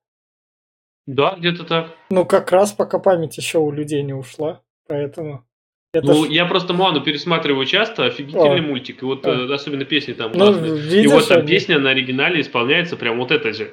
[1.07, 1.87] Да, где-то так.
[2.11, 4.61] Ну, как раз пока память еще у людей не ушла.
[4.87, 5.43] Поэтому...
[5.91, 6.29] Это ну, ж...
[6.29, 8.61] я просто Моану пересматриваю часто, офигительный О.
[8.61, 9.01] мультик.
[9.01, 9.51] И вот а.
[9.53, 11.47] особенно песни там ну, Видишь, и вот там они...
[11.47, 13.71] песня на оригинале исполняется прям вот эта же.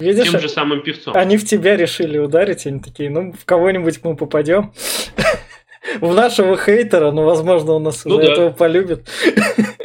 [0.00, 1.14] Видишь, тем же самым певцом.
[1.16, 4.72] Они в тебя решили ударить, они такие, ну, в кого-нибудь мы попадем.
[6.00, 9.08] В нашего хейтера, ну, возможно, он нас ну этого полюбит.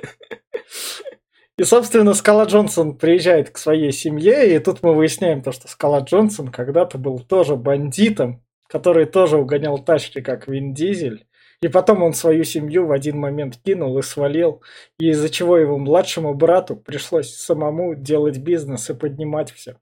[1.60, 6.02] И, собственно, Скала Джонсон приезжает к своей семье, и тут мы выясняем то, что Скала
[6.02, 11.27] Джонсон когда-то был тоже бандитом, который тоже угонял тачки, как Вин Дизель.
[11.62, 14.62] И потом он свою семью в один момент кинул и свалил,
[15.00, 19.78] и из-за чего его младшему брату пришлось самому делать бизнес и поднимать все.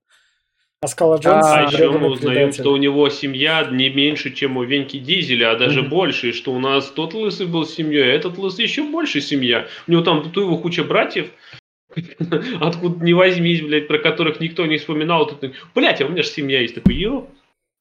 [0.81, 4.63] А Скала Джонс а, еще мы узнаем, что у него семья не меньше, чем у
[4.63, 5.89] Веньки Дизеля, а даже mm-hmm.
[5.89, 9.67] больше, и что у нас тот лысый был семьей, а этот лысый еще больше семья.
[9.87, 11.29] У него там тут его куча братьев,
[12.61, 15.27] откуда не возьмись, блядь, про которых никто не вспоминал.
[15.27, 16.75] Тут, блядь, а у меня же семья есть.
[16.75, 17.27] Такой, ё,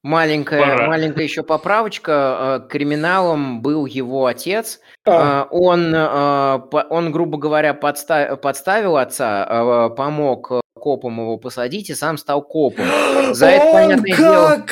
[0.04, 0.86] Маленькая, Пора.
[0.86, 2.60] маленькая еще поправочка.
[2.62, 4.80] Э, криминалом был его отец.
[5.06, 5.44] А.
[5.44, 12.18] Э, он, э, он, грубо говоря, подставил, подставил отца, помог копом его посадить и сам
[12.18, 12.84] стал копом.
[13.32, 14.66] За это, он как дело...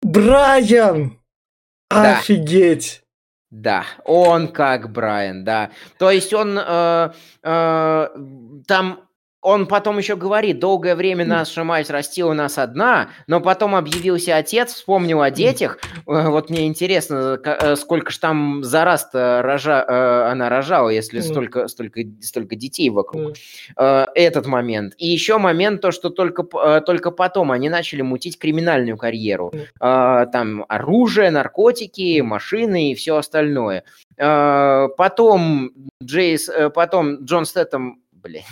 [0.00, 1.18] Брайан!
[1.90, 2.18] Да.
[2.18, 3.02] Офигеть!
[3.50, 5.70] Да, он как Брайан, да.
[5.98, 7.10] То есть он э,
[7.42, 8.08] э,
[8.68, 9.07] там
[9.40, 14.74] он потом еще говорит, долгое время наша мать растила нас одна, но потом объявился отец,
[14.74, 15.78] вспомнил о детях.
[16.06, 21.20] Э, вот мне интересно, э, сколько же там за раз рожа, э, она рожала, если
[21.20, 23.34] столько, столько, столько детей вокруг.
[23.76, 24.94] Этот момент.
[24.98, 26.42] И еще момент, то, что только,
[26.80, 29.52] только потом они начали мутить криминальную карьеру.
[29.78, 33.84] Там оружие, наркотики, машины и все остальное.
[34.16, 35.70] Потом
[36.02, 38.42] Джейс, потом Джон Стэттем, блин,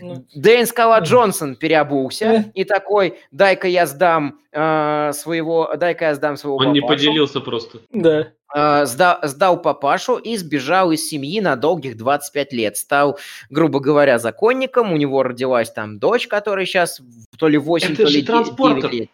[0.00, 0.26] ну.
[0.34, 6.56] Дэйн Скала Джонсон переобулся и такой, дай-ка я сдам э, своего, дай-ка я сдам своего
[6.56, 6.80] Он папашу.
[6.80, 7.78] не поделился просто.
[7.90, 8.32] Да.
[8.54, 12.76] Э, сдал, сдал папашу и сбежал из семьи на долгих 25 лет.
[12.76, 13.18] Стал,
[13.50, 14.92] грубо говоря, законником.
[14.92, 17.00] У него родилась там дочь, которая сейчас
[17.38, 19.10] то ли 8, это то ли 9 лет.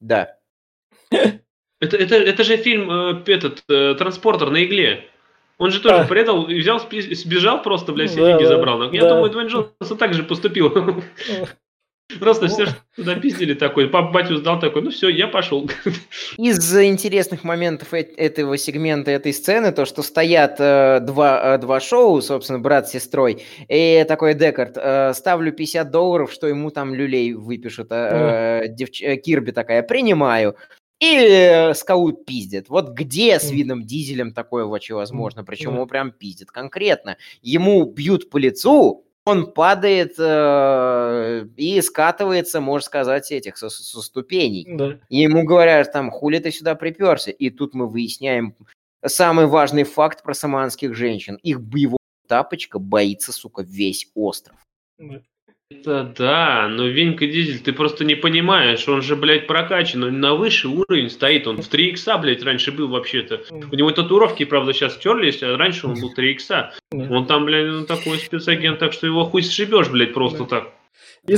[0.00, 0.36] Да.
[1.10, 5.08] Это, это, это же фильм, э, этот, э, «Транспортер» на игле.
[5.60, 6.04] Он же тоже а.
[6.06, 8.90] предал, взял, сбежал просто, блядь, все да, деньги забрал.
[8.92, 9.10] Я да.
[9.10, 10.72] думаю, Дуэйн Джонсон так же поступил.
[12.18, 12.66] Просто все
[12.96, 13.88] туда пиздили такой.
[13.88, 15.70] Папа батю сдал такой, ну все, я пошел.
[16.38, 22.20] Из интересных моментов этого сегмента, этой сцены, то, что стоят э, два, э, два шоу,
[22.20, 27.34] собственно, брат с сестрой, и такой Декард, э, ставлю 50 долларов, что ему там люлей
[27.34, 27.88] выпишут.
[27.90, 29.02] Э, девч...
[29.22, 30.56] Кирби такая, принимаю.
[31.00, 32.68] И скаут пиздит.
[32.68, 35.44] Вот где с Вином Дизелем такое вообще возможно?
[35.44, 37.16] Причем его прям пиздит конкретно.
[37.40, 44.66] Ему бьют по лицу, он падает э, и скатывается, можно сказать, этих со, со ступеней.
[44.68, 44.98] Да.
[45.08, 47.30] И ему говорят, там, хули ты сюда приперся?
[47.30, 48.54] И тут мы выясняем
[49.04, 51.36] самый важный факт про саманских женщин.
[51.42, 51.98] Их боевого
[52.28, 54.56] тапочка боится, сука, весь остров.
[54.98, 55.22] Да.
[55.72, 60.34] Это да, но Венька Дизель, ты просто не понимаешь, он же, блядь, прокачан, он на
[60.34, 63.42] высший уровень стоит, он в 3 икса, блядь, раньше был вообще-то.
[63.50, 66.72] У него татуировки, правда, сейчас стерлись, а раньше он был 3 икса.
[66.90, 70.72] Он там, блядь, ну, такой спецагент, так что его хуй сшибешь, блядь, просто так.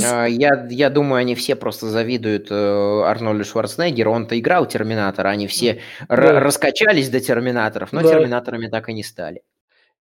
[0.03, 4.11] А, я, я думаю, они все просто завидуют э, Арнольду Шварценеггеру.
[4.11, 6.39] Он-то играл Терминатора, они все да.
[6.39, 8.09] раскачались до Терминаторов, но да.
[8.09, 9.41] Терминаторами так и не стали.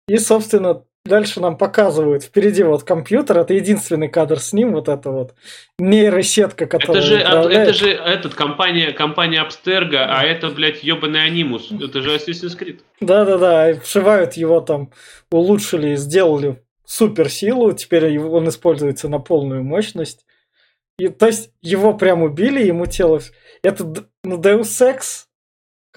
[0.10, 5.12] И, собственно, дальше нам показывают впереди вот компьютер, это единственный кадр с ним, вот это
[5.12, 5.36] вот
[5.78, 7.68] нейросетка, которая Это же, управляет.
[7.70, 12.80] это же этот, компания, компания Абстерга, а это, блядь, ебаный анимус, это же Assassin's Creed.
[13.00, 14.92] Да-да-да, вшивают его там,
[15.32, 20.26] улучшили, сделали суперсилу, теперь он используется на полную мощность.
[20.98, 23.22] И, то есть его прям убили, ему тело...
[23.62, 23.86] Это
[24.24, 25.26] ну, Deus Ex,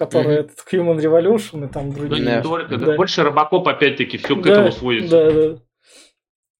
[0.05, 0.39] который mm-hmm.
[0.39, 2.23] этот Human Revolution и там другие.
[2.23, 2.95] Ну, не только, да.
[2.95, 5.09] больше Робокоп опять-таки все к да, этому сводится.
[5.09, 5.57] Да, да.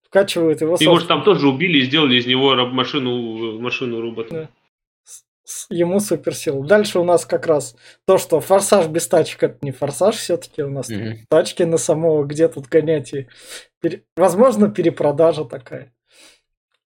[0.02, 0.76] Вкачивают его.
[0.78, 4.30] Его же там тоже убили и сделали из него машину, машину робота.
[4.30, 4.48] Да.
[5.68, 6.62] Ему суперсил.
[6.62, 7.76] Дальше у нас как раз
[8.06, 11.16] то, что форсаж без тачек это не форсаж, все-таки у нас mm-hmm.
[11.28, 13.28] тачки на самого, где тут гонять и
[13.80, 14.04] пере...
[14.16, 15.93] возможно перепродажа такая.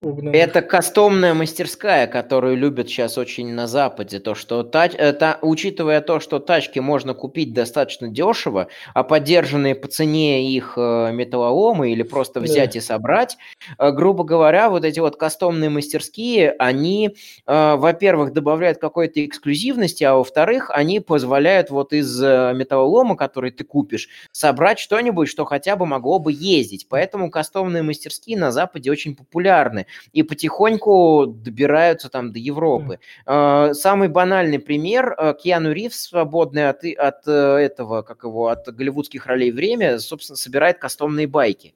[0.01, 0.41] Угнанных.
[0.41, 4.21] Это кастомная мастерская, которую любят сейчас очень на Западе.
[4.21, 9.89] То, что тач, это, учитывая то, что тачки можно купить достаточно дешево, а поддержанные по
[9.89, 12.79] цене их э, металлоломы или просто взять да.
[12.79, 13.39] и собрать,
[13.77, 17.17] э, грубо говоря, вот эти вот кастомные мастерские, они,
[17.49, 24.09] э, во-первых, добавляют какой-то эксклюзивности, а во-вторых, они позволяют вот из металлолома, который ты купишь,
[24.31, 26.87] собрать что-нибудь, что хотя бы могло бы ездить.
[26.89, 29.87] Поэтому кастомные мастерские на Западе очень популярны.
[30.13, 33.01] И потихоньку добираются там до Европы.
[33.27, 38.67] Э, самый банальный пример, э, Киану Ривз, свободный от, от э, этого, как его, от
[38.75, 41.75] голливудских ролей время, собственно, собирает кастомные байки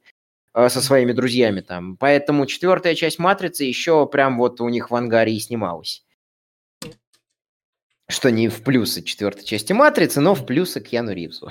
[0.55, 1.97] э, со своими друзьями там.
[1.97, 6.05] Поэтому четвертая часть «Матрицы» еще прям вот у них в ангаре и снималась.
[8.09, 11.51] Что не в плюсы четвертой части «Матрицы», но в плюсы к Яну Ривзу.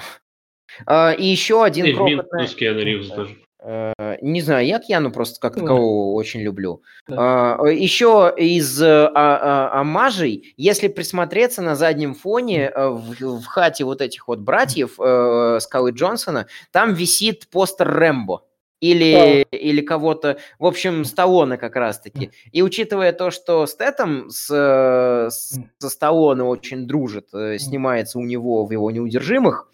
[0.85, 3.37] А, и еще один И в минус Киану Ривз тоже.
[3.63, 5.61] Э, Не знаю, я Кьяну просто как да.
[5.61, 6.81] такового очень люблю.
[7.07, 7.57] Да.
[7.59, 13.45] А, Еще из э, а- а- омажей, если присмотреться на заднем фоне э, в, в
[13.45, 18.43] хате вот этих вот братьев э, Скалы Джонсона, там висит постер Рэмбо.
[18.83, 22.31] Или, или кого-то, в общем, Сталлоне как раз-таки.
[22.51, 28.23] И учитывая то, что Стэтом с, э, с- со Сталлоне очень дружит, э, снимается у
[28.23, 29.67] него в его «Неудержимых»,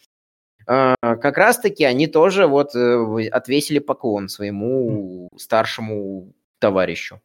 [0.68, 7.22] как раз-таки они тоже вот э, отвесили поклон своему старшему товарищу.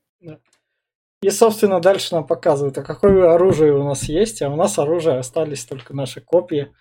[1.22, 5.18] И, собственно, дальше нам показывают, а какое оружие у нас есть, а у нас оружие
[5.18, 6.72] остались только наши копии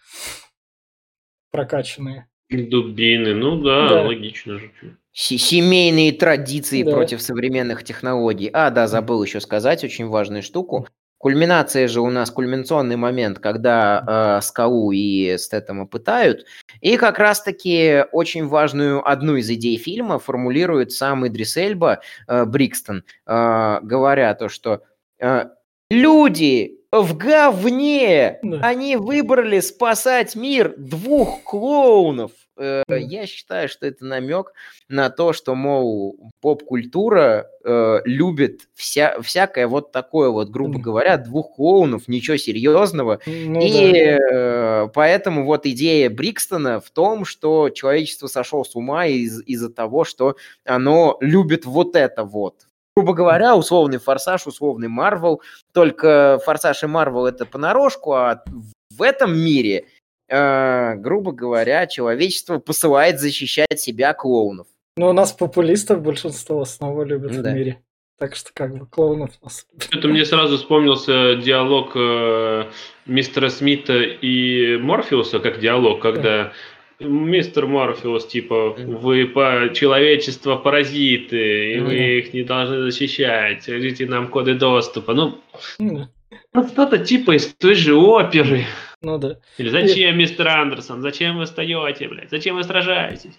[1.51, 2.27] прокачанные.
[2.49, 4.01] Дубины, ну да, Да.
[4.03, 4.71] логично же.
[5.13, 6.91] Семейные традиции Да.
[6.91, 8.49] против современных технологий.
[8.51, 10.87] А, да, забыл еще сказать очень важную штуку.
[11.21, 16.47] Кульминация же у нас кульминационный момент, когда э, Скалу и Стэттема пытают.
[16.79, 23.03] И как раз-таки очень важную одну из идей фильма формулирует сам Идрис Эльба, э, Брикстон,
[23.27, 24.81] э, говоря то, что
[25.19, 25.45] э,
[25.91, 32.31] люди в говне, они выбрали спасать мир двух клоунов.
[32.61, 32.83] Э.
[32.89, 34.53] Я считаю, что это намек
[34.87, 41.55] на то, что, мол, поп-культура э, любит вся, всякое вот такое вот, грубо говоря, двух
[41.55, 43.19] клоунов, ничего серьезного.
[43.25, 44.85] Ну и да.
[44.85, 50.03] э, поэтому вот идея Брикстона в том, что человечество сошло с ума из- из-за того,
[50.03, 50.35] что
[50.65, 52.67] оно любит вот это вот.
[52.95, 58.43] Грубо говоря, условный Форсаж, условный Марвел, только Форсаж и Марвел это понарошку, а
[58.91, 59.85] в этом мире,
[60.31, 64.67] э, грубо говоря, человечество посылает защищать себя клоунов.
[64.97, 67.53] Но у нас популистов большинство снова любят Ну в да.
[67.53, 67.81] мире.
[68.17, 69.65] Так что как бы клоунов нас.
[69.91, 72.65] Это мне сразу вспомнился диалог э,
[73.07, 76.51] мистера Смита и Морфеуса, как диалог, когда
[76.99, 81.85] мистер Морфеус, типа, вы по человечество паразиты, и Мгм.
[81.87, 85.13] вы их не должны защищать, скажите нам коды доступа.
[85.15, 85.39] Ну,
[85.79, 86.07] Ну,
[86.53, 88.65] ну, что-то типа из той же оперы.
[89.01, 89.39] Ну да.
[89.57, 93.33] Или зачем, мистер Андерсон, зачем вы встаете, блядь, зачем вы сражаетесь?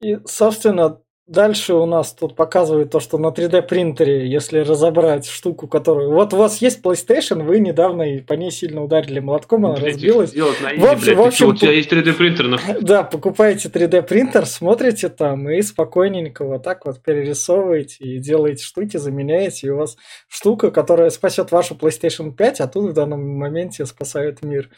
[0.00, 1.00] И, собственно,
[1.32, 6.12] дальше у нас тут показывают то, что на 3D принтере, если разобрать штуку, которую...
[6.12, 9.94] Вот у вас есть PlayStation, вы недавно и по ней сильно ударили молотком, она Блядь,
[9.94, 10.30] разбилась.
[10.30, 12.58] Сделать на В общем- блядь, в общем, у тебя есть 3D принтер, ну.
[12.80, 18.96] Да, покупаете 3D принтер, смотрите там и спокойненько вот так вот перерисовываете и делаете штуки,
[18.98, 19.96] заменяете, и у вас
[20.28, 24.68] штука, которая спасет вашу PlayStation 5, а тут в данном моменте спасает мир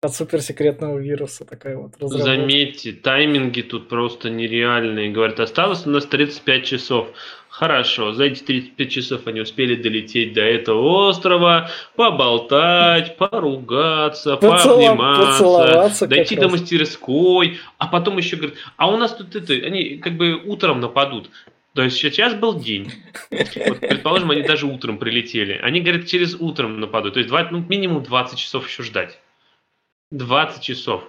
[0.00, 1.44] от суперсекретного вируса.
[1.44, 2.24] Такая вот разработка.
[2.24, 5.10] Заметьте, тайминги тут просто нереальные.
[5.10, 7.08] Говорят, осталось у нас 35 часов.
[7.48, 16.36] Хорошо, за эти 35 часов они успели долететь до этого острова, поболтать, поругаться, пообниматься, дойти
[16.36, 16.52] до раз.
[16.52, 21.30] мастерской, а потом еще говорят, а у нас тут это, они как бы утром нападут.
[21.74, 22.92] То есть сейчас был день.
[23.30, 25.58] Вот, предположим, они даже утром прилетели.
[25.60, 27.14] Они говорят, через утром нападут.
[27.14, 29.18] То есть два- ну, минимум 20 часов еще ждать.
[30.10, 31.04] 20 часов.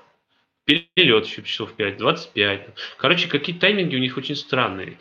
[0.65, 2.67] Перелет еще часов 5, 25.
[2.97, 4.97] Короче, какие тайминги у них очень странные.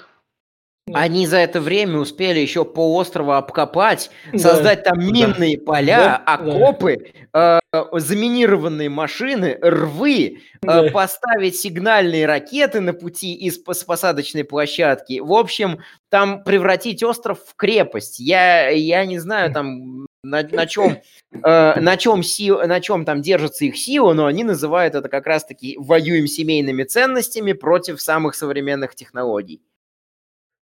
[0.94, 4.38] Они за это время успели еще полуострова обкопать, Да.
[4.38, 6.34] создать там минные поля, Да, да.
[6.34, 7.58] окопы, э,
[7.92, 10.90] заминированные машины, рвы, э, Да.
[10.90, 15.20] поставить сигнальные ракеты на пути из пос- посадочной площадки.
[15.20, 18.18] В общем, там превратить остров в крепость.
[18.18, 20.98] Я, я не знаю там на, на чем,
[21.32, 25.26] э, на чем сил, на чем там держится их сила, но они называют это как
[25.26, 29.62] раз-таки воюем семейными ценностями против самых современных технологий.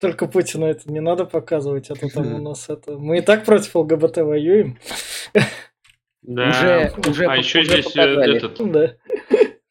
[0.01, 2.93] Только Путину это не надо показывать, а то там у нас это...
[2.93, 4.79] Мы и так против ЛГБТ воюем.
[6.23, 6.49] Да.
[6.51, 8.37] Уже, уже, а по- еще уже здесь э, показали.
[8.37, 8.97] этот, Да.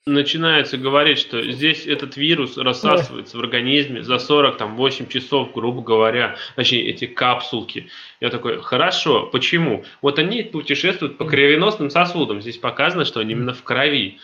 [0.06, 5.82] Начинается говорить, что здесь этот вирус рассасывается в организме за 40, там, 8 часов, грубо
[5.82, 7.88] говоря, точнее, эти капсулки.
[8.20, 9.84] Я такой, хорошо, почему?
[10.02, 12.42] Вот они путешествуют по кровеносным сосудам.
[12.42, 14.20] Здесь показано, что они именно в крови.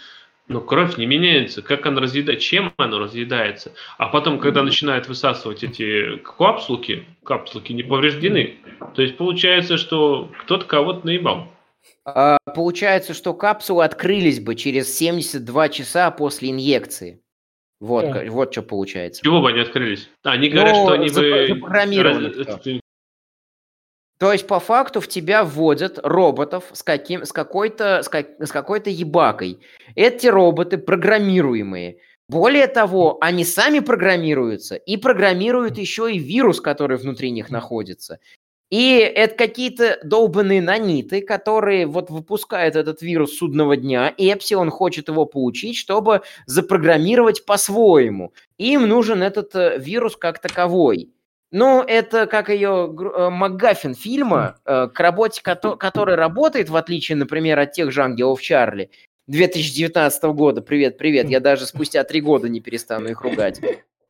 [0.48, 3.74] Но кровь не меняется, как она разъедается, чем она разъедается.
[3.98, 8.58] А потом, когда начинают высасывать эти капсулки, капсулки не повреждены.
[8.96, 11.52] То есть получается, что кто-то кого-то наебал.
[12.06, 17.22] А, Получается, что капсулы открылись бы через 72 часа после инъекции.
[17.80, 18.24] Вот, да.
[18.30, 19.22] вот что получается.
[19.24, 20.10] Чего бы они открылись?
[20.24, 22.82] Они говорят, ну, что они бы...
[24.18, 28.50] То есть, по факту, в тебя вводят роботов с, каким, с, какой-то, с, как, с
[28.50, 29.60] какой-то ебакой.
[29.96, 31.98] Эти роботы программируемые.
[32.30, 38.20] Более того, они сами программируются и программируют еще и вирус, который внутри них находится.
[38.72, 45.08] И это какие-то долбанные наниты, которые вот выпускают этот вирус судного дня, и Эпсилон хочет
[45.08, 48.34] его получить, чтобы запрограммировать по-своему.
[48.58, 51.12] Им нужен этот э, вирус как таковой.
[51.52, 57.60] Ну, это как ее э, МакГаффин фильма, э, к работе, который работает, в отличие, например,
[57.60, 58.90] от тех же «Ангелов Чарли»,
[59.28, 60.62] 2019 года.
[60.62, 61.30] Привет, привет.
[61.30, 63.62] Я даже спустя три года не перестану их ругать.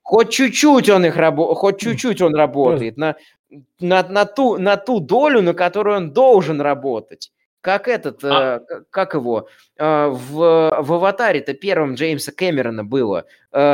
[0.05, 1.55] Хоть чуть-чуть он их рабо...
[1.55, 3.15] хоть чуть-чуть он работает на,
[3.79, 7.31] на, на, ту, на ту долю, на которую он должен работать.
[7.61, 8.61] Как этот, а...
[8.69, 13.73] э, как его, э, в, в «Аватаре»-то первым Джеймса Кэмерона было, э,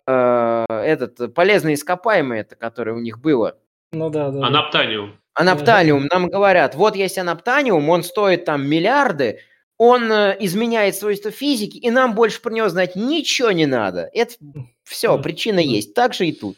[0.69, 3.57] этот, полезные ископаемые это, которое у них было.
[3.91, 4.47] Ну да, да.
[4.47, 5.17] Анаптаниум.
[5.33, 9.39] Анаптаниум, нам говорят, вот есть анаптаниум, он стоит там миллиарды,
[9.83, 14.11] он э, изменяет свойства физики, и нам больше про него знать ничего не надо.
[14.13, 14.35] Это
[14.83, 15.95] все, причина есть.
[15.95, 16.57] Так же и тут.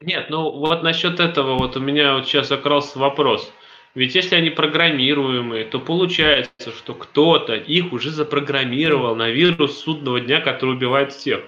[0.00, 3.52] Нет, ну вот насчет этого вот у меня вот сейчас раз вопрос.
[3.96, 10.40] Ведь если они программируемые, то получается, что кто-то их уже запрограммировал на вирус судного дня,
[10.40, 11.40] который убивает всех.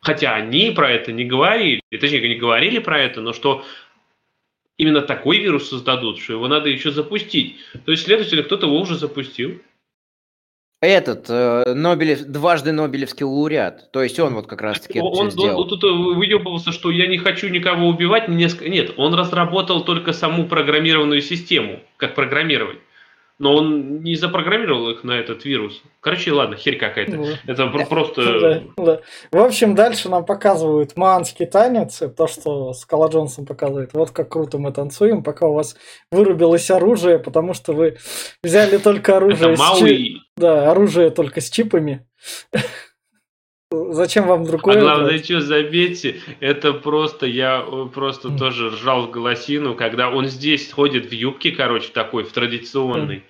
[0.00, 3.64] Хотя они про это не говорили, точнее, не говорили про это, но что
[4.76, 7.56] именно такой вирус создадут, что его надо еще запустить.
[7.86, 9.62] То есть, следовательно, кто-то его уже запустил,
[10.80, 13.90] этот э, Нобелев, дважды Нобелевский лауреат.
[13.92, 15.60] То есть он вот как раз-таки он, сделал.
[15.60, 18.28] Он, тут э, выебывался, что я не хочу никого убивать.
[18.28, 18.48] Мне...
[18.60, 22.78] Нет, он разработал только саму программированную систему, как программировать
[23.38, 25.82] но он не запрограммировал их на этот вирус.
[26.00, 27.16] Короче, ладно, херь какая-то.
[27.16, 28.40] Ну, Это просто...
[28.40, 29.00] Да, да.
[29.30, 33.92] В общем, дальше нам показывают маанский танец, то, что Скала Джонсон показывает.
[33.92, 35.76] Вот как круто мы танцуем, пока у вас
[36.10, 37.98] вырубилось оружие, потому что вы
[38.42, 40.18] взяли только оружие Это с чип...
[40.38, 42.06] Да, оружие только с чипами.
[43.72, 44.78] Зачем вам другое?
[44.78, 48.38] А главное, что, заметьте, это просто, я э, просто mm.
[48.38, 53.16] тоже ржал в голосину, когда он здесь ходит в юбке, короче, такой, в традиционной.
[53.16, 53.22] Mm.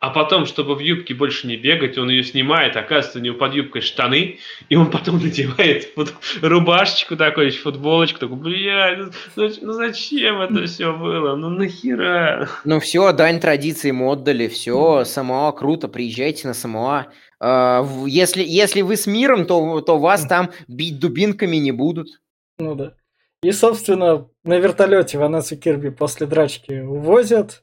[0.00, 3.54] А потом, чтобы в юбке больше не бегать, он ее снимает, оказывается, у него под
[3.54, 4.38] юбкой штаны,
[4.68, 10.66] и он потом надевает вот рубашечку такой, футболочку, такой, бля, ну, ну, ну зачем это
[10.66, 12.48] все было, ну нахера?
[12.64, 17.06] Ну все, дань традиции ему отдали, все, Самоа круто, приезжайте на Самоа.
[17.40, 22.20] А, если, если вы с миром, то, то вас там бить дубинками не будут.
[22.58, 22.94] Ну да.
[23.42, 27.62] И, собственно, на вертолете Ванессу Кирби после драчки увозят.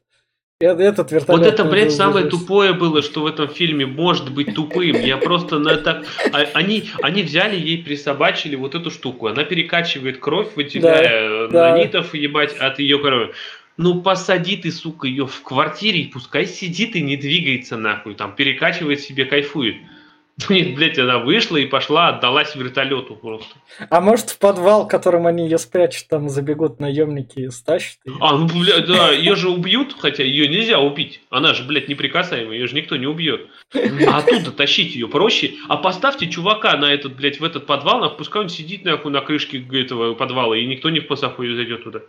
[0.61, 1.41] И этот вертолет...
[1.41, 4.95] Вот это, блядь, самое тупое было, что в этом фильме может быть тупым.
[5.02, 6.06] Я просто на это...
[6.31, 9.27] А, они, они взяли ей, присобачили вот эту штуку.
[9.27, 12.18] Она перекачивает кровь, выделяя да, нанитов, да.
[12.18, 13.34] ебать, от ее крови.
[13.77, 19.02] Ну посади ты, сука, ее в квартире, пускай сидит и не двигается нахуй, там перекачивает
[19.02, 19.76] себе, кайфует.
[20.49, 23.56] Нет, блядь, она вышла и пошла, отдалась вертолету просто.
[23.89, 28.18] А может в подвал, которым они ее спрячут, там забегут наемники и стащат ее?
[28.19, 31.22] А, ну, блядь, да, ее же убьют, хотя ее нельзя убить.
[31.30, 33.47] Она же, блядь, неприкасаемая, ее же никто не убьет.
[33.73, 35.53] А оттуда тащить ее проще.
[35.69, 39.22] А поставьте чувака на этот, блядь, в этот подвал, нахуй, пускай он сидит нахуй на
[39.22, 42.02] крышке этого подвала, и никто не в посаху зайдет туда.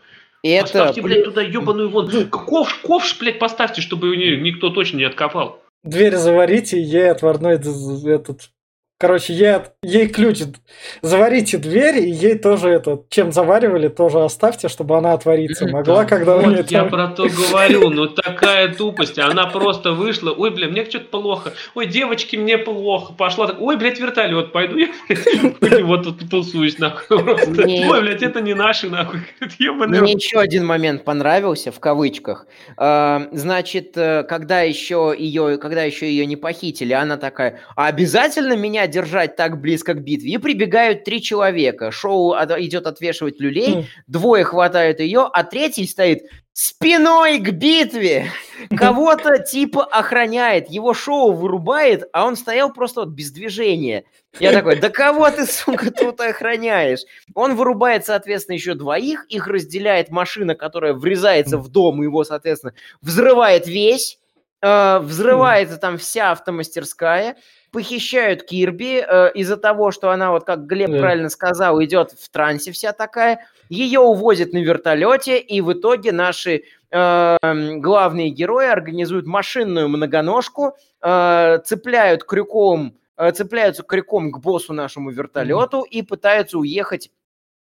[0.46, 1.08] И поставьте, это...
[1.08, 2.08] блядь, туда ебаную вон.
[2.28, 5.60] Ковш, ковш, блядь, поставьте, чтобы никто точно не откопал.
[5.82, 8.50] Дверь заварите, ей отварной этот
[8.98, 10.40] Короче, ей, ей ключ.
[11.02, 16.04] Заварите дверь, и ей тоже это, чем заваривали, тоже оставьте, чтобы она отвориться могла, да,
[16.06, 16.88] когда вот у нее Я там...
[16.88, 19.18] про то говорю, ну такая тупость.
[19.18, 21.52] Она просто вышла, ой, бля, мне что-то плохо.
[21.74, 23.12] Ой, девочки, мне плохо.
[23.12, 24.88] Пошла так, ой, блядь, вертолет, пойду я
[25.84, 27.18] вот тут тусуюсь, нахуй.
[27.18, 29.20] Ой, блядь, это не наши, нахуй.
[29.58, 32.46] Мне еще один момент понравился, в кавычках.
[32.76, 38.54] А, значит, э, когда еще ее, когда еще ее не похитили, она такая, а обязательно
[38.54, 40.32] меня держать так близко к битве.
[40.32, 41.90] И прибегают три человека.
[41.90, 43.84] Шоу идет отвешивать люлей, mm.
[44.06, 46.22] двое хватают ее, а третий стоит
[46.56, 48.30] спиной к битве.
[48.78, 54.04] Кого-то типа охраняет, его шоу вырубает, а он стоял просто вот без движения.
[54.40, 57.00] Я такой, да кого ты, сука, тут охраняешь?
[57.34, 62.72] Он вырубает, соответственно, еще двоих, их разделяет машина, которая врезается в дом, его, соответственно,
[63.02, 64.18] взрывает весь,
[64.62, 67.36] э, взрывается там вся автомастерская,
[67.72, 70.98] похищают Кирби э, из-за того, что она, вот как Глеб да.
[70.98, 73.46] правильно сказал, идет в трансе вся такая.
[73.68, 77.36] Ее увозят на вертолете, и в итоге наши э,
[77.76, 85.82] главные герои организуют машинную многоножку, э, цепляют крюком э, цепляются крюком к боссу нашему вертолету
[85.82, 87.10] и пытаются уехать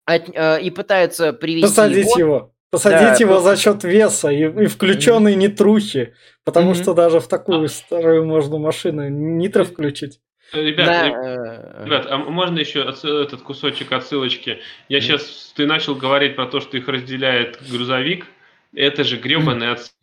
[0.05, 2.19] от- э, и пытаются привести Посадить его.
[2.19, 2.51] его.
[2.71, 6.13] Посадить Да, его ну- за счет веса и, и включенной нитрухи.
[6.45, 6.75] Потому Мгм.
[6.81, 10.19] что даже в такую старую можно машину нитро включить.
[10.53, 14.59] Ребят, Да, э, ребят, а можно еще этот кусочек отсылочки?
[14.89, 18.25] Я сейчас, ты начал говорить про то, что их разделяет грузовик.
[18.73, 19.93] Это же гребаный отсыл.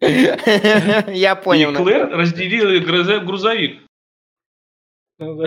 [0.00, 1.72] Я понял.
[1.72, 3.80] И Клэр разделила грузо- грузовик.
[5.18, 5.44] Ну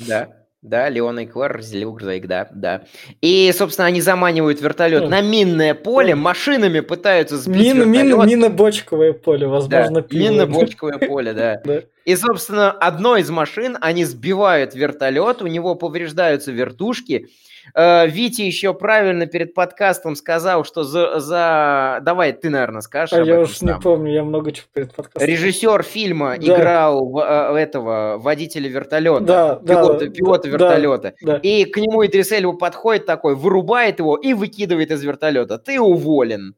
[0.00, 0.45] да.
[0.66, 2.82] Да, да, Леон и Клэр разделил грузовик, да, да.
[3.20, 5.08] И, собственно, они заманивают вертолет Ну.
[5.08, 8.26] на минное поле, машинами пытаются сбить мина, вертолет.
[8.26, 10.22] мина-бочковое поле, Да, возможно, пиво.
[10.22, 11.60] минно-бочковое поле, да.
[11.64, 11.82] Да.
[12.04, 17.28] И, собственно, одной из машин они сбивают вертолет, у него повреждаются вертушки.
[17.74, 21.18] Э, Витя еще правильно перед подкастом сказал, что за...
[21.20, 23.80] за- Давай, ты, наверное, скажешь А я уж не сам.
[23.80, 25.28] помню, я много чего перед подкастом.
[25.28, 26.54] Режиссер фильма Да.
[26.56, 31.14] играл в, э, этого водителя вертолета, Да, да, пилота, да, пилота да, вертолета.
[31.22, 31.36] Да.
[31.38, 35.58] И к нему Идрис Эльба подходит такой, вырубает его и выкидывает из вертолета.
[35.58, 36.54] Ты уволен.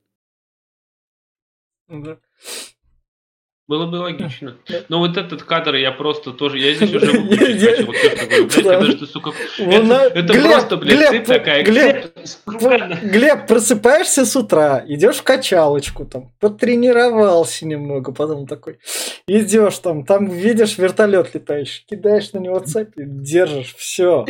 [1.88, 2.18] Да.
[3.68, 4.56] Было бы логично.
[4.66, 4.80] Да.
[4.88, 6.58] Но вот этот кадр я просто тоже...
[6.58, 7.86] Я здесь уже выключить.
[7.86, 8.78] Вот честно говорю, блядь, Да.
[8.78, 9.32] когда ж ты, сука...
[9.58, 11.62] Вон Это, просто, блядь, цепь такая.
[11.64, 18.78] Глеб, просыпаешься с утра, идешь в качалочку, там, потренировался немного, потом такой,
[19.26, 24.24] идешь там, там видишь вертолет летающий, кидаешь на него цепь и держишь, все.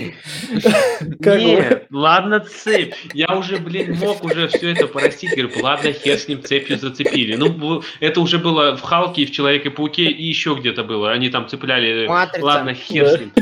[1.01, 2.95] Нет, ладно, цепь.
[3.15, 5.31] Я уже, блин, мог уже все это простить.
[5.31, 7.37] Говорю, ладно, хер с ним цепью зацепили.
[7.37, 11.13] Ну, это уже было в Халке, в Человеке-пауке, и еще где-то было.
[11.13, 12.07] Они там цепляли.
[12.07, 12.45] Матрица.
[12.45, 13.17] Ладно, хер Да.
[13.17, 13.33] с ним.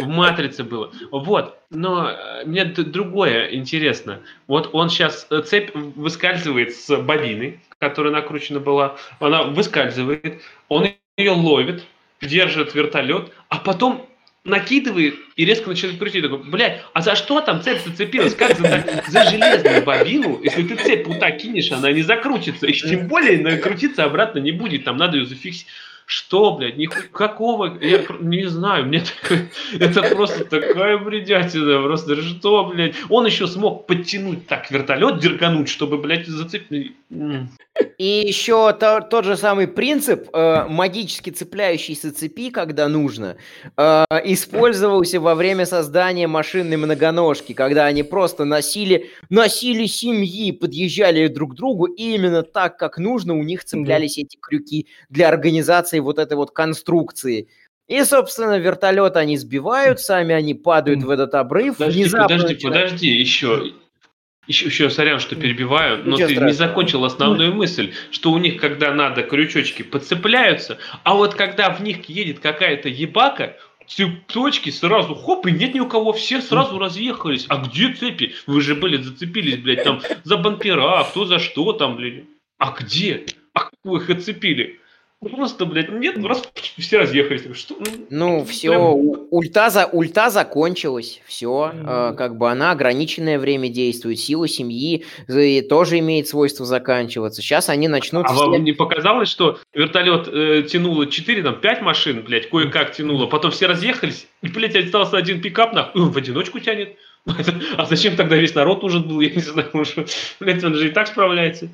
[0.00, 0.90] В Матрице было.
[1.10, 1.58] Вот.
[1.70, 4.20] Но э, мне другое интересно.
[4.46, 8.96] Вот он сейчас, цепь выскальзывает с бобины, которая накручена была.
[9.20, 11.84] Она выскальзывает, он ее ловит,
[12.20, 14.06] держит вертолет, а потом
[14.44, 16.22] накидывает и резко начинает крутить.
[16.22, 18.34] Такой, блядь, а за что там цепь зацепилась?
[18.34, 20.40] Как за, за железную бобину?
[20.42, 22.66] Если ты цепь вот так кинешь, она не закрутится.
[22.66, 24.84] И тем более накрутиться обратно не будет.
[24.84, 25.72] Там надо ее зафиксировать.
[26.04, 27.78] Что, блядь, нихуя, какого?
[27.80, 29.04] Я не знаю, мне
[29.78, 32.96] это просто такая бредятина, просто что, блядь.
[33.08, 36.96] Он еще смог подтянуть так вертолет, дергануть, чтобы, блядь, зацепить.
[37.98, 43.36] И еще то- тот же самый принцип э, магически цепляющейся цепи, когда нужно,
[43.76, 51.52] э, использовался во время создания машинной многоножки, когда они просто носили, носили семьи, подъезжали друг
[51.52, 56.18] к другу, и именно так, как нужно, у них цеплялись эти крюки для организации вот
[56.18, 57.48] этой вот конструкции.
[57.88, 61.78] И, собственно, вертолет они сбивают, сами они падают в этот обрыв.
[61.78, 63.72] Подожди, внезапно подожди, начинают- подожди, еще.
[64.48, 66.52] Еще, еще, сорян, что перебиваю, но Ничего ты не страшного.
[66.52, 72.08] закончил основную мысль, что у них, когда надо, крючочки подцепляются, а вот когда в них
[72.08, 73.56] едет какая-то ебака,
[73.86, 77.46] цепочки сразу хоп, и нет ни у кого, все сразу разъехались.
[77.48, 78.34] А где цепи?
[78.46, 82.24] Вы же были зацепились, блядь, там за бампера, а кто за что там, блядь.
[82.58, 83.24] А где?
[83.54, 84.80] А как вы их отцепили?
[85.30, 86.42] Просто, блядь, нет, ну раз
[86.78, 87.42] все разъехались.
[87.56, 87.76] Что?
[88.10, 92.16] Ну, все, прям- ульта, за, ульта закончилась, все, Мгм.
[92.16, 97.40] как бы она ограниченное время действует, сила семьи э, тоже имеет свойство заканчиваться.
[97.40, 101.82] Сейчас они начнут А все- вам не показалось, что вертолет э, тянуло 4, там, 5
[101.82, 106.16] машин, блядь, кое-как тянуло, потом все разъехались, и, блядь, остался один пикап, нахуй, и в
[106.16, 106.96] одиночку тянет.
[107.76, 110.06] А зачем тогда весь народ нужен был, я не знаю, уже,
[110.40, 111.68] блядь, он же и так справляется.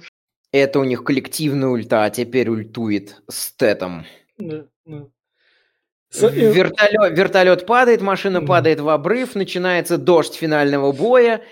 [0.53, 4.07] Это у них коллективная ульта, а теперь ультует стетом.
[4.39, 5.07] Да, да.
[6.11, 11.43] С- и- Вертолет, вертолет падает, машина падает в обрыв, начинается дождь финального боя.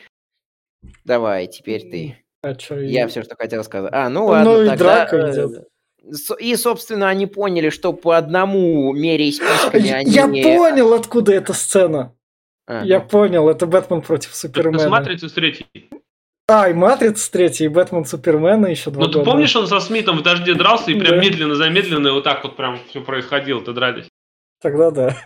[1.04, 2.24] Давай, теперь ты.
[2.42, 3.90] А чё, и- Я все, что хотел сказать.
[3.92, 5.68] А, ну Ну, ладно, и тогда, драка э, идет.
[6.40, 10.10] И, собственно, они поняли, что по одному мере списками они...
[10.10, 12.14] Я не- понял, откуда эта сцена.
[12.68, 14.78] А, Я понял, это Бэтмен против Супермена.
[14.78, 15.66] с матрицы с третьей.
[16.48, 19.30] А, и Матрица третий, и Бэтмен Супермена еще два Ну, ты года.
[19.32, 21.20] помнишь, он со Смитом в дожде дрался, и прям Да.
[21.20, 24.06] медленно-замедленно вот так вот прям все происходило, ты дрались.
[24.60, 25.16] Тогда да.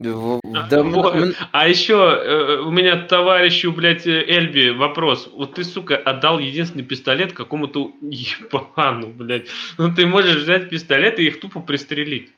[0.00, 1.14] в- А, да, вот.
[1.52, 5.30] А еще э, у меня товарищу, блядь, э, Эльби вопрос.
[5.32, 9.46] Вот ты, сука, отдал единственный пистолет какому-то ебану, блядь.
[9.78, 12.32] Ну ты можешь взять пистолет и их тупо пристрелить.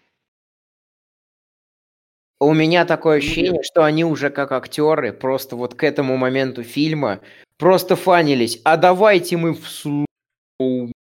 [2.39, 7.21] У меня такое ощущение, что они уже как актеры, просто вот к этому моменту фильма
[7.59, 8.61] просто фанились.
[8.65, 10.07] А давайте мы в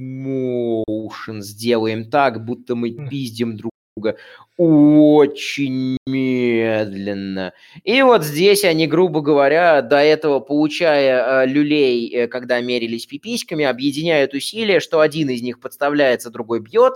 [0.01, 4.17] motion сделаем так, будто мы пиздим друг друга
[4.57, 7.53] очень медленно.
[7.83, 13.65] И вот здесь они, грубо говоря, до этого, получая э, люлей, э, когда мерились пиписьками,
[13.65, 16.95] объединяют усилия, что один из них подставляется, другой бьет.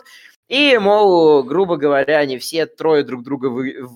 [0.48, 3.86] И, мол, грубо говоря, они все трое друг друга вы,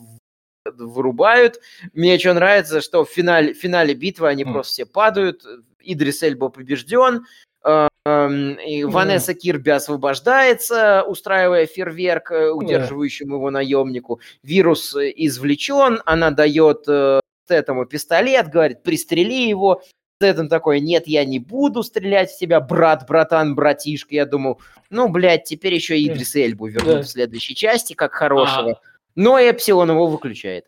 [0.76, 1.60] вырубают.
[1.92, 4.52] Мне что нравится, что в финале, в финале битвы они mm.
[4.52, 5.42] просто все падают.
[5.80, 7.24] Идрис Эльбо побежден.
[7.64, 14.20] Эм, и Ванесса Кирби освобождается, устраивая фейерверк э, удерживающему его наемнику.
[14.42, 19.82] Вирус извлечен, она дает э, этому пистолет, говорит, пристрели его.
[20.20, 24.14] Стэтон такой, нет, я не буду стрелять в тебя, брат, братан, братишка.
[24.14, 28.72] Я думал, ну, блядь, теперь еще Идрис Эльбу вернут в следующей части, как хорошего.
[28.72, 28.80] А...
[29.18, 30.66] Но Эпсилон его выключает.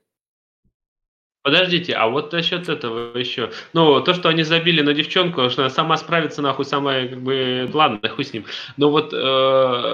[1.43, 3.53] Подождите, а вот насчет этого еще.
[3.75, 7.71] Ну, то, что они забили на девчонку, что она сама справится, нахуй, самая, как бы,
[7.73, 8.45] ладно, хуй с ним.
[8.77, 9.17] Но вот э,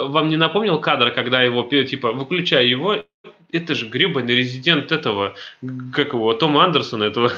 [0.09, 3.05] вам не напомнил кадр, когда его, типа, выключая его,
[3.53, 5.35] это же гребаный резидент этого,
[5.93, 7.33] как его, Тома Андерсона, этого,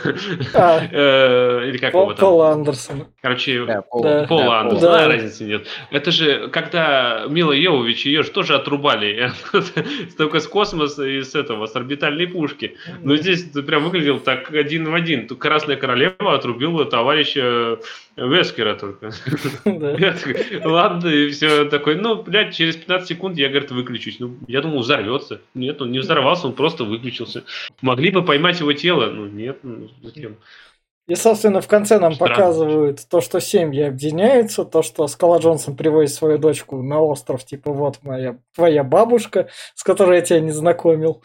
[0.55, 2.21] а, э, или как Пол, его там?
[2.21, 3.07] Пола Андерсона.
[3.21, 4.27] Короче, да, Пол, да.
[4.27, 5.09] Пола да, Андерсона, да.
[5.09, 5.67] разницы нет.
[5.91, 9.31] Это же, когда Мила Йовович ее же тоже отрубали,
[10.17, 12.77] только с космоса и с этого, с орбитальной пушки.
[13.03, 15.29] Но здесь прям выглядел так один в один.
[15.29, 17.79] Красная Королева отрубила товарища
[18.27, 19.13] Вескера только.
[20.65, 24.19] Ладно, и все такой, ну, блядь, через 15 секунд я, говорит, выключусь.
[24.19, 25.41] Ну, я думал, взорвется.
[25.55, 27.45] Нет, он не взорвался, он просто выключился.
[27.81, 30.37] Могли бы поймать его тело, ну, нет, ну, зачем?
[31.07, 32.35] И, собственно, в конце нам Странно.
[32.35, 37.73] показывают то, что семьи объединяются, то, что Скала Джонсон приводит свою дочку на остров, типа,
[37.73, 41.23] вот моя, твоя бабушка, с которой я тебя не знакомил.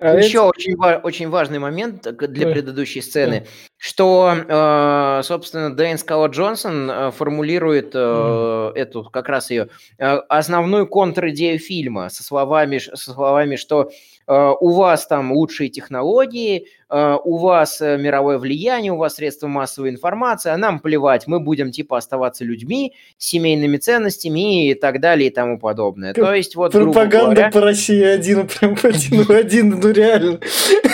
[0.00, 0.44] А Еще это...
[0.44, 2.52] очень, очень важный момент для да.
[2.52, 3.46] предыдущей сцены, да.
[3.78, 8.72] что, э, собственно, Дэйн Скала Джонсон э, формулирует э, mm.
[8.74, 9.68] эту, как раз ее,
[9.98, 14.17] основную контр-идею фильма со словами, со словами что Э,
[14.60, 19.90] у вас там лучшие технологии, э, у вас э, мировое влияние, у вас средства массовой
[19.90, 25.32] информации, а нам плевать, мы будем типа оставаться людьми, семейными ценностями и так далее и
[25.32, 26.12] тому подобное.
[26.12, 30.40] То есть вот Пропаганда говоря, по России один, прям один в один, ну реально.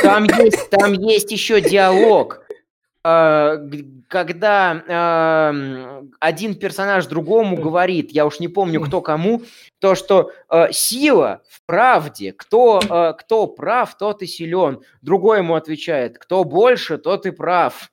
[0.03, 2.44] Там есть, там есть еще диалог
[3.05, 9.43] когда э, один персонаж другому говорит, я уж не помню кто кому,
[9.79, 14.81] то, что э, сила в правде, кто, э, кто прав, тот и силен.
[15.03, 17.91] Другой ему отвечает, кто больше, тот и прав.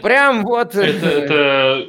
[0.00, 0.76] Прям вот...
[0.76, 1.86] Это, это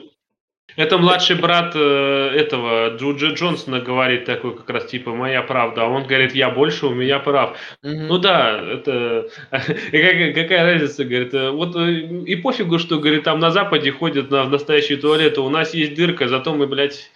[0.76, 5.88] это младший брат э, этого Джуджи Джонсона говорит такой как раз типа моя правда, а
[5.88, 7.58] он говорит я больше, у меня прав.
[7.84, 8.06] Mm-hmm.
[8.08, 13.40] Ну да, это какая, какая разница, говорит, э, вот э, и пофигу, что говорит там
[13.40, 17.12] на Западе ходят на в настоящий туалет, у нас есть дырка, зато мы блядь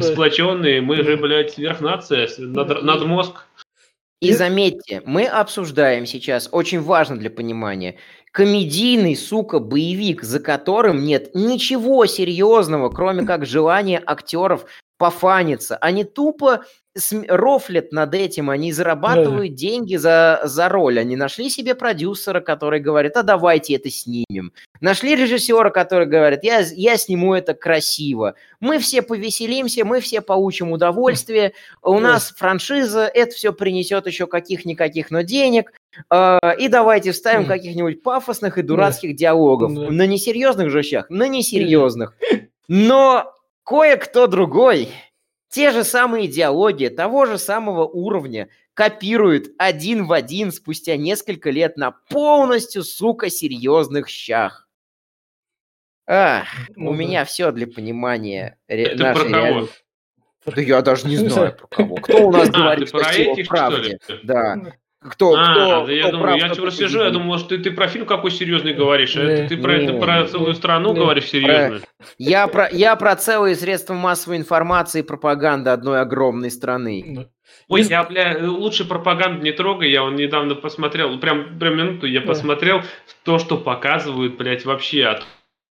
[0.00, 3.44] сплоченные, мы же блядь сверхнация, над, над мозг.
[4.20, 7.96] И заметьте, мы обсуждаем сейчас, очень важно для понимания,
[8.32, 14.66] комедийный, сука, боевик, за которым нет ничего серьезного, кроме как желания актеров
[14.98, 15.76] пофаниться.
[15.76, 16.64] Они тупо
[17.28, 19.56] рофлят над этим, они зарабатывают да.
[19.56, 20.98] деньги за, за роль.
[20.98, 24.52] Они нашли себе продюсера, который говорит, а давайте это снимем.
[24.80, 28.34] Нашли режиссера, который говорит, я, я сниму это красиво.
[28.58, 31.52] Мы все повеселимся, мы все получим удовольствие.
[31.82, 32.00] У да.
[32.00, 35.72] нас франшиза, это все принесет еще каких-никаких, но денег.
[36.12, 37.54] Э, и давайте вставим да.
[37.54, 39.16] каких-нибудь пафосных и дурацких да.
[39.16, 39.74] диалогов.
[39.74, 39.90] Да.
[39.90, 42.14] На несерьезных же щах, на несерьезных.
[42.66, 43.32] Но
[43.64, 44.88] кое-кто другой
[45.50, 51.76] те же самые идеологии, того же самого уровня копируют один в один спустя несколько лет
[51.76, 54.68] на полностью, сука, серьезных щах.
[56.06, 56.46] Ах,
[56.76, 56.98] ну, у да.
[56.98, 59.68] меня все для понимания Это нашей про кого?
[60.46, 61.96] Да я даже не знаю про кого.
[61.96, 63.98] Кто у нас а, говорит про этих, правде?
[64.22, 64.56] Да.
[65.02, 67.56] Кто, а, кто, да я кто думаю, прав, я тебя сижу, я думаю, может, ты,
[67.56, 70.92] ты про фильм какой серьезный говоришь, а это ты про, не, это про целую страну
[70.92, 71.80] не, говоришь серьезно.
[72.18, 77.30] Я про, я про целые средства массовой информации и пропаганды одной огромной страны.
[77.68, 82.20] Ой, я, бля, лучше пропаганду не трогай, я он недавно посмотрел, прям, прям минуту я
[82.20, 82.82] посмотрел
[83.24, 85.24] то, что показывают, блядь, вообще от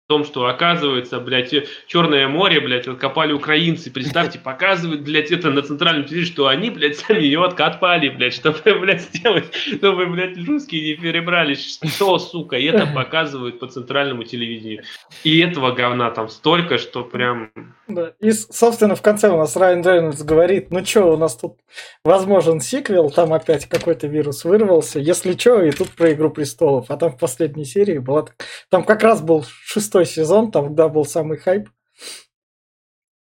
[0.07, 1.53] том, что оказывается, блядь,
[1.87, 3.91] Черное море, блядь, откопали украинцы.
[3.91, 8.59] Представьте, показывают, блядь, это на центральном телевидении, что они, блядь, сами ее откопали, блядь, чтобы,
[8.79, 11.79] блядь, сделать, чтобы, блядь, русские не перебрались.
[11.83, 14.83] Что, сука, и это показывают по центральному телевидению.
[15.23, 17.51] И этого говна там столько, что прям...
[17.87, 18.13] Да.
[18.19, 21.57] И, собственно, в конце у нас Райан Рейнольдс говорит, ну что, у нас тут
[22.03, 26.89] возможен сиквел, там опять какой-то вирус вырвался, если что, и тут про Игру Престолов.
[26.89, 28.25] А там в последней серии была...
[28.69, 31.69] Там как раз был шестой шестой сезон, тогда был самый хайп.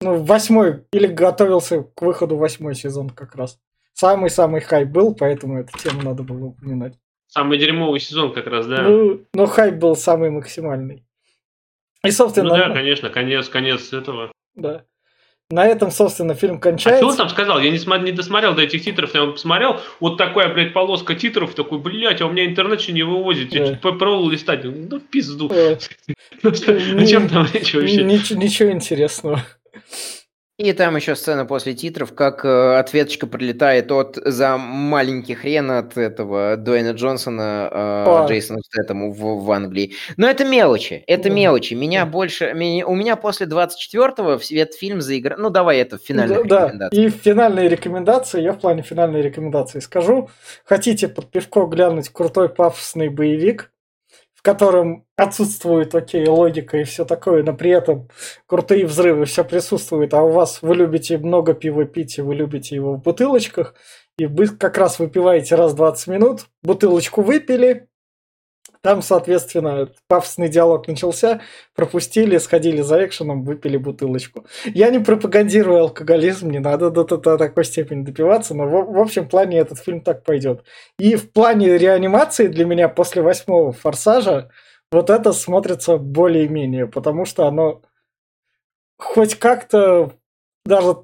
[0.02, 3.60] Ну, восьмой, или готовился к выходу восьмой сезон как раз.
[3.94, 6.98] Самый-самый хайп был, поэтому эту тему надо было упоминать.
[7.28, 8.84] Самый дерьмовый сезон как раз, да?
[8.84, 11.06] Ну, но хайп был самый максимальный.
[12.04, 12.50] И, собственно...
[12.50, 14.32] Ну да, конечно, конец, конец этого.
[14.56, 14.86] Да.
[15.52, 17.02] На этом, собственно, фильм А кончается.
[17.04, 17.60] что он там сказал?
[17.60, 21.54] Я не, смо- не досмотрел до этих титров, я посмотрел, вот такая, блядь, полоска титров,
[21.54, 25.04] такой, блядь, а у меня интернет еще не вывозит, я чуть попробовал листать, ну, в
[25.04, 25.52] пизду.
[25.54, 25.78] Э,
[26.44, 26.52] О
[27.06, 28.04] чем там речь вообще?
[28.04, 29.46] нич- Ничего интересного.
[30.64, 35.98] И там еще сцена после титров, как э, ответочка прилетает от за маленький хрен от
[35.98, 38.28] этого Дуэйна Джонсона, э, А.
[38.30, 39.94] Джейсона Стэтому в, в Англии.
[40.18, 41.36] Но это мелочи, это Да.
[41.36, 41.74] мелочи.
[41.74, 42.12] Меня Да.
[42.12, 45.40] больше, меня- у меня после 24-го в этот фильм заиграл.
[45.40, 46.66] Ну давай это в финальных Да, да.
[46.68, 47.06] рекомендациях.
[47.08, 50.30] И финальные рекомендации, я в плане финальной рекомендации скажу.
[50.66, 53.72] Хотите под пивко глянуть крутой пафосный боевик,
[54.42, 58.10] в котором отсутствует, окей, логика и все такое, но при этом
[58.48, 62.74] крутые взрывы, все присутствует, а у вас вы любите много пива пить, и вы любите
[62.74, 63.76] его в бутылочках,
[64.18, 67.88] и вы как раз выпиваете раз в 20 минут, бутылочку выпили,
[68.82, 71.42] там, соответственно, пафосный диалог начался,
[71.76, 74.46] пропустили, сходили за экшеном, выпили бутылочку.
[74.66, 79.00] Я не пропагандирую алкоголизм, не надо до, до- до такой степени допиваться, но в, в
[79.00, 80.64] общем плане этот фильм так пойдет.
[80.98, 84.50] И в плане реанимации для меня после восьмого форсажа
[84.92, 87.82] вот это смотрится более-менее, потому что оно
[88.98, 90.12] хоть как-то
[90.66, 90.96] даже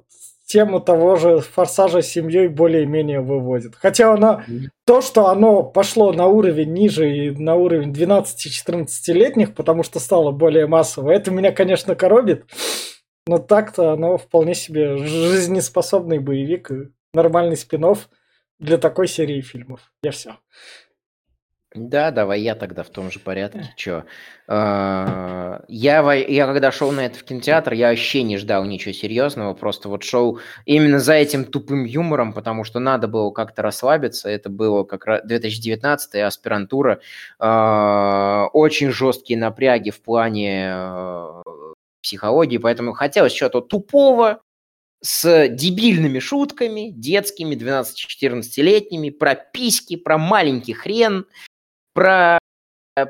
[0.48, 3.74] тему того же форсажа с семьей более-менее выводит.
[3.76, 4.42] Хотя оно
[4.86, 10.66] то, что оно пошло на уровень ниже и на уровень 12-14-летних, потому что стало более
[10.66, 12.46] массово, это меня, конечно, коробит.
[13.26, 17.84] Но так-то оно вполне себе жизнеспособный боевик и нормальный спин
[18.58, 19.92] для такой серии фильмов.
[20.02, 20.36] Я все.
[21.74, 23.70] Да, давай я тогда в том же порядке.
[23.76, 24.04] Чё?
[24.46, 29.52] А, Я, я когда шел на это в кинотеатр, я вообще не ждал ничего серьезного,
[29.52, 34.30] просто вот шел именно за этим тупым юмором, потому что надо было как-то расслабиться.
[34.30, 37.00] Это было как раз 2019 аспирантура.
[37.38, 41.42] А, Очень жесткие напряги в плане э,
[42.02, 44.40] психологии, поэтому хотелось чего-то тупого,
[45.00, 51.26] с дебильными шутками, детскими, 12-14-летними, про письки, про маленький хрен,
[51.98, 52.38] про,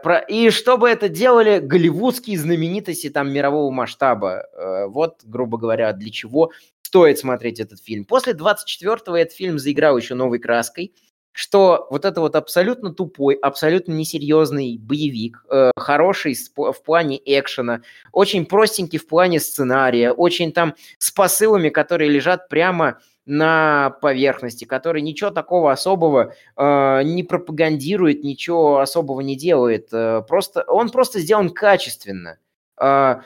[0.02, 0.19] про...
[0.20, 4.47] И чтобы это делали голливудские знаменитости там мирового масштаба.
[4.52, 6.52] Э, Вот, грубо говоря, для чего
[6.82, 8.06] стоит смотреть этот фильм.
[8.06, 10.94] После 24-го этот фильм заиграл еще новой краской,
[11.32, 17.82] что вот это вот абсолютно тупой, абсолютно несерьезный боевик, э, хороший в плане экшена,
[18.12, 25.02] очень простенький в плане сценария, очень там с посылами, которые лежат прямо на поверхности, который
[25.02, 29.88] ничего такого особого э, не пропагандирует, ничего особого не делает.
[29.92, 32.38] э, просто, он просто сделан качественно.
[32.80, 33.20] Э,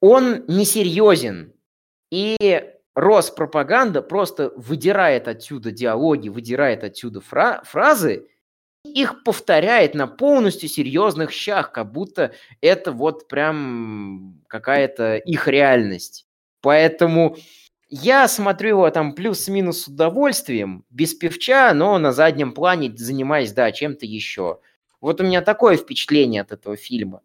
[0.00, 1.52] он несерьезен.
[2.10, 2.36] И
[2.94, 8.28] Роспропаганда просто выдирает отсюда диалоги, выдирает отсюда фра- фразы,
[8.84, 16.26] их повторяет на полностью серьезных щах, как будто это вот прям какая-то их реальность.
[16.60, 17.36] Поэтому
[17.94, 23.70] я смотрю его там плюс-минус с удовольствием, без певча, но на заднем плане занимаясь, да,
[23.70, 24.60] чем-то еще.
[25.02, 27.20] Вот у меня такое впечатление от этого фильма,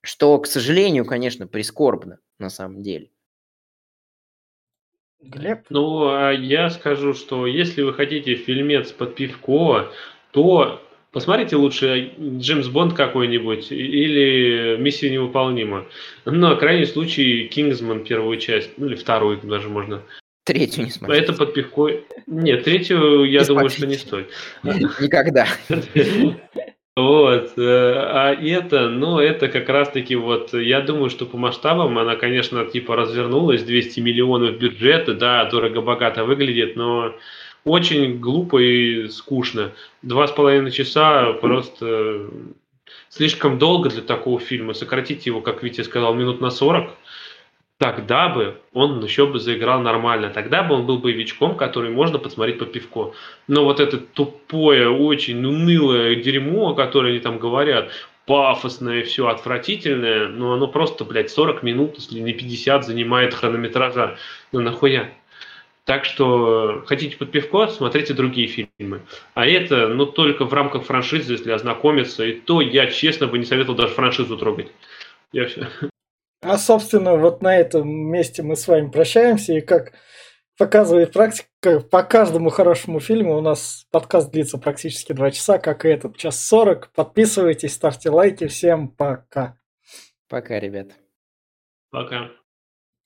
[0.00, 3.10] что, к сожалению, конечно, прискорбно на самом деле.
[5.20, 5.66] Глеб?
[5.68, 9.92] Ну, а я скажу, что если вы хотите фильмец под пивко,
[10.30, 10.80] то
[11.12, 15.86] посмотрите лучше Джеймс Бонд какой-нибудь или Миссия невыполнима.
[16.24, 20.02] На крайний случай Кингсман первую часть, ну или вторую даже можно.
[20.44, 21.22] Третью не смотреть.
[21.22, 21.90] Это под пивко.
[22.26, 23.76] Нет, третью, я Не думаю, смотрите.
[23.76, 24.30] что не стоит.
[25.00, 25.46] Никогда.
[26.96, 32.16] Вот, э, а это, ну, это как раз-таки вот, я думаю, что по масштабам она,
[32.16, 37.14] конечно, типа развернулась, 200 миллионов бюджета, да, дорого-богато выглядит, но
[37.64, 39.72] очень глупо и скучно.
[40.02, 42.28] Два с половиной часа просто
[43.08, 44.74] слишком долго для такого фильма.
[44.74, 46.90] Сократите его, как Витя сказал, минут на 40,
[47.78, 50.30] тогда бы он еще бы заиграл нормально.
[50.30, 53.12] Тогда бы он был боевичком, который можно посмотреть по пивко.
[53.48, 57.90] Но вот это тупое, очень унылое дерьмо, которое они там говорят,
[58.26, 64.18] пафосное, все отвратительное, но оно просто, блядь, 40 минут, если не 50, занимает хронометража.
[64.52, 65.10] Ну нахуя?
[65.90, 69.00] Так что хотите под пивко, смотрите другие фильмы.
[69.34, 72.24] А это, ну, только в рамках франшизы, если ознакомиться.
[72.24, 74.68] И то я, честно, бы не советовал даже франшизу трогать.
[75.32, 75.66] Я все.
[76.42, 79.54] А, собственно, вот на этом месте мы с вами прощаемся.
[79.54, 79.94] И как
[80.56, 85.88] показывает практика, по каждому хорошему фильму у нас подкаст длится практически 2 часа, как и
[85.88, 86.92] этот, час 40.
[86.94, 88.46] Подписывайтесь, ставьте лайки.
[88.46, 89.58] Всем пока.
[90.28, 90.92] Пока, ребят.
[91.90, 92.30] Пока.